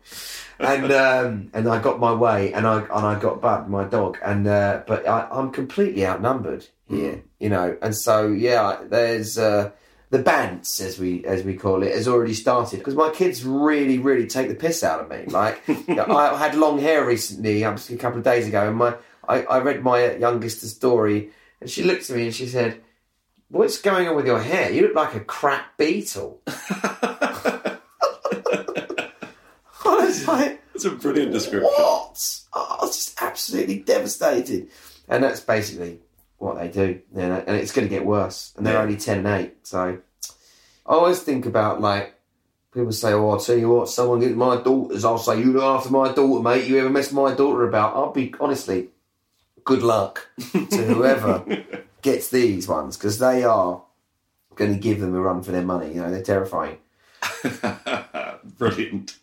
And 0.59 0.93
um, 0.93 1.51
and 1.53 1.69
I 1.69 1.83
got 1.83 1.99
my 1.99 2.13
way, 2.13 2.53
and 2.53 2.67
I 2.67 2.81
and 2.83 3.07
I 3.07 3.19
got 3.19 3.41
Bud, 3.41 3.69
my 3.69 3.85
dog, 3.85 4.19
and 4.25 4.47
uh, 4.47 4.83
but 4.87 5.09
I, 5.09 5.27
I'm 5.31 5.51
completely 5.51 6.07
outnumbered 6.07 6.69
here, 6.89 7.23
you 7.41 7.49
know. 7.49 7.77
And 7.83 7.97
so 7.97 8.29
yeah, 8.29 8.81
there's 8.89 9.39
uh, 9.39 9.73
the 10.13 10.23
bants, 10.23 10.79
as 10.79 10.99
we 10.99 11.25
as 11.25 11.43
we 11.43 11.57
call 11.57 11.83
it, 11.83 11.95
has 11.95 12.07
already 12.07 12.35
started 12.35 12.77
because 12.77 12.95
my 12.95 13.09
kids 13.11 13.45
really 13.47 13.99
really 13.99 14.27
take 14.27 14.49
the 14.49 14.55
piss 14.55 14.85
out 14.85 15.01
of 15.01 15.09
me. 15.09 15.25
Like 15.27 15.63
I 15.89 16.37
had 16.37 16.55
long 16.55 16.79
hair 16.79 17.07
recently, 17.07 17.65
um, 17.65 17.77
a 17.91 17.97
couple 17.97 18.19
of 18.19 18.25
days 18.25 18.47
ago, 18.47 18.69
and 18.69 18.77
my 18.77 18.95
I, 19.27 19.43
I 19.45 19.59
read 19.61 19.83
my 19.83 20.17
youngest 20.17 20.63
a 20.65 20.67
story, 20.67 21.31
and 21.63 21.71
she 21.71 21.83
looked 21.83 22.09
at 22.11 22.17
me 22.17 22.27
and 22.27 22.35
she 22.35 22.47
said. 22.47 22.81
What's 23.49 23.83
going 23.83 24.09
on 24.09 24.17
with 24.17 24.25
your 24.25 24.41
hair? 24.41 24.73
You 24.73 24.81
look 24.81 24.95
like 24.95 25.15
a 25.15 25.21
crap 25.21 25.77
beetle. 25.77 26.41
I 26.47 27.79
was 29.85 30.27
like, 30.27 30.63
That's 30.73 30.87
a 30.87 30.93
brilliant 30.93 31.33
description. 31.33 31.65
what? 31.65 32.41
I 32.55 32.79
was 32.81 32.97
just 32.97 33.21
absolutely 33.23 33.81
devastated. 33.81 34.71
And 35.07 35.23
that's 35.23 35.41
basically 35.41 36.01
what 36.43 36.59
they 36.59 36.69
do. 36.69 37.01
You 37.15 37.23
know, 37.29 37.45
and 37.47 37.57
it's 37.57 37.73
going 37.73 37.87
to 37.89 37.95
get 37.95 38.05
worse. 38.05 38.53
And 38.57 38.67
they're 38.67 38.75
Yeah. 38.75 38.83
only 38.83 38.97
10 38.97 39.19
and 39.19 39.27
8. 39.29 39.67
So 39.67 39.99
I 40.87 40.93
always 40.93 41.21
think 41.21 41.47
about 41.47 41.81
like, 41.81 42.15
people 42.75 42.93
say, 42.93 43.13
oh, 43.13 43.31
I'll 43.31 43.39
tell 43.41 43.57
you 43.57 43.69
what, 43.69 43.89
someone 43.89 44.21
gets 44.21 44.35
my 44.35 44.57
daughters. 44.61 45.05
I'll 45.05 45.19
say, 45.19 45.39
you 45.39 45.53
look 45.53 45.63
after 45.63 45.91
my 45.91 46.13
daughter, 46.13 46.43
mate. 46.43 46.67
You 46.67 46.79
ever 46.81 46.91
mess 46.91 47.13
my 47.13 47.35
daughter 47.35 47.69
about? 47.69 47.95
I'll 47.95 48.13
be, 48.13 48.35
honestly, 48.41 48.89
good 49.65 49.83
luck 49.83 50.29
to 50.53 50.59
whoever 50.87 51.45
gets 52.03 52.29
these 52.29 52.67
ones 52.67 52.97
because 52.97 53.19
they 53.19 53.45
are 53.45 53.83
going 54.57 54.73
to 54.73 54.79
give 54.79 55.01
them 55.01 55.15
a 55.15 55.21
run 55.21 55.43
for 55.43 55.53
their 55.53 55.63
money. 55.63 55.89
You 55.95 56.01
know, 56.03 56.11
they're 56.11 56.23
terrifying. 56.23 56.79
Brilliant. 58.59 59.19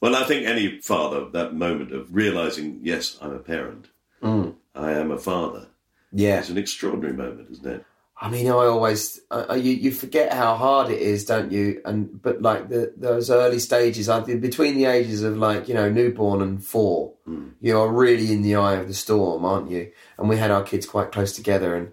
Well, 0.00 0.16
I 0.16 0.24
think 0.24 0.46
any 0.46 0.80
father, 0.80 1.28
that 1.30 1.54
moment 1.54 1.92
of 1.92 2.14
realizing, 2.14 2.80
yes, 2.82 3.16
I'm 3.20 3.32
a 3.34 3.38
parent, 3.38 3.86
mm. 4.22 4.54
I 4.74 4.92
am 4.92 5.10
a 5.10 5.18
father, 5.18 5.68
Yeah. 6.12 6.38
It's 6.40 6.48
an 6.50 6.58
extraordinary 6.58 7.14
moment, 7.14 7.48
isn't 7.50 7.66
it? 7.66 7.84
I 8.20 8.30
mean, 8.30 8.46
I 8.46 8.52
always 8.52 9.20
uh, 9.32 9.54
you 9.60 9.72
you 9.72 9.90
forget 9.90 10.32
how 10.32 10.54
hard 10.54 10.90
it 10.92 11.00
is, 11.00 11.24
don't 11.24 11.50
you? 11.50 11.80
And 11.84 12.22
but 12.22 12.40
like 12.40 12.68
the 12.68 12.92
those 12.96 13.30
early 13.30 13.58
stages, 13.58 14.08
I 14.08 14.20
think 14.20 14.40
between 14.40 14.76
the 14.76 14.84
ages 14.84 15.24
of 15.24 15.36
like 15.36 15.66
you 15.66 15.74
know 15.74 15.90
newborn 15.90 16.40
and 16.40 16.64
four, 16.64 17.14
you 17.60 17.76
are 17.76 17.88
really 17.88 18.32
in 18.32 18.42
the 18.42 18.54
eye 18.54 18.74
of 18.76 18.86
the 18.86 18.94
storm, 18.94 19.44
aren't 19.44 19.70
you? 19.72 19.90
And 20.18 20.28
we 20.28 20.36
had 20.36 20.52
our 20.52 20.62
kids 20.62 20.86
quite 20.86 21.10
close 21.10 21.32
together, 21.34 21.74
and 21.74 21.92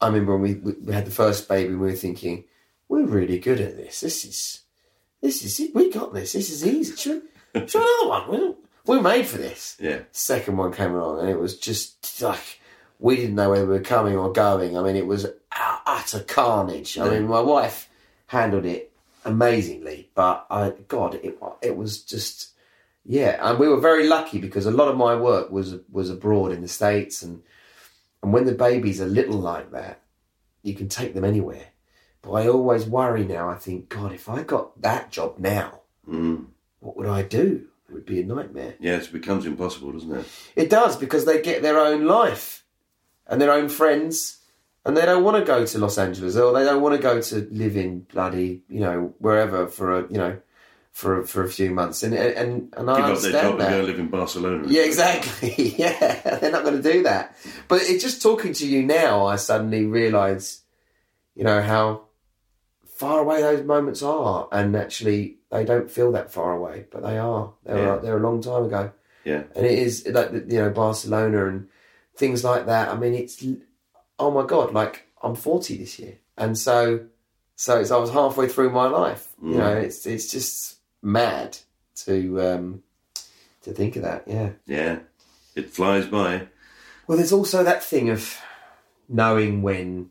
I 0.00 0.06
remember 0.08 0.36
when 0.36 0.42
we 0.64 0.72
we, 0.72 0.92
had 0.92 1.04
the 1.06 1.12
first 1.12 1.48
baby, 1.48 1.70
we 1.74 1.76
were 1.76 1.92
thinking 1.92 2.42
we're 2.88 3.04
really 3.04 3.38
good 3.38 3.60
at 3.60 3.76
this. 3.76 4.00
This 4.00 4.24
is 4.24 4.62
this 5.20 5.44
is 5.44 5.60
it. 5.60 5.76
We 5.76 5.92
got 5.92 6.12
this. 6.12 6.32
This 6.32 6.50
is 6.50 6.66
easy. 6.66 6.96
Should, 6.96 7.22
should 7.70 7.82
another 7.82 8.08
one? 8.08 8.28
We're, 8.30 8.54
we're 8.96 9.02
made 9.02 9.26
for 9.26 9.38
this 9.38 9.76
Yeah. 9.80 10.00
second 10.10 10.56
one 10.56 10.72
came 10.72 10.92
along 10.92 11.20
and 11.20 11.28
it 11.28 11.38
was 11.38 11.56
just 11.56 12.20
like 12.20 12.58
we 13.02 13.16
didn't 13.16 13.34
know 13.34 13.50
whether 13.50 13.66
we 13.66 13.72
were 13.72 13.80
coming 13.80 14.16
or 14.16 14.32
going. 14.32 14.78
I 14.78 14.82
mean, 14.82 14.94
it 14.94 15.06
was 15.06 15.26
utter 15.86 16.20
carnage. 16.20 16.96
I 16.96 17.10
mean, 17.10 17.26
my 17.26 17.40
wife 17.40 17.90
handled 18.28 18.64
it 18.64 18.92
amazingly, 19.24 20.08
but 20.14 20.46
I, 20.48 20.72
God, 20.86 21.16
it 21.16 21.36
it 21.60 21.76
was 21.76 22.02
just 22.02 22.50
yeah. 23.04 23.38
And 23.42 23.58
we 23.58 23.68
were 23.68 23.80
very 23.80 24.06
lucky 24.06 24.38
because 24.38 24.66
a 24.66 24.70
lot 24.70 24.86
of 24.86 24.96
my 24.96 25.16
work 25.16 25.50
was 25.50 25.74
was 25.90 26.10
abroad 26.10 26.52
in 26.52 26.62
the 26.62 26.68
states, 26.68 27.22
and 27.22 27.42
and 28.22 28.32
when 28.32 28.44
the 28.44 28.52
babies 28.52 29.00
are 29.00 29.06
little 29.06 29.38
like 29.38 29.72
that, 29.72 30.00
you 30.62 30.74
can 30.74 30.88
take 30.88 31.12
them 31.12 31.24
anywhere. 31.24 31.66
But 32.22 32.32
I 32.32 32.46
always 32.46 32.86
worry 32.86 33.24
now. 33.24 33.50
I 33.50 33.56
think, 33.56 33.88
God, 33.88 34.12
if 34.12 34.28
I 34.28 34.44
got 34.44 34.80
that 34.80 35.10
job 35.10 35.40
now, 35.40 35.80
mm. 36.08 36.46
what 36.78 36.96
would 36.96 37.08
I 37.08 37.22
do? 37.22 37.66
It 37.88 37.94
would 37.94 38.06
be 38.06 38.20
a 38.20 38.24
nightmare. 38.24 38.76
Yes, 38.78 39.08
it 39.08 39.12
becomes 39.12 39.44
impossible, 39.44 39.90
doesn't 39.90 40.14
it? 40.14 40.26
It 40.54 40.70
does 40.70 40.96
because 40.96 41.24
they 41.24 41.42
get 41.42 41.62
their 41.62 41.80
own 41.80 42.06
life 42.06 42.61
and 43.32 43.40
their 43.40 43.50
own 43.52 43.68
friends, 43.68 44.38
and 44.84 44.96
they 44.96 45.04
don't 45.06 45.24
want 45.24 45.38
to 45.38 45.44
go 45.44 45.64
to 45.66 45.78
Los 45.78 45.98
Angeles 45.98 46.36
or 46.36 46.52
they 46.52 46.64
don't 46.64 46.82
want 46.82 46.94
to 46.94 47.02
go 47.02 47.20
to 47.20 47.48
live 47.50 47.76
in 47.76 48.00
bloody 48.12 48.62
you 48.68 48.80
know 48.80 49.14
wherever 49.18 49.66
for 49.66 49.98
a 49.98 50.02
you 50.08 50.18
know 50.18 50.38
for 50.92 51.20
a, 51.20 51.26
for 51.26 51.42
a 51.42 51.48
few 51.48 51.70
months. 51.70 52.02
And 52.02 52.12
and 52.14 52.72
and 52.76 52.90
I 52.90 52.96
Give 52.96 53.04
up 53.16 53.20
their 53.22 53.32
understand 53.32 53.32
job 53.44 53.52
and 53.52 53.60
that. 53.62 53.70
go 53.70 53.82
live 53.84 53.98
in 53.98 54.08
Barcelona. 54.08 54.64
Yeah, 54.68 54.82
exactly. 54.82 55.54
yeah, 55.78 56.38
they're 56.38 56.52
not 56.52 56.64
going 56.64 56.80
to 56.82 56.92
do 56.92 57.02
that. 57.04 57.34
But 57.68 57.82
it 57.82 57.98
just 58.00 58.20
talking 58.22 58.52
to 58.52 58.66
you 58.66 58.82
now, 58.82 59.24
I 59.26 59.36
suddenly 59.36 59.86
realise, 59.86 60.60
you 61.34 61.44
know, 61.44 61.62
how 61.62 62.02
far 62.96 63.20
away 63.20 63.40
those 63.40 63.64
moments 63.64 64.02
are, 64.02 64.48
and 64.52 64.76
actually 64.76 65.38
they 65.50 65.64
don't 65.64 65.90
feel 65.90 66.12
that 66.12 66.30
far 66.30 66.52
away, 66.52 66.86
but 66.92 67.02
they 67.02 67.16
are. 67.18 67.52
They're 67.64 67.78
Yeah. 67.78 67.96
they're 67.96 68.18
a 68.18 68.20
long 68.28 68.42
time 68.42 68.64
ago, 68.64 68.92
Yeah. 69.24 69.44
and 69.56 69.64
it 69.66 69.78
is 69.78 70.06
like 70.06 70.30
you 70.32 70.58
know 70.60 70.70
Barcelona 70.70 71.46
and 71.46 71.68
things 72.22 72.44
like 72.44 72.66
that. 72.66 72.88
I 72.88 72.96
mean, 72.96 73.14
it's 73.14 73.44
oh 74.16 74.30
my 74.30 74.46
god, 74.46 74.72
like 74.72 75.08
I'm 75.20 75.34
40 75.34 75.76
this 75.76 75.98
year, 75.98 76.18
and 76.38 76.56
so 76.56 77.06
so 77.56 77.80
it's 77.80 77.90
I 77.90 77.96
was 77.96 78.10
halfway 78.10 78.46
through 78.46 78.70
my 78.70 78.86
life. 78.86 79.34
You 79.42 79.58
know, 79.58 79.76
it's 79.76 80.06
it's 80.06 80.30
just 80.30 80.76
mad 81.02 81.58
to 82.04 82.40
um 82.40 82.82
to 83.62 83.72
think 83.72 83.96
of 83.96 84.02
that. 84.02 84.22
Yeah. 84.28 84.50
Yeah. 84.66 85.00
It 85.56 85.70
flies 85.70 86.06
by. 86.06 86.46
Well, 87.08 87.18
there's 87.18 87.32
also 87.32 87.64
that 87.64 87.82
thing 87.82 88.08
of 88.08 88.38
knowing 89.08 89.62
when, 89.62 90.10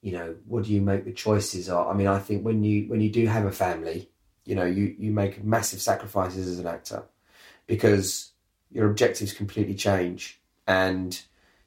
you 0.00 0.12
know, 0.12 0.36
what 0.46 0.64
do 0.64 0.72
you 0.72 0.80
make 0.80 1.04
the 1.04 1.12
choices 1.12 1.68
are. 1.68 1.90
I 1.90 1.94
mean, 1.94 2.06
I 2.06 2.18
think 2.18 2.46
when 2.46 2.64
you 2.64 2.88
when 2.88 3.02
you 3.02 3.10
do 3.10 3.26
have 3.26 3.44
a 3.44 3.52
family, 3.52 4.08
you 4.46 4.54
know, 4.54 4.64
you 4.64 4.94
you 4.98 5.12
make 5.12 5.44
massive 5.44 5.82
sacrifices 5.82 6.48
as 6.48 6.58
an 6.58 6.66
actor 6.66 7.04
because 7.66 8.32
your 8.70 8.88
objectives 8.90 9.34
completely 9.34 9.74
change. 9.74 10.40
And 10.66 11.20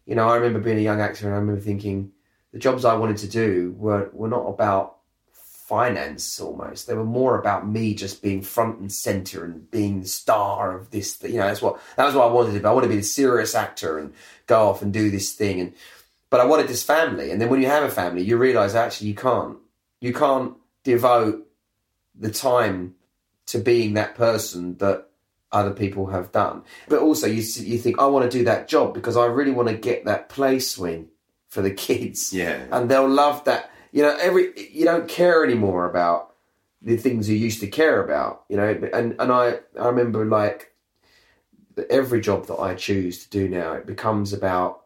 you 0.06 0.16
know, 0.16 0.28
I 0.28 0.36
remember 0.36 0.60
being 0.60 0.78
a 0.78 0.82
young 0.82 1.02
actor, 1.02 1.26
and 1.26 1.36
I 1.36 1.40
remember 1.40 1.62
thinking 1.62 2.12
the 2.54 2.60
jobs 2.60 2.86
I 2.86 2.96
wanted 2.96 3.18
to 3.18 3.28
do 3.28 3.76
were 3.78 4.10
were 4.14 4.30
not 4.30 4.48
about 4.48 4.98
finance 5.68 6.40
almost. 6.40 6.88
They 6.88 6.94
were 6.94 7.04
more 7.04 7.38
about 7.38 7.68
me 7.68 7.94
just 7.94 8.22
being 8.22 8.42
front 8.42 8.80
and 8.80 8.92
center 8.92 9.44
and 9.44 9.70
being 9.70 10.00
the 10.00 10.08
star 10.08 10.78
of 10.78 10.92
this. 10.92 11.22
You 11.22 11.40
know, 11.40 11.48
that's 11.48 11.62
what 11.62 11.80
that 11.98 12.06
was 12.06 12.16
what 12.16 12.30
I 12.30 12.32
wanted 12.32 12.54
to 12.54 12.60
be. 12.60 12.66
I 12.66 12.72
wanted 12.72 12.88
to 12.88 12.94
be 12.94 13.00
a 13.00 13.04
serious 13.04 13.54
actor 13.54 14.00
and 14.00 14.14
go 14.46 14.70
off 14.70 14.82
and 14.82 14.94
do 14.94 15.12
this 15.12 15.34
thing. 15.34 15.60
And 15.60 15.74
but 16.30 16.40
I 16.40 16.46
wanted 16.46 16.70
this 16.70 16.84
family. 16.84 17.32
And 17.32 17.42
then 17.42 17.50
when 17.50 17.62
you 17.62 17.68
have 17.68 17.84
a 17.84 17.90
family, 17.90 18.24
you 18.24 18.38
realize 18.38 18.76
actually 18.76 19.10
you 19.10 19.16
can't. 19.16 19.58
You 20.00 20.14
can't 20.14 20.54
devote 20.84 21.48
the 22.18 22.32
time 22.32 22.96
to 23.48 23.60
being 23.60 23.94
that 23.96 24.16
person 24.16 24.78
that 24.78 25.10
other 25.52 25.72
people 25.72 26.08
have 26.08 26.32
done. 26.32 26.64
But 26.90 27.00
also, 27.00 27.28
you 27.28 27.42
you 27.64 27.78
think 27.78 28.00
I 28.00 28.06
want 28.08 28.30
to 28.30 28.38
do 28.38 28.44
that 28.46 28.68
job 28.68 28.94
because 28.94 29.16
I 29.18 29.26
really 29.26 29.52
want 29.52 29.70
to 29.70 29.76
get 29.76 30.06
that 30.06 30.30
play 30.30 30.60
swing 30.60 31.08
for 31.48 31.62
the 31.62 31.72
kids 31.88 32.34
Yeah. 32.34 32.66
and 32.72 32.90
they'll 32.90 33.08
love 33.10 33.44
that. 33.46 33.72
You 33.92 34.04
know, 34.04 34.16
every 34.20 34.52
you 34.72 34.86
don't 34.86 35.08
care 35.08 35.44
anymore 35.46 35.90
about 35.90 36.34
the 36.82 36.98
things 36.98 37.30
you 37.30 37.36
used 37.36 37.60
to 37.62 37.68
care 37.68 38.04
about, 38.04 38.44
you 38.50 38.58
know. 38.58 38.68
And 38.94 39.16
and 39.20 39.32
I 39.32 39.60
I 39.80 39.88
remember 39.88 40.26
like 40.26 40.74
every 41.90 42.22
job 42.22 42.48
that 42.48 42.58
I 42.58 42.76
choose 42.76 43.24
to 43.24 43.30
do 43.30 43.48
now, 43.48 43.74
it 43.74 43.86
becomes 43.86 44.34
about 44.34 44.84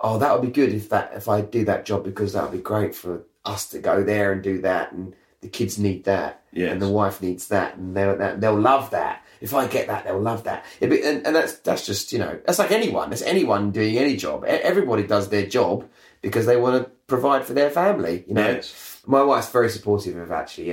oh 0.00 0.18
that 0.18 0.32
would 0.32 0.42
be 0.46 0.52
good 0.52 0.72
if 0.72 0.88
that 0.90 1.12
if 1.14 1.28
I 1.28 1.40
do 1.40 1.64
that 1.64 1.84
job 1.86 2.04
because 2.04 2.32
that 2.34 2.42
would 2.44 2.52
be 2.52 2.62
great 2.62 2.94
for 2.94 3.24
us 3.44 3.66
to 3.70 3.78
go 3.78 4.02
there 4.02 4.32
and 4.32 4.42
do 4.42 4.60
that 4.62 4.92
and 4.92 5.14
the 5.40 5.48
kids 5.48 5.78
need 5.78 6.04
that 6.04 6.42
Yes. 6.52 6.72
and 6.72 6.80
the 6.80 6.88
wife 6.88 7.20
needs 7.20 7.48
that 7.48 7.76
and 7.76 7.96
they'll 7.96 8.16
that, 8.16 8.40
they'll 8.40 8.58
love 8.58 8.90
that 8.90 9.22
if 9.44 9.52
I 9.54 9.66
get 9.76 9.86
that 9.88 10.00
they'll 10.04 10.20
love 10.32 10.42
that 10.44 10.64
be- 10.80 11.02
and, 11.08 11.18
and 11.26 11.32
that's 11.36 11.54
that's 11.66 11.84
just 11.90 12.12
you 12.12 12.18
know 12.18 12.32
that's 12.44 12.58
like 12.62 12.72
anyone 12.80 13.06
that's 13.10 13.22
anyone 13.34 13.70
doing 13.70 13.96
any 14.04 14.16
job 14.24 14.44
everybody 14.46 15.04
does 15.14 15.28
their 15.28 15.46
job 15.46 15.76
because 16.22 16.46
they 16.46 16.56
want 16.56 16.74
to 16.82 16.90
provide 17.14 17.42
for 17.46 17.54
their 17.54 17.70
family 17.70 18.24
you 18.28 18.34
know 18.34 18.48
Yes. 18.58 18.66
my 19.06 19.22
wife's 19.22 19.50
very 19.58 19.70
supportive 19.76 20.16
of 20.16 20.30
actually 20.32 20.68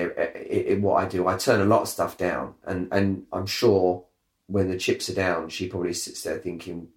in 0.71 0.81
what 0.81 0.95
I 1.03 1.05
do. 1.15 1.27
I 1.27 1.35
turn 1.37 1.59
a 1.61 1.65
lot 1.73 1.81
of 1.85 1.89
stuff 1.89 2.13
down, 2.17 2.45
and 2.69 2.87
and 2.97 3.07
I'm 3.37 3.45
sure 3.61 4.05
when 4.47 4.69
the 4.69 4.77
chips 4.85 5.09
are 5.09 5.13
down, 5.25 5.49
she 5.49 5.67
probably 5.67 5.93
sits 5.93 6.23
there 6.23 6.37
thinking, 6.37 6.87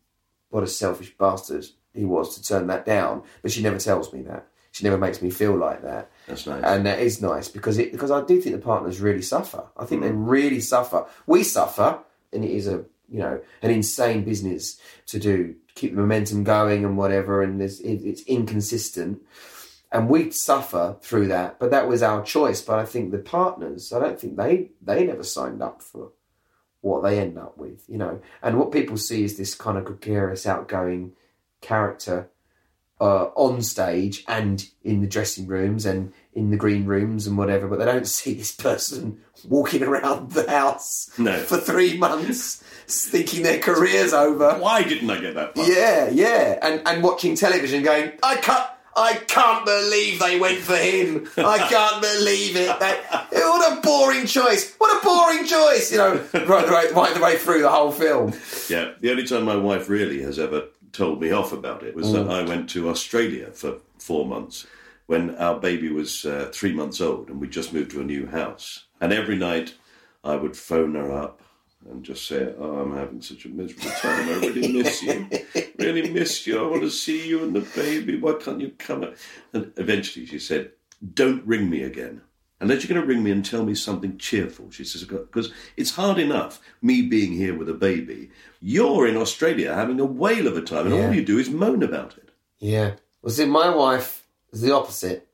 "What 0.51 0.62
a 0.62 0.68
selfish 0.68 1.11
bastard 1.18 1.64
he 1.93 2.05
was 2.05 2.37
to 2.37 2.41
turn 2.51 2.68
that 2.68 2.85
down." 2.87 3.22
But 3.43 3.51
she 3.53 3.62
never 3.62 3.79
tells 3.79 4.12
me 4.12 4.22
that. 4.31 4.47
She 4.70 4.85
never 4.85 4.99
makes 4.99 5.20
me 5.22 5.31
feel 5.31 5.57
like 5.57 5.83
that, 5.83 6.05
That's 6.27 6.47
nice. 6.47 6.64
and 6.64 6.87
that 6.87 7.01
is 7.01 7.20
nice 7.20 7.49
because 7.49 7.79
it 7.79 7.93
because 7.93 8.11
I 8.11 8.22
do 8.22 8.41
think 8.41 8.57
the 8.57 8.62
partners 8.62 9.01
really 9.01 9.22
suffer. 9.22 9.64
I 9.77 9.85
think 9.85 10.03
they 10.03 10.11
mm. 10.11 10.29
really 10.29 10.61
suffer. 10.61 11.07
We 11.27 11.43
suffer, 11.43 11.99
and 12.33 12.45
it 12.45 12.51
is 12.51 12.66
a 12.66 12.85
you 13.09 13.20
know 13.20 13.41
an 13.62 13.70
insane 13.70 14.25
business 14.25 14.81
to 15.07 15.18
do 15.18 15.55
keep 15.75 15.91
the 15.91 16.01
momentum 16.01 16.45
going 16.45 16.85
and 16.85 16.97
whatever, 16.97 17.43
and 17.43 17.61
it, 17.61 17.81
it's 17.81 18.22
inconsistent 18.22 19.20
and 19.95 20.11
we 20.11 20.31
suffer 20.31 20.97
through 21.01 21.29
that 21.29 21.59
but 21.59 21.70
that 21.70 21.89
was 21.89 22.03
our 22.03 22.22
choice 22.22 22.61
but 22.61 22.79
i 22.79 22.85
think 22.85 23.11
the 23.11 23.18
partners 23.18 23.93
i 23.93 23.99
don't 23.99 24.20
think 24.20 24.37
they 24.37 24.70
they 24.83 25.07
never 25.07 25.22
signed 25.22 25.62
up 25.62 25.81
for 25.81 26.11
what 26.83 27.03
they 27.03 27.18
end 27.18 27.39
up 27.39 27.57
with 27.57 27.85
you 27.89 27.97
know 27.97 28.20
and 28.43 28.59
what 28.59 28.72
people 28.72 28.97
see 28.97 29.25
is 29.25 29.39
this 29.39 29.55
kind 29.55 29.79
of 29.79 29.85
gregarious 29.85 30.47
outgoing 30.47 31.12
character 31.62 32.29
uh, 33.01 33.24
on 33.34 33.61
stage 33.62 34.24
and 34.28 34.68
in 34.82 35.01
the 35.01 35.07
dressing 35.07 35.47
rooms 35.47 35.84
and 35.84 36.12
in 36.32 36.51
the 36.51 36.57
green 36.57 36.84
rooms 36.86 37.26
and 37.26 37.36
whatever 37.36 37.66
but 37.68 37.78
they 37.78 37.84
don't 37.84 38.07
see 38.07 38.34
this 38.34 38.53
person 38.53 39.20
walking 39.49 39.82
around 39.82 40.32
the 40.32 40.49
house 40.51 41.11
No. 41.18 41.36
for 41.38 41.57
three 41.57 41.97
months 41.99 42.62
thinking 42.86 43.42
their 43.42 43.59
career's 43.59 44.12
over 44.12 44.55
Why 44.59 44.82
didn't 44.82 45.11
I 45.11 45.20
get 45.20 45.34
that? 45.34 45.55
Part? 45.55 45.68
yeah, 45.68 46.09
yeah, 46.11 46.59
and 46.62 46.82
and 46.86 47.03
watching 47.03 47.34
television, 47.34 47.82
going, 47.82 48.12
I 48.22 48.36
can't, 48.36 48.68
I 48.97 49.14
can't 49.26 49.64
believe 49.64 50.18
they 50.20 50.38
went 50.38 50.59
for 50.59 50.76
him. 50.76 51.28
I 51.36 51.59
can't 51.68 52.01
believe 52.03 52.57
it. 52.57 52.78
They, 52.78 53.01
what 53.40 53.78
a 53.78 53.80
boring 53.80 54.26
choice. 54.26 54.74
What 54.78 55.03
a 55.03 55.05
boring 55.05 55.47
choice. 55.47 55.90
You 55.90 55.99
know, 55.99 56.24
right, 56.34 56.68
right, 56.68 56.92
right 56.92 57.14
the 57.14 57.20
way 57.22 57.36
through 57.38 57.62
the 57.62 57.70
whole 57.70 57.90
film. 57.90 58.34
Yeah, 58.68 58.92
the 59.01 59.11
only 59.11 59.24
time 59.24 59.45
my 59.45 59.57
wife 59.57 59.88
really 59.88 60.22
has 60.22 60.38
ever 60.38 60.64
told 60.95 61.20
me 61.20 61.30
off 61.30 61.53
about 61.53 61.82
it 61.82 61.95
was 61.95 62.07
Mm. 62.07 62.12
that 62.14 62.30
I 62.30 62.42
went 62.45 62.70
to 62.70 62.88
Australia 62.88 63.51
for 63.53 63.78
four 63.99 64.24
months 64.26 64.66
when 65.07 65.34
our 65.36 65.59
baby 65.61 65.90
was 65.90 66.24
uh, 66.24 66.51
three 66.55 66.72
months 66.72 67.01
old 67.01 67.28
and 67.28 67.40
we 67.40 67.49
just 67.49 67.72
moved 67.74 67.90
to 67.90 68.01
a 68.01 68.05
new 68.05 68.26
house. 68.26 68.86
And 69.01 69.12
every 69.12 69.36
night 69.36 69.74
I 70.22 70.36
would 70.36 70.57
phone 70.57 70.95
her 70.95 71.12
up 71.12 71.42
and 71.90 72.03
just 72.03 72.26
say, 72.26 72.55
Oh, 72.59 72.78
I'm 72.78 72.97
having 72.97 73.20
such 73.20 73.45
a 73.45 73.49
miserable 73.51 73.90
time. 74.01 74.28
I 74.30 74.34
really 74.47 74.72
miss 74.72 75.03
you. 75.03 75.28
Really 75.78 76.09
miss 76.11 76.47
you. 76.47 76.59
I 76.64 76.66
want 76.70 76.82
to 76.82 76.90
see 76.90 77.28
you 77.28 77.42
and 77.45 77.55
the 77.55 77.61
baby. 77.82 78.18
Why 78.18 78.32
can't 78.34 78.61
you 78.62 78.70
come? 78.78 79.12
And 79.53 79.72
eventually 79.76 80.24
she 80.24 80.38
said, 80.38 80.70
Don't 81.12 81.47
ring 81.47 81.68
me 81.68 81.82
again. 81.82 82.22
Unless 82.61 82.84
you're 82.84 82.94
going 82.94 83.07
to 83.07 83.12
ring 83.12 83.22
me 83.22 83.30
and 83.30 83.44
tell 83.44 83.64
me 83.64 83.74
something 83.74 84.16
cheerful, 84.16 84.70
she 84.70 84.84
says, 84.84 85.05
because 85.05 85.52
it's 85.76 85.90
hard 85.90 86.18
enough 86.18 86.61
me 86.80 87.02
being 87.02 87.32
here 87.32 87.57
with 87.57 87.68
a 87.68 87.74
baby. 87.74 88.30
You're 88.61 89.07
in 89.09 89.16
Australia 89.16 89.74
having 89.74 90.00
a 90.00 90.05
whale 90.05 90.46
of 90.46 90.57
a 90.57 90.62
time, 90.62 90.86
and 90.86 90.94
Yeah. 90.94 91.07
all 91.09 91.14
you 91.14 91.24
do 91.24 91.38
is 91.38 91.50
moan 91.50 91.82
about 91.82 92.16
it. 92.16 92.30
Yeah. 92.59 92.92
Well, 93.22 93.32
see, 93.32 93.44
my 93.44 93.74
wife 93.74 94.26
is 94.52 94.61
the 94.62 94.72
opposite. 94.72 95.28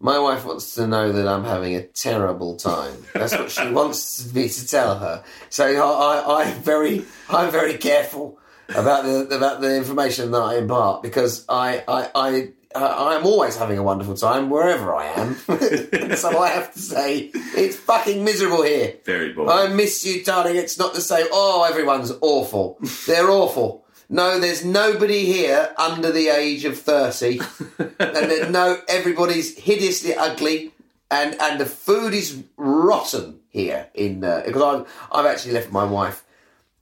My 0.00 0.18
wife 0.18 0.44
wants 0.44 0.74
to 0.74 0.86
know 0.88 1.12
that 1.12 1.28
I'm 1.28 1.44
having 1.44 1.76
a 1.76 1.82
terrible 1.84 2.56
time. 2.56 3.04
That's 3.14 3.32
what 3.38 3.50
she 3.52 3.70
wants 3.80 4.34
me 4.34 4.48
to 4.48 4.66
tell 4.66 4.98
her. 4.98 5.22
So 5.50 5.64
I, 5.66 6.42
I, 6.42 6.42
I'm 6.44 6.54
very, 6.62 7.04
I'm 7.28 7.52
very 7.52 7.74
careful 7.78 8.38
about 8.74 9.04
the 9.04 9.36
about 9.36 9.60
the 9.60 9.76
information 9.76 10.30
that 10.32 10.40
I 10.42 10.56
impart 10.56 11.02
because 11.02 11.44
I, 11.48 11.84
I, 11.86 12.10
I, 12.14 12.48
I 12.74 13.16
I'm 13.16 13.26
always 13.26 13.56
having 13.56 13.78
a 13.78 13.82
wonderful 13.82 14.14
time 14.14 14.50
wherever 14.50 14.94
I 14.94 15.06
am. 15.06 15.34
so 16.16 16.38
I 16.38 16.48
have 16.48 16.72
to 16.72 16.78
say 16.78 17.30
it's 17.34 17.76
fucking 17.76 18.24
miserable 18.24 18.62
here. 18.62 18.94
Very 19.04 19.32
boring. 19.32 19.50
I 19.50 19.68
miss 19.68 20.04
you, 20.04 20.24
darling. 20.24 20.56
It's 20.56 20.78
not 20.78 20.94
the 20.94 21.00
same. 21.00 21.26
Oh, 21.32 21.64
everyone's 21.68 22.12
awful. 22.20 22.78
They're 23.06 23.30
awful. 23.30 23.84
No, 24.08 24.38
there's 24.38 24.64
nobody 24.64 25.24
here 25.24 25.74
under 25.78 26.12
the 26.12 26.28
age 26.28 26.64
of 26.66 26.78
30. 26.78 27.40
and 27.78 27.90
there's 27.98 28.50
no, 28.50 28.78
everybody's 28.86 29.56
hideously 29.56 30.14
ugly. 30.14 30.72
And, 31.10 31.34
and 31.40 31.58
the 31.58 31.66
food 31.66 32.12
is 32.12 32.42
rotten 32.56 33.40
here 33.48 33.88
in, 33.94 34.22
uh, 34.22 34.42
because 34.44 34.62
I've, 34.62 35.06
I've 35.10 35.26
actually 35.26 35.52
left 35.52 35.72
my 35.72 35.84
wife 35.84 36.24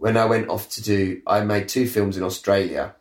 when 0.01 0.17
I 0.17 0.25
went 0.25 0.49
off 0.49 0.71
to 0.71 0.83
do, 0.83 1.21
I 1.27 1.43
made 1.43 1.69
two 1.69 1.87
films 1.87 2.17
in 2.17 2.23
Australia. 2.23 2.95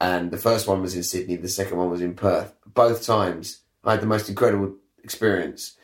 And 0.00 0.30
the 0.30 0.38
first 0.38 0.66
one 0.68 0.82
was 0.82 0.94
in 0.96 1.02
Sydney, 1.02 1.36
the 1.36 1.48
second 1.48 1.78
one 1.78 1.90
was 1.90 2.00
in 2.00 2.14
Perth. 2.14 2.52
Both 2.66 3.06
times 3.06 3.60
I 3.84 3.92
had 3.92 4.00
the 4.00 4.06
most 4.06 4.28
incredible 4.28 4.74
experience. 5.02 5.76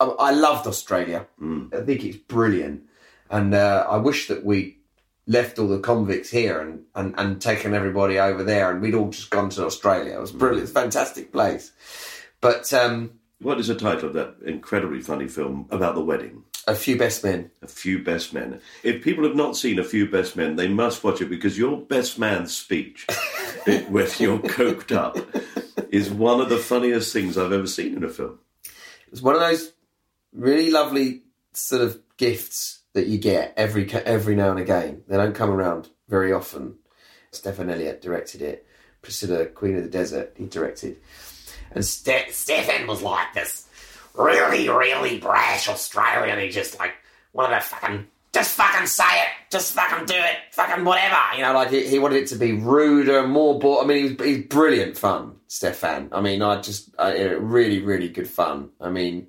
I, 0.00 0.06
I 0.06 0.30
loved 0.32 0.66
Australia. 0.66 1.26
I 1.72 1.80
think 1.82 2.04
it's 2.04 2.16
brilliant, 2.16 2.82
and 3.30 3.54
uh, 3.54 3.86
I 3.88 3.98
wish 3.98 4.28
that 4.28 4.44
we 4.44 4.78
left 5.26 5.58
all 5.58 5.68
the 5.68 5.78
convicts 5.78 6.30
here 6.30 6.60
and, 6.60 6.82
and 6.94 7.14
and 7.18 7.40
taken 7.40 7.74
everybody 7.74 8.18
over 8.18 8.42
there, 8.42 8.70
and 8.70 8.80
we'd 8.82 8.94
all 8.94 9.10
just 9.10 9.30
gone 9.30 9.50
to 9.50 9.66
Australia. 9.66 10.14
It 10.16 10.20
was 10.20 10.32
brilliant, 10.32 10.62
it's 10.62 10.76
a 10.76 10.80
fantastic 10.80 11.30
place. 11.32 11.72
But 12.40 12.72
um, 12.72 13.20
What 13.40 13.60
is 13.60 13.68
the 13.68 13.74
title 13.76 14.08
of 14.08 14.14
that 14.14 14.36
incredibly 14.44 15.00
funny 15.00 15.28
film 15.28 15.66
about 15.70 15.94
the 15.94 16.04
wedding? 16.04 16.44
A 16.68 16.74
few 16.76 16.96
best 16.96 17.24
men. 17.24 17.50
A 17.60 17.66
Few 17.66 18.02
Best 18.02 18.32
Men. 18.32 18.60
If 18.84 19.02
people 19.02 19.24
have 19.24 19.34
not 19.34 19.56
seen 19.56 19.80
A 19.80 19.84
Few 19.84 20.08
Best 20.08 20.36
Men, 20.36 20.54
they 20.54 20.68
must 20.68 21.02
watch 21.02 21.20
it 21.20 21.28
because 21.28 21.58
your 21.58 21.80
best 21.80 22.18
man's 22.18 22.56
speech, 22.56 23.06
when 23.88 24.08
you're 24.18 24.38
coked 24.38 24.92
up, 24.92 25.16
is 25.90 26.10
one 26.10 26.40
of 26.40 26.48
the 26.48 26.58
funniest 26.58 27.12
things 27.12 27.36
I've 27.36 27.52
ever 27.52 27.66
seen 27.66 27.96
in 27.96 28.04
a 28.04 28.08
film. 28.08 28.38
It's 29.10 29.22
one 29.22 29.34
of 29.34 29.40
those 29.40 29.72
really 30.32 30.70
lovely 30.70 31.22
sort 31.52 31.82
of 31.82 32.00
gifts 32.16 32.82
that 32.94 33.06
you 33.06 33.18
get 33.18 33.54
every 33.56 33.90
every 33.92 34.36
now 34.36 34.50
and 34.50 34.60
again. 34.60 35.02
They 35.08 35.16
don't 35.16 35.34
come 35.34 35.50
around 35.50 35.88
very 36.08 36.32
often. 36.32 36.76
Stephan 37.32 37.70
Elliott 37.70 38.02
directed 38.02 38.40
it. 38.42 38.66
Priscilla, 39.00 39.46
Queen 39.46 39.76
of 39.76 39.82
the 39.82 39.90
Desert, 39.90 40.34
he 40.36 40.46
directed. 40.46 40.98
And 41.72 41.84
Ste- 41.84 42.30
Stephan 42.30 42.86
was 42.86 43.02
like 43.02 43.34
this 43.34 43.66
really, 44.14 44.68
really 44.68 45.18
brash 45.18 45.68
Australian. 45.68 46.38
He 46.38 46.48
just 46.48 46.78
like 46.78 46.94
wanted 47.32 47.56
to 47.56 47.60
fucking 47.60 48.06
just 48.32 48.56
fucking 48.56 48.86
say 48.86 49.04
it, 49.04 49.28
just 49.50 49.74
fucking 49.74 50.06
do 50.06 50.14
it, 50.14 50.36
fucking 50.52 50.84
whatever. 50.84 51.18
you 51.36 51.42
know, 51.42 51.52
like 51.52 51.70
he, 51.70 51.86
he 51.86 51.98
wanted 51.98 52.22
it 52.22 52.28
to 52.28 52.36
be 52.36 52.52
ruder, 52.52 53.26
more. 53.26 53.58
Bo- 53.58 53.82
I 53.82 53.86
mean, 53.86 53.96
he 53.96 54.14
was, 54.14 54.26
he's 54.26 54.46
brilliant 54.46 54.96
fun, 54.96 55.36
Stephan. 55.48 56.08
I 56.12 56.20
mean, 56.20 56.40
I 56.40 56.60
just 56.60 56.90
I, 56.98 57.20
really, 57.22 57.80
really 57.80 58.08
good 58.08 58.28
fun. 58.28 58.70
I 58.80 58.88
mean, 58.88 59.28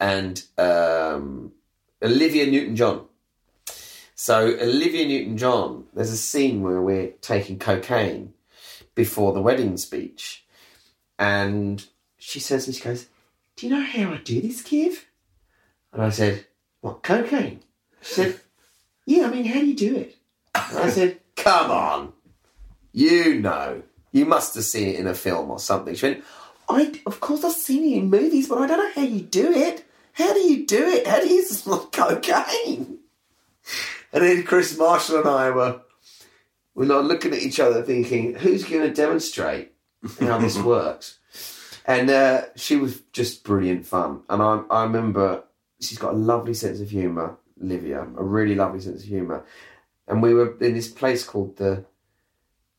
and 0.00 0.42
um, 0.58 1.52
Olivia 2.02 2.46
Newton-John. 2.46 3.06
So 4.14 4.46
Olivia 4.46 5.06
Newton-John, 5.06 5.84
there's 5.92 6.10
a 6.10 6.16
scene 6.16 6.62
where 6.62 6.80
we're 6.80 7.08
taking 7.20 7.58
cocaine 7.58 8.32
before 8.94 9.32
the 9.32 9.42
wedding 9.42 9.76
speech, 9.76 10.46
and 11.18 11.84
she 12.16 12.38
says, 12.38 12.66
and 12.66 12.76
she 12.76 12.82
goes, 12.82 13.06
"Do 13.56 13.66
you 13.66 13.74
know 13.74 13.82
how 13.84 14.12
I 14.12 14.18
do 14.18 14.40
this, 14.40 14.62
Kev?" 14.62 15.04
And 15.92 16.02
I 16.02 16.10
said, 16.10 16.46
"What 16.82 17.02
cocaine?" 17.02 17.60
She 18.02 18.14
said, 18.14 18.40
"Yeah, 19.06 19.26
I 19.26 19.30
mean, 19.30 19.46
how 19.46 19.60
do 19.60 19.66
you 19.66 19.74
do 19.74 19.96
it?" 19.96 20.16
And 20.54 20.78
I 20.78 20.90
said, 20.90 21.20
"Come 21.36 21.70
on, 21.70 22.12
you 22.92 23.40
know, 23.40 23.82
you 24.12 24.26
must 24.26 24.54
have 24.56 24.64
seen 24.64 24.88
it 24.88 25.00
in 25.00 25.06
a 25.06 25.14
film 25.14 25.50
or 25.50 25.58
something." 25.58 25.94
She 25.94 26.06
went, 26.06 26.24
"I, 26.68 27.00
of 27.06 27.20
course, 27.20 27.44
I've 27.44 27.52
seen 27.52 27.84
it 27.84 27.96
in 27.98 28.10
movies, 28.10 28.48
but 28.48 28.58
I 28.58 28.66
don't 28.66 28.78
know 28.78 29.02
how 29.02 29.08
you 29.08 29.22
do 29.22 29.50
it. 29.52 29.84
How 30.12 30.32
do 30.32 30.40
you 30.40 30.66
do 30.66 30.86
it? 30.86 31.06
How 31.06 31.20
do 31.20 31.28
you 31.28 31.42
smell 31.46 31.86
cocaine?" 31.86 32.98
And 34.12 34.22
then 34.22 34.42
Kris 34.44 34.76
Marshall 34.76 35.20
and 35.20 35.28
I 35.28 35.50
were 35.50 35.80
we're 36.74 36.84
not 36.84 37.06
looking 37.06 37.32
at 37.32 37.40
each 37.40 37.58
other, 37.58 37.82
thinking, 37.82 38.34
"Who's 38.34 38.64
going 38.64 38.82
to 38.82 38.92
demonstrate 38.92 39.72
how 40.20 40.36
this 40.38 40.58
works?" 40.74 41.18
And 41.86 42.10
uh, 42.10 42.42
she 42.56 42.76
was 42.76 43.00
just 43.12 43.44
brilliant 43.44 43.86
fun. 43.86 44.22
And 44.28 44.42
I, 44.42 44.62
I 44.70 44.82
remember 44.82 45.44
she's 45.80 45.98
got 45.98 46.14
a 46.14 46.16
lovely 46.16 46.54
sense 46.54 46.80
of 46.80 46.90
humour, 46.90 47.38
Olivia, 47.62 48.02
a 48.02 48.24
really 48.24 48.54
lovely 48.54 48.80
sense 48.80 49.02
of 49.02 49.08
humour. 49.08 49.44
And 50.08 50.22
we 50.22 50.34
were 50.34 50.56
in 50.58 50.74
this 50.74 50.88
place 50.88 51.24
called 51.24 51.56
the 51.56 51.84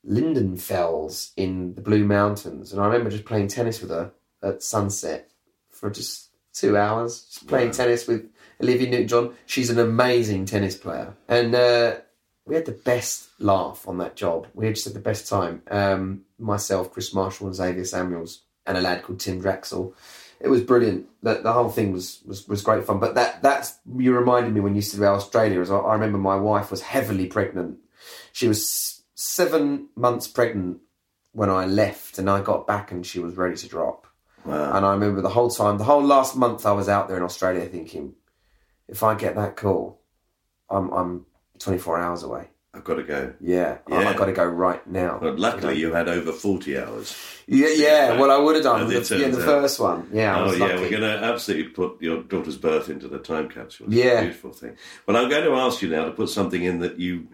Lilianfels 0.08 1.32
in 1.38 1.74
the 1.76 1.82
Blue 1.82 2.06
Mountains. 2.06 2.74
And 2.74 2.82
I 2.82 2.86
remember 2.86 3.10
just 3.10 3.26
playing 3.26 3.48
tennis 3.48 3.82
with 3.82 3.92
her 3.92 4.12
at 4.44 4.62
sunset 4.62 5.32
for 5.70 5.90
just 5.90 6.28
two 6.58 6.76
hours 6.76 7.22
just 7.22 7.48
playing 7.48 7.72
tennis 7.72 8.08
with 8.08 8.30
Olivia 8.62 8.90
Newton-John. 8.90 9.36
She's 9.46 9.70
an 9.70 9.80
amazing 9.80 10.46
tennis 10.46 10.76
player, 10.76 11.16
and 11.28 11.54
uh, 11.54 11.98
we 12.46 12.56
had 12.56 12.66
the 12.66 12.72
best 12.72 13.30
laugh 13.40 13.88
on 13.88 14.00
that 14.00 14.16
job. 14.16 14.48
We 14.54 14.70
just 14.70 14.86
had 14.86 14.96
the 14.96 15.00
best 15.00 15.28
time. 15.28 15.62
Um, 15.70 16.22
myself, 16.40 16.92
Kris 16.92 17.14
Marshall, 17.14 17.48
and 17.48 17.56
Xavier 17.56 17.86
Samuels, 17.86 18.42
and 18.68 18.78
a 18.78 18.82
lad 18.82 19.04
called 19.04 19.20
Tim 19.20 19.42
Draxl. 19.42 19.94
It 20.40 20.50
was 20.50 20.62
brilliant. 20.62 21.08
The, 21.24 21.36
the 21.36 21.54
whole 21.54 21.70
thing 21.70 21.92
was, 21.92 22.22
was 22.26 22.48
was 22.48 22.62
great 22.62 22.86
fun. 22.86 23.00
But 23.00 23.16
that 23.16 23.42
that's 23.42 23.78
you 23.98 24.16
reminded 24.16 24.54
me 24.54 24.60
when 24.62 24.76
you 24.76 24.82
said 24.82 25.00
about 25.00 25.16
Australia. 25.16 25.62
As 25.62 25.72
I, 25.72 25.78
I 25.78 25.94
remember, 25.94 26.20
my 26.20 26.36
wife 26.36 26.70
was 26.70 26.82
heavily 26.82 27.26
pregnant. 27.26 27.80
She 28.34 28.48
was 28.48 29.02
seven 29.16 29.90
months 29.96 30.28
pregnant 30.28 30.80
when 31.32 31.50
I 31.50 31.66
left, 31.66 32.20
and 32.20 32.30
I 32.30 32.42
got 32.42 32.68
back, 32.68 32.92
and 32.92 33.06
she 33.06 33.20
was 33.20 33.36
ready 33.36 33.56
to 33.56 33.68
drop. 33.68 34.06
Wow. 34.46 34.76
And 34.76 34.86
I 34.86 34.92
remember 34.94 35.22
the 35.22 35.30
whole 35.30 35.50
time, 35.50 35.78
the 35.78 35.84
whole 35.84 36.04
last 36.04 36.36
month 36.36 36.66
I 36.66 36.72
was 36.72 36.88
out 36.88 37.08
there 37.08 37.18
in 37.18 37.24
Australia, 37.24 37.66
thinking, 37.66 38.14
if 38.88 39.04
I 39.04 39.16
get 39.16 39.36
that 39.36 39.56
call, 39.56 40.02
I'm 40.70 40.92
I'm 40.92 41.26
24 41.60 42.00
hours 42.00 42.24
away. 42.24 42.50
I've 42.78 42.84
got 42.84 42.96
to 42.96 43.04
go. 43.04 43.34
Yeah, 43.42 43.80
I've 43.92 44.16
got 44.16 44.26
to 44.26 44.32
go 44.34 44.46
right 44.46 44.86
now. 44.88 45.18
But 45.20 45.40
luckily, 45.40 45.80
you 45.80 45.94
had 45.94 46.08
over 46.08 46.32
40 46.32 46.78
hours. 46.78 47.16
Yeah, 47.48 47.70
yeah. 47.76 48.20
Well, 48.20 48.30
I 48.30 48.38
would 48.38 48.56
have 48.56 48.64
done 48.64 48.88
the, 48.88 48.94
yeah, 49.20 49.30
the 49.30 49.42
first 49.42 49.80
one. 49.80 50.10
Yeah, 50.14 50.38
Oh, 50.40 50.52
yeah, 50.52 50.66
lucky. 50.66 50.82
we're 50.82 50.90
going 50.92 51.02
to 51.02 51.24
absolutely 51.24 51.72
put 51.72 52.02
your 52.02 52.22
daughter's 52.24 52.58
birth 52.58 52.90
into 52.90 53.08
the 53.08 53.18
time 53.20 53.50
capsule. 53.50 53.88
It's 53.88 53.96
Yeah. 53.96 54.22
beautiful 54.22 54.52
thing. 54.54 54.78
But 55.08 55.16
I'm 55.16 55.28
going 55.30 55.46
to 55.46 55.54
ask 55.56 55.82
you 55.82 55.90
now 55.90 56.06
to 56.06 56.12
put 56.12 56.30
something 56.30 56.62
in 56.64 56.80
that 56.80 57.00
you 57.00 57.28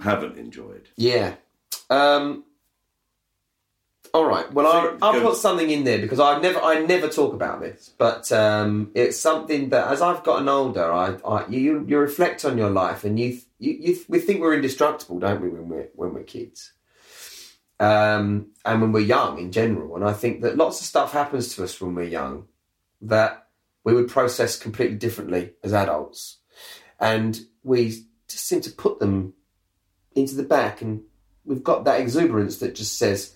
haven't 0.00 0.38
enjoyed. 0.38 0.88
Yeah. 0.96 1.34
Um, 1.90 2.44
all 4.14 4.24
right. 4.24 4.50
Well, 4.52 4.66
I'll, 4.66 4.98
I'll 5.02 5.20
put 5.20 5.36
something 5.36 5.70
in 5.70 5.84
there 5.84 5.98
because 5.98 6.20
I 6.20 6.40
never, 6.40 6.60
I 6.60 6.80
never 6.80 7.08
talk 7.08 7.34
about 7.34 7.60
this, 7.60 7.90
but 7.98 8.30
um, 8.32 8.90
it's 8.94 9.18
something 9.18 9.70
that 9.70 9.88
as 9.88 10.02
I've 10.02 10.24
gotten 10.24 10.48
older, 10.48 10.92
I, 10.92 11.16
I 11.26 11.46
you, 11.48 11.84
you 11.86 11.98
reflect 11.98 12.44
on 12.44 12.58
your 12.58 12.70
life, 12.70 13.04
and 13.04 13.18
you, 13.18 13.38
you, 13.58 13.72
you, 13.72 13.98
we 14.08 14.18
think 14.18 14.40
we're 14.40 14.54
indestructible, 14.54 15.18
don't 15.18 15.40
we, 15.40 15.48
when 15.48 15.68
we're 15.68 15.88
when 15.94 16.14
we're 16.14 16.22
kids, 16.22 16.72
um, 17.80 18.48
and 18.64 18.80
when 18.80 18.92
we're 18.92 19.00
young 19.00 19.38
in 19.38 19.52
general. 19.52 19.96
And 19.96 20.04
I 20.04 20.12
think 20.12 20.42
that 20.42 20.56
lots 20.56 20.80
of 20.80 20.86
stuff 20.86 21.12
happens 21.12 21.54
to 21.54 21.64
us 21.64 21.80
when 21.80 21.94
we're 21.94 22.04
young 22.04 22.46
that 23.02 23.46
we 23.84 23.94
would 23.94 24.08
process 24.08 24.58
completely 24.58 24.96
differently 24.96 25.52
as 25.62 25.72
adults, 25.72 26.38
and 26.98 27.38
we 27.62 28.04
just 28.28 28.46
seem 28.46 28.60
to 28.62 28.70
put 28.70 28.98
them 28.98 29.34
into 30.14 30.34
the 30.34 30.42
back 30.42 30.82
and 30.82 31.02
we've 31.44 31.64
got 31.64 31.84
that 31.84 32.00
exuberance 32.00 32.58
that 32.58 32.74
just 32.74 32.98
says 32.98 33.34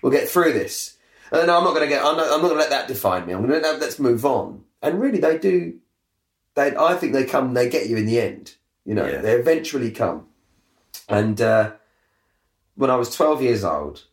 we'll 0.00 0.12
get 0.12 0.28
through 0.28 0.52
this. 0.52 0.96
And 1.30 1.46
no, 1.46 1.58
i'm 1.58 1.64
not 1.64 1.74
going 1.74 1.88
to 1.88 1.94
get 1.94 2.04
i'm 2.04 2.16
not, 2.16 2.26
I'm 2.26 2.42
not 2.42 2.48
going 2.48 2.54
to 2.54 2.60
let 2.60 2.70
that 2.70 2.88
define 2.88 3.26
me. 3.26 3.32
I'm 3.32 3.46
going 3.46 3.62
to 3.62 3.72
let's 3.72 3.98
move 3.98 4.24
on. 4.24 4.64
And 4.82 5.00
really 5.00 5.18
they 5.18 5.38
do 5.38 5.78
they 6.54 6.76
i 6.76 6.94
think 6.94 7.12
they 7.12 7.24
come 7.24 7.54
they 7.54 7.68
get 7.68 7.88
you 7.88 7.96
in 7.96 8.06
the 8.06 8.20
end 8.20 8.56
you 8.84 8.94
know. 8.94 9.06
Yeah. 9.06 9.20
they 9.20 9.34
eventually 9.34 9.90
come. 9.90 10.26
And 11.08 11.40
uh, 11.40 11.72
when 12.74 12.90
i 12.90 12.96
was 12.96 13.14
12 13.14 13.42
years 13.42 13.64
old 13.64 14.04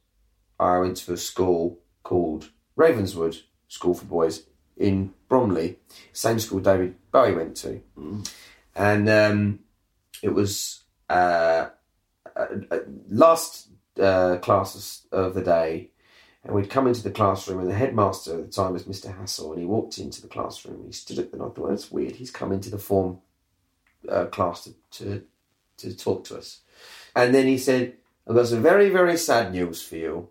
i 0.59 0.77
went 0.77 0.97
to 0.97 1.13
a 1.13 1.17
school 1.17 1.79
called 2.03 2.49
ravenswood 2.75 3.37
school 3.67 3.93
for 3.93 4.05
boys 4.05 4.43
in 4.77 5.13
bromley 5.27 5.77
same 6.13 6.39
school 6.39 6.59
david 6.59 6.95
bowie 7.11 7.33
went 7.33 7.55
to. 7.57 7.81
And 8.75 9.09
um, 9.09 9.59
it 10.21 10.33
was 10.33 10.83
uh, 11.09 11.69
uh, 12.35 12.45
uh, 12.71 12.77
last 13.09 13.68
uh, 13.99 14.37
class 14.37 15.05
of 15.11 15.33
the 15.33 15.41
day, 15.41 15.91
and 16.43 16.53
we'd 16.53 16.69
come 16.69 16.87
into 16.87 17.03
the 17.03 17.11
classroom, 17.11 17.59
and 17.59 17.69
the 17.69 17.75
headmaster 17.75 18.39
at 18.39 18.45
the 18.45 18.51
time 18.51 18.73
was 18.73 18.83
Mr. 18.83 19.15
Hassel, 19.17 19.51
and 19.51 19.61
he 19.61 19.65
walked 19.65 19.97
into 19.97 20.21
the 20.21 20.27
classroom. 20.27 20.83
He 20.85 20.91
stood 20.91 21.19
up, 21.19 21.33
and 21.33 21.41
I 21.41 21.45
thought, 21.45 21.57
well, 21.57 21.69
that's 21.69 21.91
weird. 21.91 22.15
He's 22.15 22.31
come 22.31 22.51
into 22.51 22.69
the 22.69 22.77
form 22.77 23.19
uh, 24.07 24.25
class 24.25 24.63
to, 24.63 24.75
to 24.91 25.23
to 25.77 25.95
talk 25.95 26.25
to 26.25 26.37
us, 26.37 26.61
and 27.15 27.33
then 27.33 27.47
he 27.47 27.57
said, 27.57 27.95
"I've 28.27 28.35
got 28.35 28.47
some 28.47 28.61
very 28.61 28.89
very 28.89 29.17
sad 29.17 29.51
news 29.51 29.81
for 29.81 29.95
you. 29.95 30.29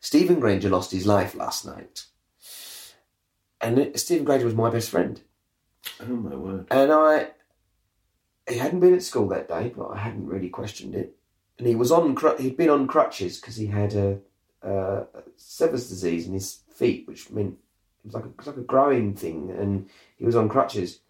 Stephen 0.00 0.40
Granger 0.40 0.68
lost 0.68 0.92
his 0.92 1.06
life 1.06 1.34
last 1.34 1.66
night." 1.66 2.06
And 3.64 3.98
Stephen 3.98 4.24
Granger 4.24 4.44
was 4.44 4.54
my 4.54 4.68
best 4.68 4.90
friend. 4.90 5.18
Oh, 6.00 6.04
my 6.04 6.34
word. 6.34 6.66
And 6.70 6.92
I, 6.92 7.28
he 8.46 8.58
hadn't 8.58 8.80
been 8.80 8.94
at 8.94 9.02
school 9.02 9.28
that 9.28 9.48
day, 9.48 9.72
but 9.74 9.86
I 9.86 9.98
hadn't 9.98 10.26
really 10.26 10.50
questioned 10.50 10.94
it. 10.94 11.16
And 11.58 11.66
he 11.66 11.74
was 11.74 11.92
on, 11.92 12.16
he'd 12.38 12.56
been 12.56 12.70
on 12.70 12.86
crutches 12.86 13.40
because 13.40 13.56
he 13.56 13.66
had 13.66 13.94
a, 13.94 14.18
uh, 14.64 15.04
Sever's 15.36 15.88
disease 15.88 16.26
in 16.26 16.32
his 16.32 16.60
feet, 16.70 17.06
which 17.06 17.30
meant 17.30 17.58
it 18.04 18.06
was 18.06 18.14
like 18.14 18.24
a, 18.24 18.28
was 18.36 18.46
like 18.46 18.56
a 18.56 18.62
growing 18.62 19.14
thing, 19.14 19.50
and 19.50 19.88
he 20.16 20.24
was 20.24 20.36
on 20.36 20.48
crutches. 20.48 21.00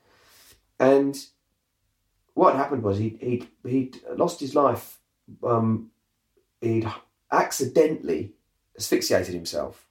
And 0.79 1.17
what 2.35 2.57
happened 2.57 2.83
was 2.83 2.99
he 2.99 3.17
he 3.21 3.49
he'd 3.69 4.01
lost 4.17 4.41
his 4.41 4.55
life. 4.55 4.99
Um, 5.43 5.91
he'd 6.61 6.91
accidentally 7.31 8.33
asphyxiated 8.77 9.35
himself 9.35 9.87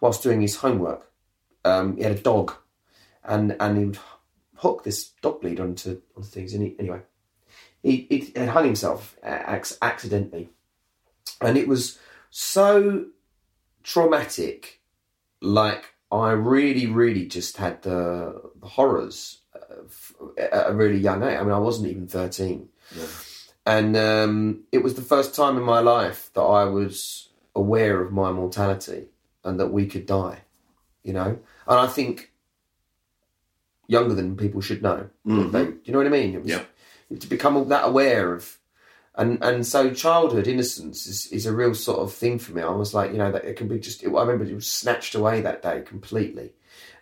whilst 0.00 0.22
doing 0.22 0.40
his 0.40 0.56
homework. 0.56 1.10
Um, 1.64 1.96
he 1.96 2.02
had 2.02 2.12
a 2.12 2.20
dog, 2.20 2.54
and 3.24 3.56
and 3.60 3.78
he 3.78 3.84
would 3.86 3.98
hook 4.56 4.84
this 4.84 5.10
dog 5.22 5.42
lead 5.44 5.60
onto 5.60 6.00
onto 6.16 6.28
things. 6.28 6.52
And 6.52 6.64
he, 6.64 6.76
anyway, 6.78 7.02
he, 7.82 8.06
he 8.10 8.32
had 8.36 8.48
hung 8.50 8.64
himself 8.64 9.16
uh, 9.24 9.60
accidentally, 9.82 10.50
and 11.40 11.56
it 11.56 11.66
was 11.68 11.98
so 12.30 13.06
traumatic. 13.82 14.80
Like 15.40 15.94
I 16.10 16.30
really, 16.32 16.86
really 16.86 17.26
just 17.26 17.56
had 17.56 17.82
the, 17.82 18.40
the 18.60 18.66
horrors 18.68 19.40
at 20.38 20.70
a 20.70 20.72
really 20.74 20.98
young 20.98 21.22
age. 21.22 21.36
I 21.38 21.42
mean, 21.42 21.52
I 21.52 21.58
wasn't 21.58 21.88
even 21.88 22.06
thirteen, 22.06 22.68
and 23.66 23.96
um, 23.96 24.62
it 24.70 24.82
was 24.84 24.94
the 24.94 25.02
first 25.02 25.34
time 25.34 25.56
in 25.56 25.62
my 25.64 25.80
life 25.80 26.30
that 26.34 26.42
I 26.42 26.64
was 26.64 27.28
aware 27.54 28.00
of 28.00 28.12
my 28.12 28.30
mortality 28.32 29.06
and 29.44 29.58
that 29.58 29.68
we 29.72 29.86
could 29.86 30.06
die. 30.06 30.42
You 31.02 31.12
know, 31.14 31.26
and 31.66 31.80
I 31.80 31.88
think 31.88 32.30
younger 33.88 34.14
than 34.14 34.36
people 34.36 34.60
should 34.60 34.82
know. 34.82 35.08
They- 35.50 35.64
do 35.66 35.80
you 35.84 35.92
know 35.92 35.98
what 35.98 36.06
I 36.06 36.10
mean? 36.10 36.34
It 36.34 36.42
was, 36.42 36.50
Yeah. 36.50 36.62
To 37.18 37.26
become 37.26 37.56
all 37.56 37.64
that 37.66 37.88
aware 37.88 38.34
of, 38.34 38.58
and 39.14 39.42
and 39.42 39.66
so 39.66 39.92
childhood 39.92 40.46
innocence 40.46 41.06
is, 41.06 41.26
is 41.26 41.46
a 41.46 41.54
real 41.54 41.74
sort 41.74 42.00
of 42.00 42.12
thing 42.12 42.38
for 42.38 42.52
me. 42.52 42.62
I 42.62 42.70
was 42.70 42.94
like, 42.94 43.12
you 43.12 43.18
know, 43.18 43.30
that 43.32 43.44
it 43.44 43.56
can 43.56 43.68
be 43.68 43.78
just. 43.78 44.04
I 44.04 44.08
remember 44.08 44.44
it 44.44 44.54
was 44.54 44.70
snatched 44.70 45.14
away 45.14 45.40
that 45.40 45.62
day 45.62 45.82
completely, 45.82 46.52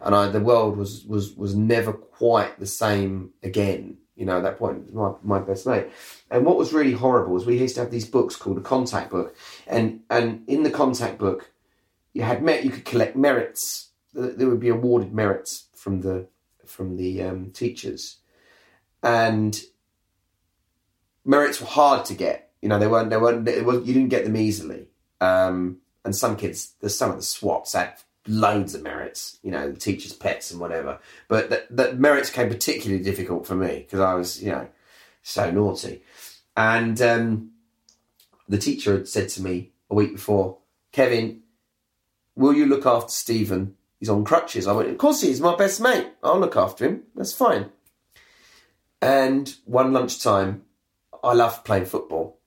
and 0.00 0.14
I 0.14 0.28
the 0.28 0.40
world 0.40 0.76
was 0.76 1.04
was 1.04 1.34
was 1.34 1.54
never 1.54 1.92
quite 1.92 2.58
the 2.58 2.66
same 2.66 3.30
again. 3.42 3.98
You 4.16 4.26
know, 4.26 4.38
at 4.38 4.42
that 4.42 4.58
point, 4.58 4.92
my 4.92 5.12
my 5.22 5.38
best 5.38 5.66
mate. 5.66 5.86
And 6.30 6.44
what 6.44 6.58
was 6.58 6.72
really 6.72 6.92
horrible 6.92 7.32
was 7.32 7.46
we 7.46 7.58
used 7.58 7.76
to 7.76 7.82
have 7.82 7.90
these 7.90 8.08
books 8.08 8.36
called 8.36 8.58
a 8.58 8.62
contact 8.62 9.10
book, 9.10 9.36
and 9.66 10.00
and 10.10 10.42
in 10.48 10.62
the 10.62 10.70
contact 10.70 11.18
book, 11.18 11.50
you 12.12 12.22
had 12.22 12.42
met 12.42 12.64
you 12.64 12.70
could 12.70 12.84
collect 12.84 13.16
merits. 13.16 13.90
There 14.12 14.48
would 14.48 14.60
be 14.60 14.68
awarded 14.68 15.12
merits 15.12 15.66
from 15.74 16.00
the 16.00 16.26
from 16.66 16.96
the 16.96 17.22
um, 17.22 17.50
teachers, 17.52 18.16
and 19.02 19.60
merits 21.24 21.60
were 21.60 21.66
hard 21.66 22.04
to 22.06 22.14
get. 22.14 22.50
You 22.62 22.68
know, 22.68 22.78
they 22.78 22.86
weren't. 22.86 23.10
They 23.10 23.16
weren't. 23.16 23.48
It 23.48 23.64
was, 23.64 23.86
you 23.86 23.94
didn't 23.94 24.10
get 24.10 24.24
them 24.24 24.36
easily. 24.36 24.88
Um, 25.20 25.78
and 26.04 26.14
some 26.16 26.36
kids, 26.36 26.74
there's 26.80 26.96
some 26.96 27.10
of 27.10 27.16
the 27.16 27.22
swaps 27.22 27.72
had 27.74 27.94
loads 28.26 28.74
of 28.74 28.82
merits. 28.82 29.38
You 29.42 29.50
know, 29.50 29.72
the 29.72 29.78
teachers' 29.78 30.12
pets 30.12 30.50
and 30.50 30.60
whatever. 30.60 30.98
But 31.28 31.50
the, 31.50 31.64
the 31.70 31.94
merits 31.94 32.30
came 32.30 32.48
particularly 32.48 33.02
difficult 33.02 33.46
for 33.46 33.54
me 33.54 33.80
because 33.80 34.00
I 34.00 34.14
was, 34.14 34.42
you 34.42 34.50
know, 34.50 34.68
so 35.22 35.50
naughty. 35.50 36.02
And 36.56 37.00
um, 37.00 37.50
the 38.48 38.58
teacher 38.58 38.92
had 38.92 39.08
said 39.08 39.28
to 39.30 39.42
me 39.42 39.70
a 39.88 39.94
week 39.94 40.12
before, 40.12 40.58
Kevin, 40.92 41.42
will 42.36 42.54
you 42.54 42.66
look 42.66 42.86
after 42.86 43.10
Stephen? 43.10 43.76
He's 43.98 44.08
on 44.08 44.24
crutches. 44.24 44.66
I 44.66 44.72
went, 44.72 44.88
of 44.88 44.98
course 44.98 45.20
he 45.20 45.30
is, 45.30 45.40
my 45.40 45.54
best 45.56 45.80
mate. 45.80 46.08
I'll 46.22 46.40
look 46.40 46.56
after 46.56 46.86
him. 46.86 47.02
That's 47.14 47.32
fine. 47.32 47.70
And 49.02 49.54
one 49.64 49.92
lunchtime, 49.92 50.62
I 51.22 51.34
loved 51.34 51.64
playing 51.64 51.86
football. 51.86 52.38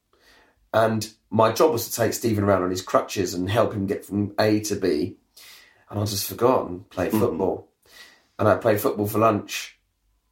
And 0.73 1.07
my 1.29 1.51
job 1.51 1.71
was 1.71 1.87
to 1.87 1.95
take 1.95 2.13
Stephen 2.13 2.43
around 2.43 2.63
on 2.63 2.71
his 2.71 2.81
crutches 2.81 3.33
and 3.33 3.49
help 3.49 3.73
him 3.73 3.85
get 3.85 4.05
from 4.05 4.33
A 4.39 4.59
to 4.61 4.75
B. 4.75 5.17
And 5.89 5.99
I 5.99 6.05
just 6.05 6.27
forgot 6.27 6.67
and 6.67 6.89
played 6.89 7.11
mm-hmm. 7.11 7.19
football. 7.19 7.69
And 8.39 8.47
I 8.47 8.55
played 8.55 8.81
football 8.81 9.07
for 9.07 9.19
lunch. 9.19 9.77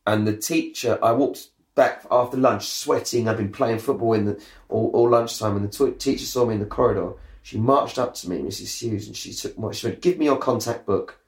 And 0.08 0.28
the 0.28 0.36
teacher, 0.36 0.98
I 1.04 1.12
walked 1.12 1.50
back 1.76 2.06
after 2.10 2.38
lunch 2.38 2.68
sweating. 2.68 3.28
I'd 3.28 3.38
been 3.38 3.52
playing 3.52 3.80
football 3.80 4.14
in 4.14 4.26
the 4.26 4.44
all, 4.70 4.90
all 4.94 5.10
lunchtime. 5.10 5.56
And 5.56 5.72
the 5.72 5.92
t- 5.92 5.98
teacher 5.98 6.26
saw 6.26 6.46
me 6.46 6.56
in 6.56 6.60
the 6.60 6.66
corridor. 6.66 7.14
She 7.44 7.60
marched 7.60 8.00
up 8.00 8.16
to 8.16 8.30
me, 8.30 8.40
Mrs. 8.40 8.80
Hughes, 8.80 9.08
and 9.08 9.16
she 9.16 9.34
took 9.34 9.58
my, 9.58 9.72
she 9.72 9.88
went, 9.88 10.02
give 10.02 10.18
me 10.18 10.26
your 10.26 10.38
contact 10.38 10.86
book. 10.86 11.20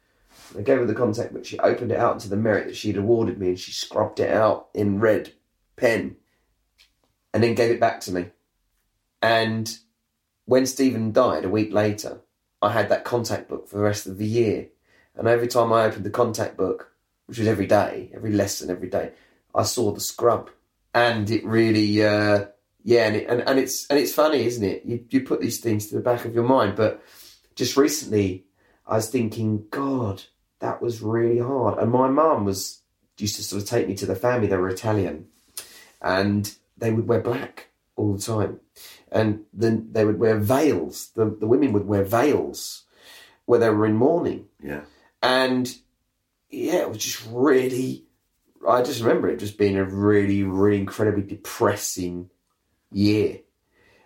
I 0.57 0.61
gave 0.61 0.77
her 0.77 0.85
the 0.85 0.93
contact 0.93 1.33
book. 1.33 1.45
She 1.45 1.57
opened 1.59 1.91
it 1.91 1.97
out 1.97 2.13
into 2.13 2.29
the 2.29 2.37
merit 2.37 2.67
that 2.67 2.75
she'd 2.75 2.97
awarded 2.97 3.39
me 3.39 3.49
and 3.49 3.59
she 3.59 3.71
scrubbed 3.71 4.19
it 4.19 4.31
out 4.31 4.69
in 4.73 4.99
red 4.99 5.33
pen 5.75 6.17
and 7.33 7.43
then 7.43 7.55
gave 7.55 7.71
it 7.71 7.79
back 7.79 7.99
to 8.01 8.11
me. 8.11 8.27
And 9.21 9.75
when 10.45 10.65
Stephen 10.65 11.11
died 11.11 11.45
a 11.45 11.49
week 11.49 11.73
later, 11.73 12.21
I 12.61 12.71
had 12.71 12.89
that 12.89 13.03
contact 13.03 13.49
book 13.49 13.67
for 13.67 13.77
the 13.77 13.83
rest 13.83 14.07
of 14.07 14.17
the 14.17 14.25
year. 14.25 14.67
And 15.15 15.27
every 15.27 15.47
time 15.47 15.71
I 15.71 15.85
opened 15.85 16.05
the 16.05 16.09
contact 16.09 16.57
book, 16.57 16.91
which 17.25 17.37
was 17.37 17.47
every 17.47 17.67
day, 17.67 18.11
every 18.13 18.31
lesson, 18.31 18.69
every 18.69 18.89
day, 18.89 19.11
I 19.55 19.63
saw 19.63 19.91
the 19.91 20.01
scrub, 20.01 20.49
and 20.93 21.29
it 21.29 21.45
really, 21.45 22.03
uh, 22.03 22.45
yeah, 22.83 23.05
and, 23.05 23.15
it, 23.15 23.29
and 23.29 23.41
and 23.41 23.59
it's 23.59 23.87
and 23.87 23.99
it's 23.99 24.13
funny, 24.13 24.45
isn't 24.45 24.63
it? 24.63 24.83
You 24.85 25.05
you 25.09 25.21
put 25.21 25.39
these 25.39 25.59
things 25.59 25.87
to 25.87 25.95
the 25.95 26.01
back 26.01 26.25
of 26.25 26.33
your 26.33 26.43
mind, 26.43 26.75
but 26.75 27.03
just 27.55 27.77
recently, 27.77 28.45
I 28.87 28.95
was 28.95 29.09
thinking, 29.09 29.65
God, 29.69 30.23
that 30.59 30.81
was 30.81 31.01
really 31.01 31.39
hard. 31.39 31.77
And 31.77 31.91
my 31.91 32.09
mum 32.09 32.45
was 32.45 32.81
used 33.17 33.35
to 33.35 33.43
sort 33.43 33.61
of 33.61 33.69
take 33.69 33.87
me 33.87 33.95
to 33.95 34.05
the 34.07 34.15
family. 34.15 34.47
They 34.47 34.57
were 34.57 34.69
Italian, 34.69 35.27
and 36.01 36.53
they 36.77 36.91
would 36.91 37.07
wear 37.07 37.21
black 37.21 37.67
all 37.95 38.13
the 38.13 38.21
time, 38.21 38.59
and 39.11 39.43
then 39.53 39.89
they 39.91 40.05
would 40.05 40.19
wear 40.19 40.37
veils. 40.39 41.11
The 41.15 41.25
the 41.39 41.47
women 41.47 41.73
would 41.73 41.85
wear 41.87 42.03
veils 42.03 42.83
where 43.45 43.59
they 43.59 43.69
were 43.69 43.85
in 43.85 43.95
mourning, 43.95 44.45
Yeah. 44.61 44.81
and 45.21 45.75
yeah, 46.49 46.75
it 46.81 46.89
was 46.89 46.97
just 46.99 47.25
really. 47.29 48.05
I 48.67 48.81
just 48.81 49.01
remember 49.01 49.27
it 49.27 49.39
just 49.39 49.57
being 49.57 49.75
a 49.75 49.83
really, 49.83 50.41
really 50.43 50.79
incredibly 50.79 51.23
depressing 51.23 52.29
year. 52.91 53.39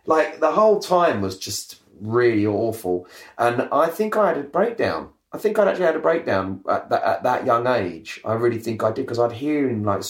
Like 0.06 0.40
the 0.40 0.52
whole 0.52 0.80
time 0.80 1.22
was 1.22 1.38
just 1.38 1.80
really 2.02 2.46
awful, 2.46 3.08
and 3.38 3.64
I 3.72 3.88
think 3.88 4.16
I 4.18 4.30
had 4.30 4.38
a 4.38 4.44
breakdown. 4.44 5.10
I 5.32 5.38
think 5.38 5.60
I'd 5.60 5.68
actually 5.68 5.86
had 5.86 5.96
a 5.98 6.00
breakdown 6.00 6.62
at 6.70 6.90
that, 6.90 7.04
at 7.04 7.24
that 7.24 7.46
young 7.46 7.68
age. 7.68 8.22
I 8.26 8.34
really 8.34 8.60
think 8.60 8.82
I 8.82 8.92
did 8.92 9.06
because 9.06 9.20
I'd 9.20 9.34
hearing 9.34 9.84
like 9.84 10.04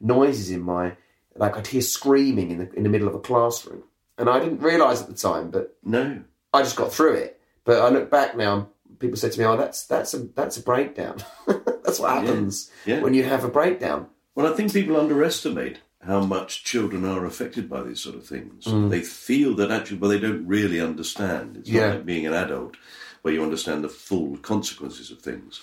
noises 0.00 0.50
in 0.50 0.60
my, 0.60 0.96
like 1.38 1.56
I'd 1.56 1.66
hear 1.66 1.80
screaming 1.80 2.50
in 2.50 2.58
the 2.58 2.72
in 2.74 2.82
the 2.82 2.88
middle 2.88 3.08
of 3.08 3.14
a 3.14 3.20
classroom, 3.20 3.84
and 4.18 4.28
I 4.28 4.38
didn't 4.40 4.60
realise 4.60 5.00
at 5.00 5.08
the 5.08 5.14
time, 5.14 5.50
but 5.50 5.76
No. 5.84 6.22
I 6.52 6.62
just 6.62 6.76
got 6.76 6.92
through 6.92 7.14
it. 7.14 7.40
But 7.64 7.80
I 7.82 7.88
look 7.90 8.10
back 8.10 8.36
now, 8.36 8.68
people 8.98 9.16
said 9.16 9.32
to 9.32 9.38
me, 9.40 9.44
"Oh, 9.46 9.56
that's 9.56 9.86
that's 9.86 10.14
a 10.14 10.18
that's 10.18 10.56
a 10.56 10.62
breakdown. 10.62 11.16
that's 11.84 12.00
what 12.00 12.10
happens 12.10 12.70
Yeah. 12.86 13.00
when 13.00 13.14
you 13.14 13.24
have 13.24 13.44
a 13.44 13.48
breakdown." 13.48 14.06
Well, 14.34 14.50
I 14.52 14.56
think 14.56 14.72
people 14.72 14.96
underestimate 14.96 15.80
how 16.00 16.20
much 16.20 16.62
children 16.64 17.04
are 17.04 17.26
affected 17.26 17.68
by 17.68 17.82
these 17.82 18.00
sort 18.00 18.14
of 18.16 18.24
things. 18.24 18.64
Mm. 18.66 18.88
They 18.88 19.00
feel 19.02 19.54
that 19.56 19.70
actually, 19.72 19.98
but 19.98 20.08
they 20.08 20.20
don't 20.20 20.46
really 20.46 20.80
understand. 20.80 21.56
It's 21.58 21.68
Yeah. 21.68 21.88
not 21.88 21.94
like 21.96 22.06
being 22.06 22.26
an 22.26 22.34
adult 22.34 22.76
where 23.22 23.34
you 23.34 23.42
understand 23.42 23.82
the 23.84 23.88
full 23.88 24.36
consequences 24.38 25.10
of 25.10 25.20
things. 25.20 25.60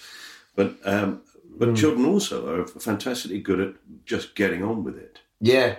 But 0.56 0.76
um, 0.86 1.22
but 1.58 1.70
Mm. 1.70 1.78
children 1.78 2.06
also 2.06 2.38
are 2.54 2.68
fantastically 2.68 3.40
good 3.40 3.60
at 3.62 3.74
just 4.06 4.36
getting 4.36 4.62
on 4.62 4.84
with 4.84 4.98
it. 4.98 5.20
Yeah, 5.46 5.76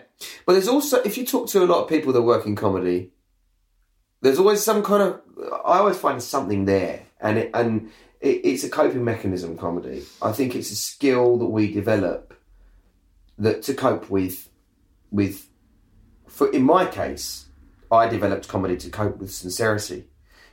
but 0.46 0.52
there's 0.52 0.68
also 0.68 1.02
if 1.02 1.18
you 1.18 1.26
talk 1.26 1.48
to 1.48 1.64
a 1.64 1.66
lot 1.66 1.82
of 1.82 1.88
people 1.88 2.12
that 2.12 2.22
work 2.22 2.46
in 2.46 2.54
comedy, 2.54 3.10
there's 4.20 4.38
always 4.38 4.62
some 4.62 4.80
kind 4.84 5.02
of. 5.02 5.20
I 5.64 5.78
always 5.78 5.96
find 5.96 6.22
something 6.22 6.66
there, 6.66 7.02
and 7.20 7.36
it, 7.36 7.50
and 7.52 7.90
it, 8.20 8.42
it's 8.44 8.62
a 8.62 8.70
coping 8.70 9.02
mechanism. 9.02 9.58
Comedy. 9.58 10.04
I 10.22 10.30
think 10.30 10.54
it's 10.54 10.70
a 10.70 10.76
skill 10.76 11.36
that 11.38 11.46
we 11.46 11.72
develop 11.72 12.40
that 13.38 13.62
to 13.62 13.74
cope 13.74 14.08
with 14.08 14.48
with. 15.10 15.48
For 16.28 16.48
in 16.52 16.62
my 16.62 16.86
case, 16.86 17.46
I 17.90 18.06
developed 18.06 18.46
comedy 18.46 18.76
to 18.76 18.88
cope 18.88 19.18
with 19.18 19.32
sincerity. 19.32 20.04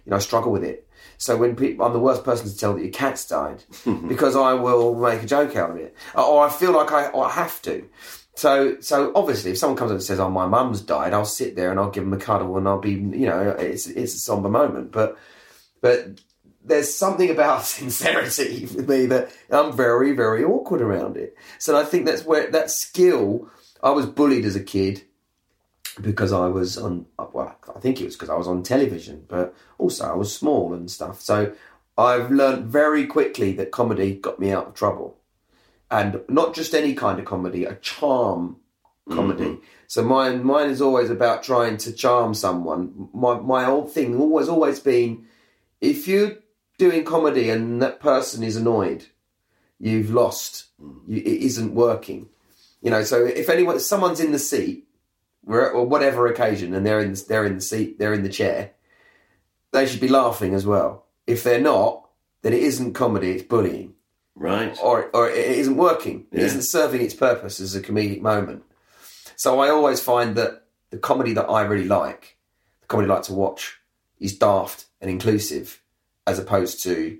You 0.05 0.09
know, 0.09 0.15
I 0.15 0.19
struggle 0.21 0.51
with 0.51 0.63
it. 0.63 0.87
So 1.19 1.37
when 1.37 1.55
people, 1.55 1.85
I'm 1.85 1.93
the 1.93 1.99
worst 1.99 2.23
person 2.23 2.49
to 2.49 2.57
tell 2.57 2.73
that 2.73 2.81
your 2.81 2.91
cat's 2.91 3.27
died 3.27 3.63
because 4.07 4.35
I 4.35 4.55
will 4.55 4.95
make 4.95 5.21
a 5.21 5.27
joke 5.27 5.55
out 5.55 5.69
of 5.69 5.77
it, 5.77 5.95
or 6.15 6.47
I 6.47 6.49
feel 6.49 6.71
like 6.71 6.91
I, 6.91 7.11
I 7.15 7.29
have 7.29 7.61
to. 7.61 7.87
So, 8.35 8.79
so 8.81 9.11
obviously, 9.15 9.51
if 9.51 9.57
someone 9.57 9.77
comes 9.77 9.91
up 9.91 9.95
and 9.95 10.03
says, 10.03 10.19
"Oh, 10.19 10.29
my 10.29 10.47
mum's 10.47 10.81
died," 10.81 11.13
I'll 11.13 11.25
sit 11.25 11.55
there 11.55 11.69
and 11.69 11.79
I'll 11.79 11.91
give 11.91 12.03
them 12.03 12.13
a 12.13 12.17
cuddle 12.17 12.57
and 12.57 12.67
I'll 12.67 12.79
be, 12.79 12.91
you 12.91 13.27
know, 13.27 13.55
it's 13.59 13.87
it's 13.87 14.15
a 14.15 14.19
somber 14.19 14.49
moment, 14.49 14.91
but 14.91 15.17
but 15.81 16.19
there's 16.65 16.93
something 16.93 17.29
about 17.29 17.63
sincerity 17.65 18.65
with 18.65 18.89
me 18.89 19.05
that 19.07 19.31
I'm 19.51 19.75
very 19.75 20.13
very 20.13 20.43
awkward 20.43 20.81
around 20.81 21.17
it. 21.17 21.35
So 21.59 21.77
I 21.77 21.83
think 21.83 22.05
that's 22.05 22.25
where 22.25 22.49
that 22.51 22.71
skill. 22.71 23.49
I 23.83 23.91
was 23.91 24.05
bullied 24.05 24.45
as 24.45 24.55
a 24.55 24.63
kid 24.63 25.03
because 26.01 26.31
I 26.31 26.47
was 26.47 26.77
on. 26.77 27.05
Well, 27.19 27.55
I 27.75 27.79
think 27.79 28.01
it 28.01 28.05
was 28.05 28.15
because 28.15 28.29
I 28.29 28.35
was 28.35 28.47
on 28.47 28.63
television, 28.63 29.25
but 29.27 29.53
also 29.77 30.05
I 30.05 30.15
was 30.15 30.35
small 30.35 30.73
and 30.73 30.89
stuff. 30.89 31.21
So 31.21 31.53
I've 31.97 32.31
learned 32.31 32.65
very 32.65 33.05
quickly 33.05 33.53
that 33.53 33.71
comedy 33.71 34.15
got 34.15 34.39
me 34.39 34.51
out 34.51 34.67
of 34.67 34.73
trouble, 34.73 35.17
and 35.93 36.21
not 36.27 36.55
just 36.55 36.73
any 36.73 36.95
kind 36.95 37.19
of 37.19 37.25
comedy, 37.25 37.65
a 37.65 37.75
charm 37.75 38.57
comedy. 39.11 39.43
Mm-hmm. 39.43 39.63
So 39.85 40.03
mine, 40.03 40.43
mine 40.43 40.71
is 40.71 40.81
always 40.81 41.11
about 41.11 41.43
trying 41.43 41.77
to 41.77 41.93
charm 41.93 42.33
someone. 42.33 43.09
My 43.13 43.39
my 43.39 43.65
old 43.65 43.91
thing 43.91 44.19
always 44.19 44.49
always 44.49 44.79
been, 44.79 45.27
if 45.81 46.07
you're 46.07 46.37
doing 46.79 47.05
comedy 47.05 47.51
and 47.51 47.79
that 47.83 47.99
person 47.99 48.43
is 48.43 48.55
annoyed, 48.55 49.05
you've 49.79 50.09
lost. 50.09 50.65
Mm-hmm. 50.81 51.13
You, 51.13 51.21
it 51.21 51.41
isn't 51.49 51.75
working. 51.75 52.29
You 52.81 52.89
know. 52.89 53.03
So 53.03 53.23
if 53.23 53.47
anyone, 53.47 53.75
if 53.75 53.83
someone's 53.83 54.19
in 54.19 54.31
the 54.31 54.39
seat 54.39 54.87
or 55.45 55.85
whatever 55.85 56.25
occasion, 56.25 56.73
and 56.73 56.83
they're 56.83 57.01
in 57.01 57.15
they're 57.29 57.45
in 57.45 57.55
the 57.55 57.61
seat, 57.61 57.99
they're 57.99 58.15
in 58.15 58.23
the 58.23 58.29
chair, 58.29 58.71
they 59.71 59.85
should 59.85 60.01
be 60.01 60.07
laughing 60.07 60.55
as 60.55 60.65
well. 60.65 61.05
If 61.27 61.43
they're 61.43 61.61
not, 61.61 62.09
then 62.41 62.53
it 62.53 62.63
isn't 62.63 62.93
comedy; 62.93 63.33
it's 63.33 63.43
bullying, 63.43 63.92
Right. 64.35 64.77
or 64.81 65.09
or 65.13 65.29
it 65.29 65.57
isn't 65.57 65.77
working. 65.77 66.25
It 66.31 66.39
Yeah. 66.39 66.45
isn't 66.45 66.63
serving 66.63 67.01
its 67.01 67.13
purpose 67.13 67.59
as 67.59 67.75
a 67.75 67.81
comedic 67.81 68.21
moment. 68.21 68.63
So 69.35 69.59
I 69.59 69.69
always 69.69 69.99
find 69.99 70.35
that 70.35 70.63
the 70.89 70.97
comedy 70.97 71.33
that 71.33 71.45
I 71.49 71.61
really 71.61 71.87
like, 71.87 72.37
the 72.81 72.87
comedy 72.87 73.09
I 73.09 73.15
like 73.15 73.23
to 73.23 73.33
watch, 73.33 73.79
is 74.19 74.37
daft 74.37 74.85
and 75.01 75.09
inclusive, 75.09 75.81
as 76.25 76.39
opposed 76.39 76.81
to, 76.83 77.17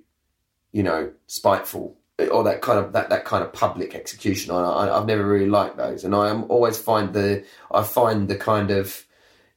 you 0.72 0.84
know, 0.84 1.12
spiteful 1.28 1.98
eh, 2.20 2.28
or 2.28 2.44
that 2.46 2.62
kind 2.62 2.80
of 2.80 2.94
that, 2.94 3.10
that 3.10 3.26
kind 3.26 3.44
of 3.44 3.54
public 3.54 3.94
execution. 3.96 4.52
I, 4.54 4.60
I 4.62 4.98
I've 4.98 5.06
never 5.08 5.26
really 5.26 5.50
liked 5.50 5.78
those, 5.78 6.04
and 6.04 6.16
I 6.16 6.30
am 6.30 6.46
always 6.50 6.78
find 6.78 7.14
the 7.14 7.44
I 7.72 7.84
find 7.84 8.28
the 8.28 8.36
kind 8.38 8.72
of 8.72 9.06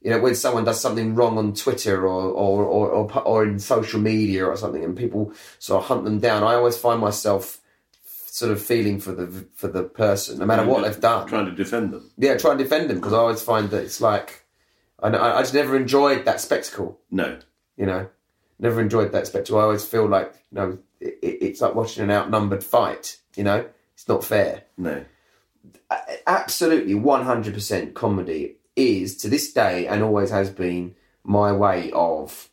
you 0.06 0.12
know 0.12 0.20
when 0.20 0.36
someone 0.36 0.64
does 0.64 0.80
something 0.80 1.16
wrong 1.16 1.36
on 1.36 1.52
Twitter 1.52 2.06
or 2.06 2.22
or 2.30 2.64
or 2.64 2.88
or, 2.90 3.22
or 3.22 3.44
in 3.44 3.58
social 3.58 3.98
media 3.98 4.46
or 4.46 4.56
something, 4.56 4.84
and 4.84 4.96
people 4.96 5.32
sort 5.58 5.82
of 5.82 5.88
hunt 5.88 6.04
them 6.04 6.20
down. 6.20 6.44
I 6.44 6.54
always 6.54 6.76
find 6.78 7.00
myself 7.00 7.60
sort 8.04 8.52
of 8.52 8.62
feeling 8.62 9.00
for 9.00 9.10
the 9.10 9.26
for 9.56 9.66
the 9.66 9.82
person, 9.82 10.38
no 10.38 10.46
matter 10.46 10.64
what 10.64 10.84
they've 10.84 11.00
done. 11.00 11.26
Trying 11.26 11.46
to 11.46 11.56
defend 11.64 11.92
them. 11.92 12.08
Yeah, 12.18 12.36
try 12.36 12.52
and 12.52 12.58
defend 12.60 12.88
them 12.88 12.98
because 12.98 13.14
I 13.14 13.18
always 13.18 13.42
find 13.42 13.68
that 13.70 13.82
it's 13.82 14.00
like 14.00 14.44
I, 15.02 15.08
I 15.08 15.40
just 15.42 15.54
never 15.54 15.74
enjoyed 15.76 16.24
that 16.26 16.40
spectacle. 16.40 17.00
No. 17.10 17.38
You 17.76 17.86
know, 17.86 18.08
never 18.60 18.80
enjoyed 18.80 19.10
that 19.10 19.26
spectacle. 19.26 19.58
I 19.58 19.64
always 19.64 19.84
feel 19.84 20.06
like 20.06 20.32
you 20.52 20.56
know 20.58 20.78
it- 21.00 21.18
it's 21.46 21.60
like 21.60 21.74
watching 21.74 22.04
an 22.04 22.12
outnumbered 22.12 22.62
fight. 22.62 23.18
You 23.34 23.42
know, 23.42 23.66
it's 23.94 24.06
not 24.06 24.22
fair. 24.24 24.62
No. 24.78 25.04
Absolutely, 26.28 26.94
one 26.94 27.24
hundred 27.24 27.54
percent 27.54 27.94
comedy 27.94 28.56
is 28.76 29.16
to 29.18 29.28
this 29.28 29.52
day 29.52 29.86
and 29.86 30.02
always 30.02 30.30
has 30.30 30.50
been 30.50 30.94
my 31.24 31.52
way 31.52 31.90
of 31.92 32.48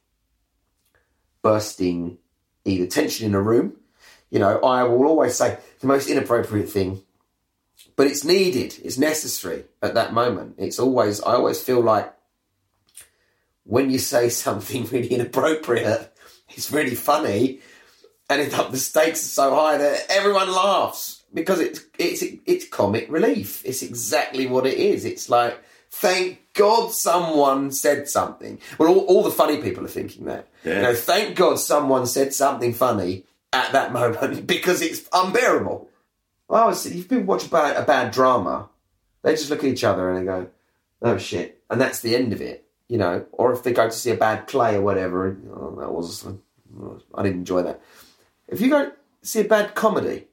bursting 1.41 2.17
either 2.65 2.88
tension 2.88 3.28
in 3.28 3.36
a 3.36 3.41
room. 3.41 3.74
You 4.32 4.39
know, 4.39 4.59
I 4.61 4.84
will 4.84 5.05
always 5.05 5.36
say 5.36 5.59
the 5.80 5.88
most 5.88 6.09
inappropriate 6.09 6.69
thing, 6.69 7.03
but 7.95 8.07
it's 8.07 8.24
needed, 8.24 8.80
it's 8.84 8.97
necessary 8.97 9.65
at 9.82 9.93
that 9.93 10.13
moment. 10.13 10.55
It's 10.57 10.80
always, 10.80 11.21
I 11.21 11.34
always 11.34 11.61
feel 11.61 11.82
like 11.82 12.11
when 13.63 13.89
you 13.89 13.99
say 13.99 14.30
something 14.30 14.86
really 14.86 15.09
inappropriate, 15.09 16.09
it's 16.49 16.71
really 16.71 16.95
funny, 16.95 17.59
and 18.30 18.41
it, 18.41 18.51
the 18.71 18.78
stakes 18.78 19.24
are 19.24 19.49
so 19.49 19.55
high 19.55 19.78
that 19.78 20.05
everyone 20.09 20.51
laughs 20.51 21.24
because 21.34 21.59
it's 21.59 21.82
it's 21.97 22.24
it's 22.45 22.67
comic 22.67 23.11
relief. 23.11 23.63
It's 23.65 23.82
exactly 23.82 24.47
what 24.47 24.65
it 24.65 24.78
is. 24.78 25.03
It's 25.03 25.30
like, 25.30 25.59
thank 25.94 26.39
God 26.54 26.91
someone 26.91 27.72
said 27.72 28.10
something. 28.10 28.60
Well, 28.78 28.89
all, 28.89 29.00
all 29.06 29.24
the 29.24 29.30
funny 29.32 29.62
people 29.62 29.86
are 29.86 29.89
thinking 29.89 30.26
that. 30.26 30.48
Yeah. 30.66 30.78
You 30.78 30.82
know, 30.82 30.96
thank 30.96 31.36
God 31.36 31.60
someone 31.60 32.08
said 32.08 32.34
something 32.34 32.74
funny 32.74 33.26
at 33.54 33.72
that 33.74 33.94
moment 34.00 34.48
because 34.48 34.82
it's 34.82 35.08
unbearable. 35.14 35.89
I 36.50 36.66
was, 36.66 36.86
if 36.86 37.08
people 37.10 37.24
watch 37.26 37.46
a 37.46 37.50
bad, 37.50 37.78
a 37.78 37.86
bad 37.86 38.12
drama, 38.12 38.70
they 39.22 39.32
just 39.34 39.50
look 39.50 39.60
at 39.60 39.66
each 39.70 39.84
other 39.84 40.10
and 40.10 40.20
they 40.20 40.26
go, 40.26 40.48
oh 41.04 41.18
shit. 41.18 41.62
And 41.70 41.80
that's 41.80 42.02
the 42.02 42.16
end 42.16 42.34
of 42.34 42.41
it, 42.41 42.66
you 42.88 42.98
know. 42.98 43.26
Or 43.32 43.54
if 43.54 43.64
they 43.64 43.72
go 43.72 43.86
to 43.88 43.91
see 43.91 44.12
a 44.12 44.18
bad 44.18 44.48
play 44.48 44.76
or 44.76 44.82
whatever, 44.82 45.28
and, 45.30 45.50
oh, 45.52 45.76
that 45.80 45.91
was, 45.91 46.28
I 47.16 47.24
didn't 47.24 47.39
enjoy 47.39 47.64
that. 47.64 47.82
If 48.48 48.62
you 48.62 48.70
go 48.70 48.91
see 49.22 49.41
a 49.41 49.46
bad 49.46 49.74
comedy, 49.74 50.26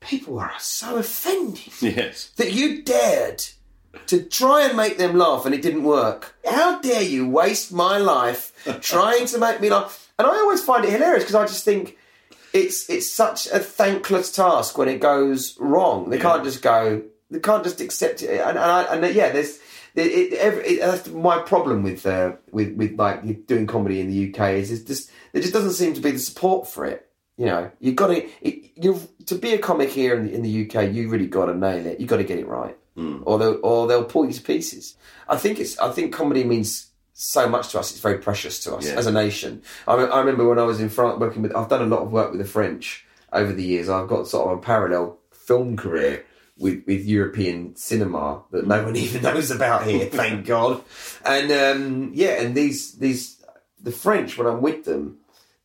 people 0.00 0.38
are 0.38 0.52
so 0.58 0.96
offended 0.96 1.72
Yes. 1.80 2.30
that 2.36 2.52
you 2.52 2.82
dared 2.82 3.44
to 4.06 4.22
try 4.22 4.66
and 4.66 4.76
make 4.76 4.98
them 4.98 5.16
laugh 5.16 5.46
and 5.46 5.54
it 5.54 5.62
didn't 5.62 5.84
work. 5.84 6.36
How 6.48 6.80
dare 6.80 7.02
you 7.02 7.28
waste 7.28 7.72
my 7.72 7.98
life 7.98 8.52
trying 8.80 9.26
to 9.26 9.38
make 9.38 9.60
me 9.60 9.70
laugh? 9.70 10.12
And 10.18 10.26
I 10.26 10.32
always 10.32 10.62
find 10.62 10.84
it 10.84 10.90
hilarious 10.90 11.24
because 11.24 11.34
I 11.34 11.46
just 11.46 11.64
think 11.64 11.96
it's 12.52 12.88
it's 12.90 13.10
such 13.10 13.46
a 13.46 13.58
thankless 13.58 14.32
task 14.32 14.76
when 14.76 14.88
it 14.88 15.00
goes 15.00 15.56
wrong. 15.58 16.10
They 16.10 16.18
can't 16.18 16.44
just 16.44 16.62
go. 16.62 17.02
They 17.30 17.40
can't 17.40 17.62
just 17.62 17.80
accept 17.80 18.22
it. 18.22 18.40
And, 18.40 18.50
and, 18.50 18.58
I, 18.58 18.82
and 18.94 19.14
yeah, 19.14 19.30
there's. 19.30 19.58
It, 19.96 20.06
it, 20.06 20.32
every, 20.34 20.62
it, 20.64 20.80
that's 20.80 21.08
my 21.08 21.40
problem 21.40 21.82
with 21.82 22.06
uh, 22.06 22.32
with 22.52 22.74
with 22.76 22.96
like 22.96 23.46
doing 23.46 23.66
comedy 23.66 24.00
in 24.00 24.08
the 24.08 24.30
UK 24.30 24.50
is 24.50 24.70
it's 24.70 24.84
just 24.84 25.10
there 25.32 25.42
just 25.42 25.52
doesn't 25.52 25.72
seem 25.72 25.94
to 25.94 26.00
be 26.00 26.12
the 26.12 26.18
support 26.18 26.68
for 26.68 26.86
it. 26.86 27.08
You 27.36 27.46
know, 27.46 27.70
you 27.80 27.92
got 27.92 28.08
to 28.08 28.28
you 28.42 29.00
to 29.26 29.34
be 29.34 29.52
a 29.52 29.58
comic 29.58 29.90
here 29.90 30.16
in 30.16 30.26
the, 30.26 30.34
in 30.34 30.42
the 30.42 30.66
UK. 30.66 30.92
You 30.92 31.08
really 31.08 31.26
got 31.26 31.46
to 31.46 31.54
nail 31.56 31.86
it. 31.86 31.98
You 31.98 32.06
got 32.06 32.18
to 32.18 32.24
get 32.24 32.38
it 32.38 32.46
right, 32.46 32.76
or 32.96 33.38
they'll 33.38 33.58
or 33.62 33.86
they'll 33.86 34.04
pull 34.04 34.26
you 34.26 34.32
to 34.32 34.42
pieces. 34.42 34.96
I 35.28 35.36
think 35.36 35.58
it's. 35.58 35.78
I 35.78 35.90
think 35.92 36.12
comedy 36.12 36.44
means 36.44 36.88
so 37.12 37.48
much 37.48 37.68
to 37.70 37.78
us. 37.78 37.90
It's 37.90 38.00
very 38.00 38.18
precious 38.18 38.62
to 38.64 38.74
us 38.76 38.86
Yeah. 38.86 38.94
as 38.94 39.06
a 39.06 39.12
nation. 39.12 39.62
I, 39.86 39.94
I 39.94 40.18
remember 40.20 40.48
when 40.48 40.58
I 40.58 40.64
was 40.64 40.80
in 40.80 40.88
France 40.88 41.18
working 41.20 41.42
with. 41.42 41.54
I've 41.54 41.68
done 41.68 41.82
a 41.82 41.86
lot 41.86 42.00
of 42.02 42.12
work 42.12 42.30
with 42.30 42.40
the 42.40 42.46
French 42.46 43.04
over 43.32 43.52
the 43.52 43.62
years. 43.62 43.88
I've 43.88 44.08
got 44.08 44.26
sort 44.28 44.50
of 44.52 44.58
a 44.58 44.60
parallel 44.60 45.18
film 45.32 45.76
career 45.76 46.24
with, 46.58 46.82
with 46.86 47.06
European 47.06 47.74
cinema 47.76 48.42
that 48.50 48.66
no 48.66 48.84
one 48.84 48.96
even 49.04 49.22
knows 49.22 49.50
about 49.50 49.86
here. 49.86 50.06
thank 50.06 50.44
God. 50.54 50.82
And 51.24 51.50
um, 51.52 52.10
yeah, 52.14 52.40
and 52.42 52.54
these 52.54 52.98
these 52.98 53.42
the 53.80 53.92
French 53.92 54.36
when 54.36 54.46
I'm 54.46 54.60
with 54.60 54.84
them, 54.84 55.18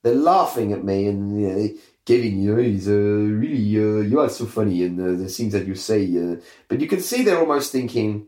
they're 0.03 0.15
laughing 0.15 0.71
at 0.71 0.83
me 0.85 1.07
and 1.07 1.41
you 1.41 1.47
know, 1.49 1.69
Kevin, 2.05 2.41
you 2.41 2.55
know, 2.55 2.61
he's 2.61 2.87
uh, 2.87 2.91
really 2.91 3.77
uh, 3.77 4.01
you 4.01 4.19
are 4.19 4.29
so 4.29 4.45
funny 4.45 4.83
and 4.83 4.99
uh, 4.99 5.19
the 5.23 5.27
things 5.27 5.53
that 5.53 5.65
you 5.65 5.73
say. 5.75 6.05
Uh, 6.17 6.35
but 6.67 6.79
you 6.79 6.87
can 6.87 6.99
see 6.99 7.23
they're 7.23 7.39
almost 7.39 7.71
thinking, 7.71 8.27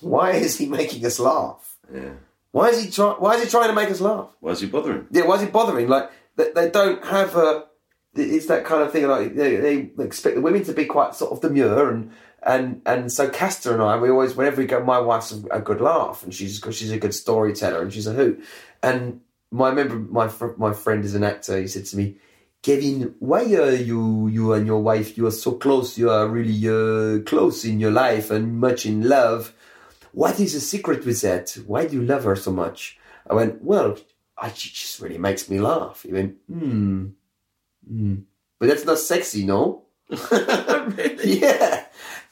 why 0.00 0.32
is 0.32 0.56
he 0.58 0.66
making 0.80 1.04
us 1.04 1.18
laugh? 1.20 1.76
Yeah. 1.92 2.14
Why 2.52 2.68
is 2.68 2.82
he 2.82 2.90
try- 2.90 3.16
Why 3.18 3.34
is 3.34 3.44
he 3.44 3.50
trying 3.50 3.68
to 3.68 3.74
make 3.74 3.90
us 3.90 4.00
laugh? 4.00 4.30
Why 4.40 4.52
is 4.52 4.60
he 4.60 4.66
bothering? 4.66 5.06
Yeah, 5.10 5.26
why 5.26 5.36
is 5.36 5.42
he 5.42 5.48
bothering? 5.48 5.88
Like 5.88 6.10
they, 6.36 6.52
they 6.52 6.70
don't 6.70 7.04
have 7.04 7.36
a. 7.36 7.64
It's 8.14 8.46
that 8.46 8.64
kind 8.64 8.82
of 8.82 8.92
thing. 8.92 9.06
Like 9.06 9.34
they, 9.34 9.56
they 9.56 9.90
expect 10.04 10.36
the 10.36 10.42
women 10.42 10.64
to 10.64 10.72
be 10.72 10.84
quite 10.84 11.14
sort 11.14 11.32
of 11.32 11.40
demure 11.40 11.90
and 11.90 12.12
and 12.42 12.82
and 12.84 13.10
so 13.12 13.28
Castor 13.30 13.72
and 13.72 13.82
I, 13.82 13.96
we 13.98 14.10
always 14.10 14.34
whenever 14.34 14.60
we 14.60 14.66
go, 14.66 14.84
my 14.84 14.98
wife's 14.98 15.32
a, 15.32 15.58
a 15.58 15.60
good 15.60 15.80
laugh 15.80 16.22
and 16.22 16.34
she's 16.34 16.60
she's 16.72 16.90
a 16.90 16.98
good 16.98 17.14
storyteller 17.14 17.82
and 17.82 17.92
she's 17.92 18.06
a 18.06 18.12
hoot. 18.12 18.42
And 18.82 19.20
my 19.50 19.66
I 19.66 19.70
remember 19.70 19.96
my 20.12 20.28
fr- 20.28 20.56
my 20.58 20.72
friend 20.74 21.04
is 21.04 21.14
an 21.14 21.24
actor. 21.24 21.58
He 21.58 21.68
said 21.68 21.86
to 21.86 21.96
me, 21.96 22.16
Kevin, 22.62 23.14
why 23.18 23.42
are 23.54 23.74
you 23.74 24.28
you 24.28 24.52
and 24.52 24.66
your 24.66 24.80
wife 24.80 25.18
you 25.18 25.26
are 25.26 25.32
so 25.32 25.52
close? 25.52 25.98
You 25.98 26.10
are 26.10 26.28
really 26.28 26.68
uh, 26.68 27.22
close 27.24 27.64
in 27.64 27.80
your 27.80 27.90
life 27.90 28.30
and 28.30 28.60
much 28.60 28.86
in 28.86 29.08
love. 29.08 29.52
What 30.12 30.38
is 30.38 30.54
the 30.54 30.60
secret 30.60 31.04
with 31.04 31.20
that? 31.22 31.58
Why 31.66 31.86
do 31.86 31.96
you 31.96 32.02
love 32.02 32.24
her 32.24 32.36
so 32.36 32.52
much? 32.52 32.98
I 33.28 33.34
went, 33.34 33.62
well, 33.62 33.96
I, 34.38 34.50
she 34.52 34.70
just 34.70 35.00
really 35.00 35.18
makes 35.18 35.50
me 35.50 35.58
laugh. 35.58 36.02
He 36.02 36.12
went, 36.12 36.36
hmm, 36.46 37.06
hmm. 37.86 38.14
But 38.58 38.68
that's 38.68 38.84
not 38.84 38.98
sexy, 38.98 39.44
no? 39.44 39.82
Yeah. 41.24 41.84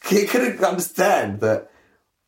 He 0.08 0.26
couldn't 0.26 0.62
understand 0.62 1.40
that 1.40 1.70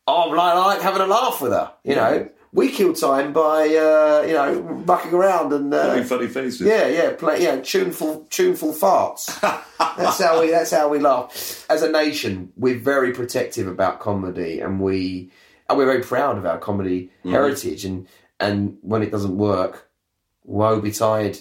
oh, 0.07 0.31
I 0.31 0.57
like 0.57 0.81
having 0.81 1.01
a 1.01 1.07
laugh 1.07 1.41
with 1.41 1.51
her. 1.51 1.73
You 1.83 1.95
know, 1.95 2.29
we 2.53 2.69
kill 2.69 2.93
time 2.93 3.33
by, 3.33 3.63
uh, 3.67 4.23
you 4.27 4.33
know, 4.33 4.83
mucking 4.85 5.13
around 5.13 5.51
and. 5.51 5.73
Uh, 5.73 5.89
Having 5.89 6.03
funny 6.03 6.27
faces. 6.27 6.61
yeah, 6.61 6.87
yeah, 6.87 7.13
play, 7.13 7.41
yeah, 7.41 7.59
tuneful, 7.59 8.27
tuneful 8.29 8.71
farts. 8.71 9.25
that's 9.97 10.21
how 10.21 10.39
we. 10.41 10.51
That's 10.51 10.71
how 10.71 10.87
we 10.87 10.99
laugh. 10.99 11.65
As 11.69 11.81
a 11.81 11.91
nation, 11.91 12.53
we're 12.55 12.77
very 12.77 13.11
protective 13.11 13.67
about 13.67 13.99
comedy, 13.99 14.59
and 14.59 14.79
we, 14.79 15.31
and 15.67 15.77
we're 15.77 15.87
very 15.87 16.03
proud 16.03 16.37
of 16.37 16.45
our 16.45 16.59
comedy 16.59 17.09
heritage. 17.23 17.85
And 17.85 18.07
and 18.39 18.77
when 18.81 19.01
it 19.01 19.11
doesn't 19.11 19.35
work, 19.35 19.89
woe 20.43 20.79
betide 20.79 21.39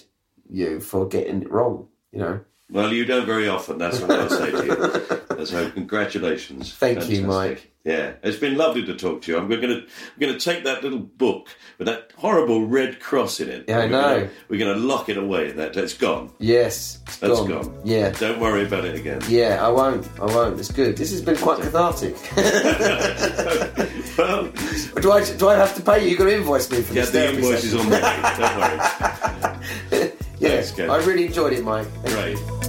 you 0.49 0.81
for 0.81 1.07
getting 1.07 1.43
it 1.43 1.51
wrong. 1.51 1.89
You 2.11 2.19
know. 2.21 2.41
Well, 2.71 2.91
you 2.91 3.05
don't 3.05 3.27
very 3.27 3.49
often. 3.49 3.77
That's 3.77 4.01
what 4.01 4.11
I'll 4.11 4.31
say 4.31 4.51
to 4.51 4.65
you. 4.65 5.19
So, 5.43 5.69
congratulations. 5.73 6.73
Thank 6.73 7.09
you, 7.09 7.23
Mike. 7.23 7.72
Yeah, 7.85 8.13
it's 8.23 8.37
been 8.37 8.57
lovely 8.57 8.85
to 8.87 8.95
talk 8.95 9.23
to 9.23 9.33
you. 9.33 9.39
I'm 9.39 9.49
going 9.49 9.63
to 9.63 9.79
I'm 9.79 10.21
going 10.21 10.33
to 10.33 10.39
take 10.39 10.63
that 10.65 10.85
little 10.85 11.01
book 11.01 11.49
with 11.79 11.89
that 11.89 12.13
horrible 12.17 12.65
red 12.65 13.01
cross 13.01 13.41
in 13.41 13.49
it. 13.49 13.65
Yeah, 13.67 13.79
I 13.79 13.81
We're 13.87 13.89
know. 13.91 14.03
Gonna, 14.21 14.31
we're 14.49 14.59
going 14.61 14.75
to 14.79 14.81
lock 14.87 15.09
it 15.09 15.17
away. 15.17 15.51
That 15.51 15.77
it's 15.77 15.95
gone. 15.95 16.31
Yes, 16.39 17.01
it's 17.09 17.17
That's 17.17 17.41
gone. 17.41 17.49
gone. 17.49 17.81
Yeah. 17.85 18.11
Don't 18.11 18.39
worry 18.39 18.65
about 18.67 18.85
it 18.85 18.95
again. 18.95 19.21
Yeah, 19.29 19.59
I 19.67 19.69
won't. 19.69 20.09
I 20.21 20.27
won't. 20.27 20.61
It's 20.61 20.71
good. 20.71 20.97
This 20.97 21.11
has 21.11 21.23
been 21.23 21.37
quite 21.37 21.59
cathartic. 21.61 22.15
well, 24.17 24.45
do 25.01 25.11
I 25.13 25.25
do 25.37 25.49
I 25.49 25.57
have 25.57 25.75
to 25.75 25.83
pay 25.83 26.05
you? 26.05 26.11
You 26.11 26.17
got 26.17 26.25
to 26.27 26.37
invoice 26.37 26.71
me 26.71 26.83
for 26.83 26.95
get 26.95 27.07
this 27.07 27.11
the 27.11 27.19
therapy 27.19 27.37
invoices 27.39 27.71
session. 27.73 27.81
on 27.81 27.91
the 27.91 27.97
way. 27.97 28.23
Don't 29.91 30.01
worry. 30.01 30.13
Yeah, 30.43 30.61
Thanks, 30.61 30.77
I 30.81 30.97
really 31.07 31.27
enjoyed 31.27 31.53
it, 31.53 31.63
Mike. 31.63 31.87
Thank 32.03 32.15
Great. 32.17 32.37
You 32.37 32.62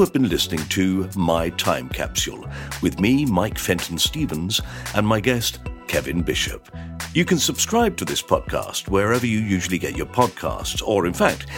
have 0.00 0.12
been 0.12 0.28
listening 0.28 0.66
to 0.70 1.08
My 1.14 1.50
Time 1.50 1.88
Capsule 1.88 2.48
with 2.82 2.98
me, 2.98 3.24
Mike 3.24 3.58
Fenton 3.58 3.96
Stevens, 3.96 4.60
and 4.96 5.06
my 5.06 5.20
guest, 5.20 5.60
Kevin 5.86 6.20
Bishop. 6.22 6.68
You 7.14 7.24
can 7.24 7.38
subscribe 7.38 7.96
to 7.98 8.04
this 8.04 8.20
podcast 8.20 8.88
wherever 8.88 9.24
you 9.24 9.38
usually 9.38 9.78
get 9.78 9.96
your 9.96 10.06
podcasts, 10.06 10.82
or 10.84 11.06
in 11.06 11.12
fact, 11.12 11.48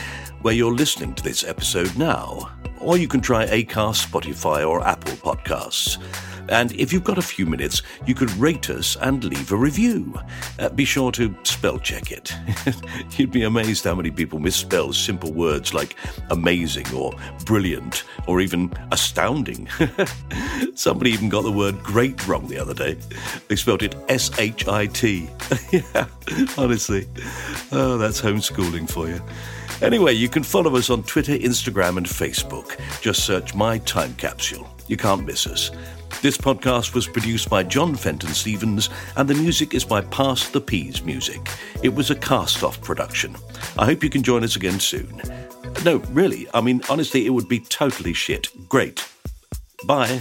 where 0.43 0.53
you're 0.53 0.73
listening 0.73 1.15
to 1.15 1.23
this 1.23 1.45
episode 1.45 1.97
now. 1.97 2.53
Or 2.79 2.99
you 2.99 3.09
can 3.09 3.21
try 3.23 3.47
Acast, 3.47 4.07
Spotify, 4.07 4.69
or 4.69 4.87
Apple 4.87 5.15
Podcasts. 5.15 5.97
And 6.49 6.73
if 6.73 6.93
you've 6.93 7.05
got 7.05 7.19
a 7.19 7.23
few 7.23 7.47
minutes, 7.47 7.83
you 8.07 8.15
could 8.15 8.31
rate 8.33 8.71
us 8.71 8.97
and 8.97 9.23
leave 9.23 9.53
a 9.53 9.57
review. 9.57 10.19
Uh, 10.59 10.69
be 10.71 10.85
sure 10.85 11.13
to 11.13 11.35
spell 11.43 11.79
check 11.79 12.11
it. 12.11 12.33
You'd 13.19 13.31
be 13.31 13.43
amazed 13.43 13.85
how 13.85 13.95
many 13.95 14.11
people 14.11 14.39
misspell 14.39 14.93
simple 14.93 15.33
words 15.33 15.75
like 15.75 15.97
amazing 16.31 16.93
or 16.95 17.15
brilliant 17.45 18.05
or 18.27 18.41
even 18.41 18.73
astounding. 18.93 19.69
Somebody 20.75 21.11
even 21.11 21.29
got 21.29 21.43
the 21.43 21.53
word 21.53 21.83
great 21.83 22.27
wrong 22.27 22.49
the 22.49 22.59
other 22.59 22.75
day. 22.75 22.97
They 23.49 23.57
spelled 23.57 23.83
it 23.83 23.95
S 24.09 24.31
H 24.39 24.69
I 24.69 24.87
T. 24.87 25.29
Yeah, 25.71 26.07
honestly. 26.59 27.07
Oh, 27.71 27.97
that's 27.97 28.21
homeschooling 28.21 28.91
for 28.91 29.09
you. 29.09 29.21
Anyway, 29.83 30.13
you 30.13 30.29
can 30.29 30.43
follow 30.43 30.77
us 30.77 30.91
on 30.91 31.03
Twitter, 31.05 31.33
Instagram, 31.33 31.97
and 31.97 32.07
Facebook. 32.07 32.79
Just 33.01 33.25
search 33.25 33.55
My 33.55 33.79
Time 33.79 34.15
Capsule. 34.15 34.69
You 34.89 34.97
can't 34.97 35.25
miss 35.25 35.47
us. 35.47 35.71
This 36.23 36.37
podcast 36.37 36.95
was 36.95 37.09
produced 37.09 37.49
by 37.49 37.63
John 37.63 37.95
Fenton 37.95 38.29
Stevens, 38.35 38.91
and 39.17 39.27
the 39.27 39.35
music 39.35 39.73
is 39.73 39.87
by 39.87 40.03
Pass 40.03 40.51
the 40.51 40.61
Peas 40.61 41.03
Music. 41.03 41.41
It 41.83 41.95
was 41.95 42.11
a 42.11 42.15
cast 42.15 42.63
off 42.63 42.79
production. 42.83 43.35
I 43.79 43.87
hope 43.87 44.05
you 44.05 44.11
can 44.11 44.23
join 44.23 44.45
us 44.45 44.55
again 44.55 44.81
soon. 44.81 45.23
No, 45.83 45.97
really, 46.11 46.47
I 46.53 46.61
mean, 46.61 46.83
honestly, 46.91 47.25
it 47.25 47.31
would 47.31 47.49
be 47.49 47.61
totally 47.61 48.13
shit. 48.13 48.49
Great. 48.69 49.09
Bye. 49.87 50.21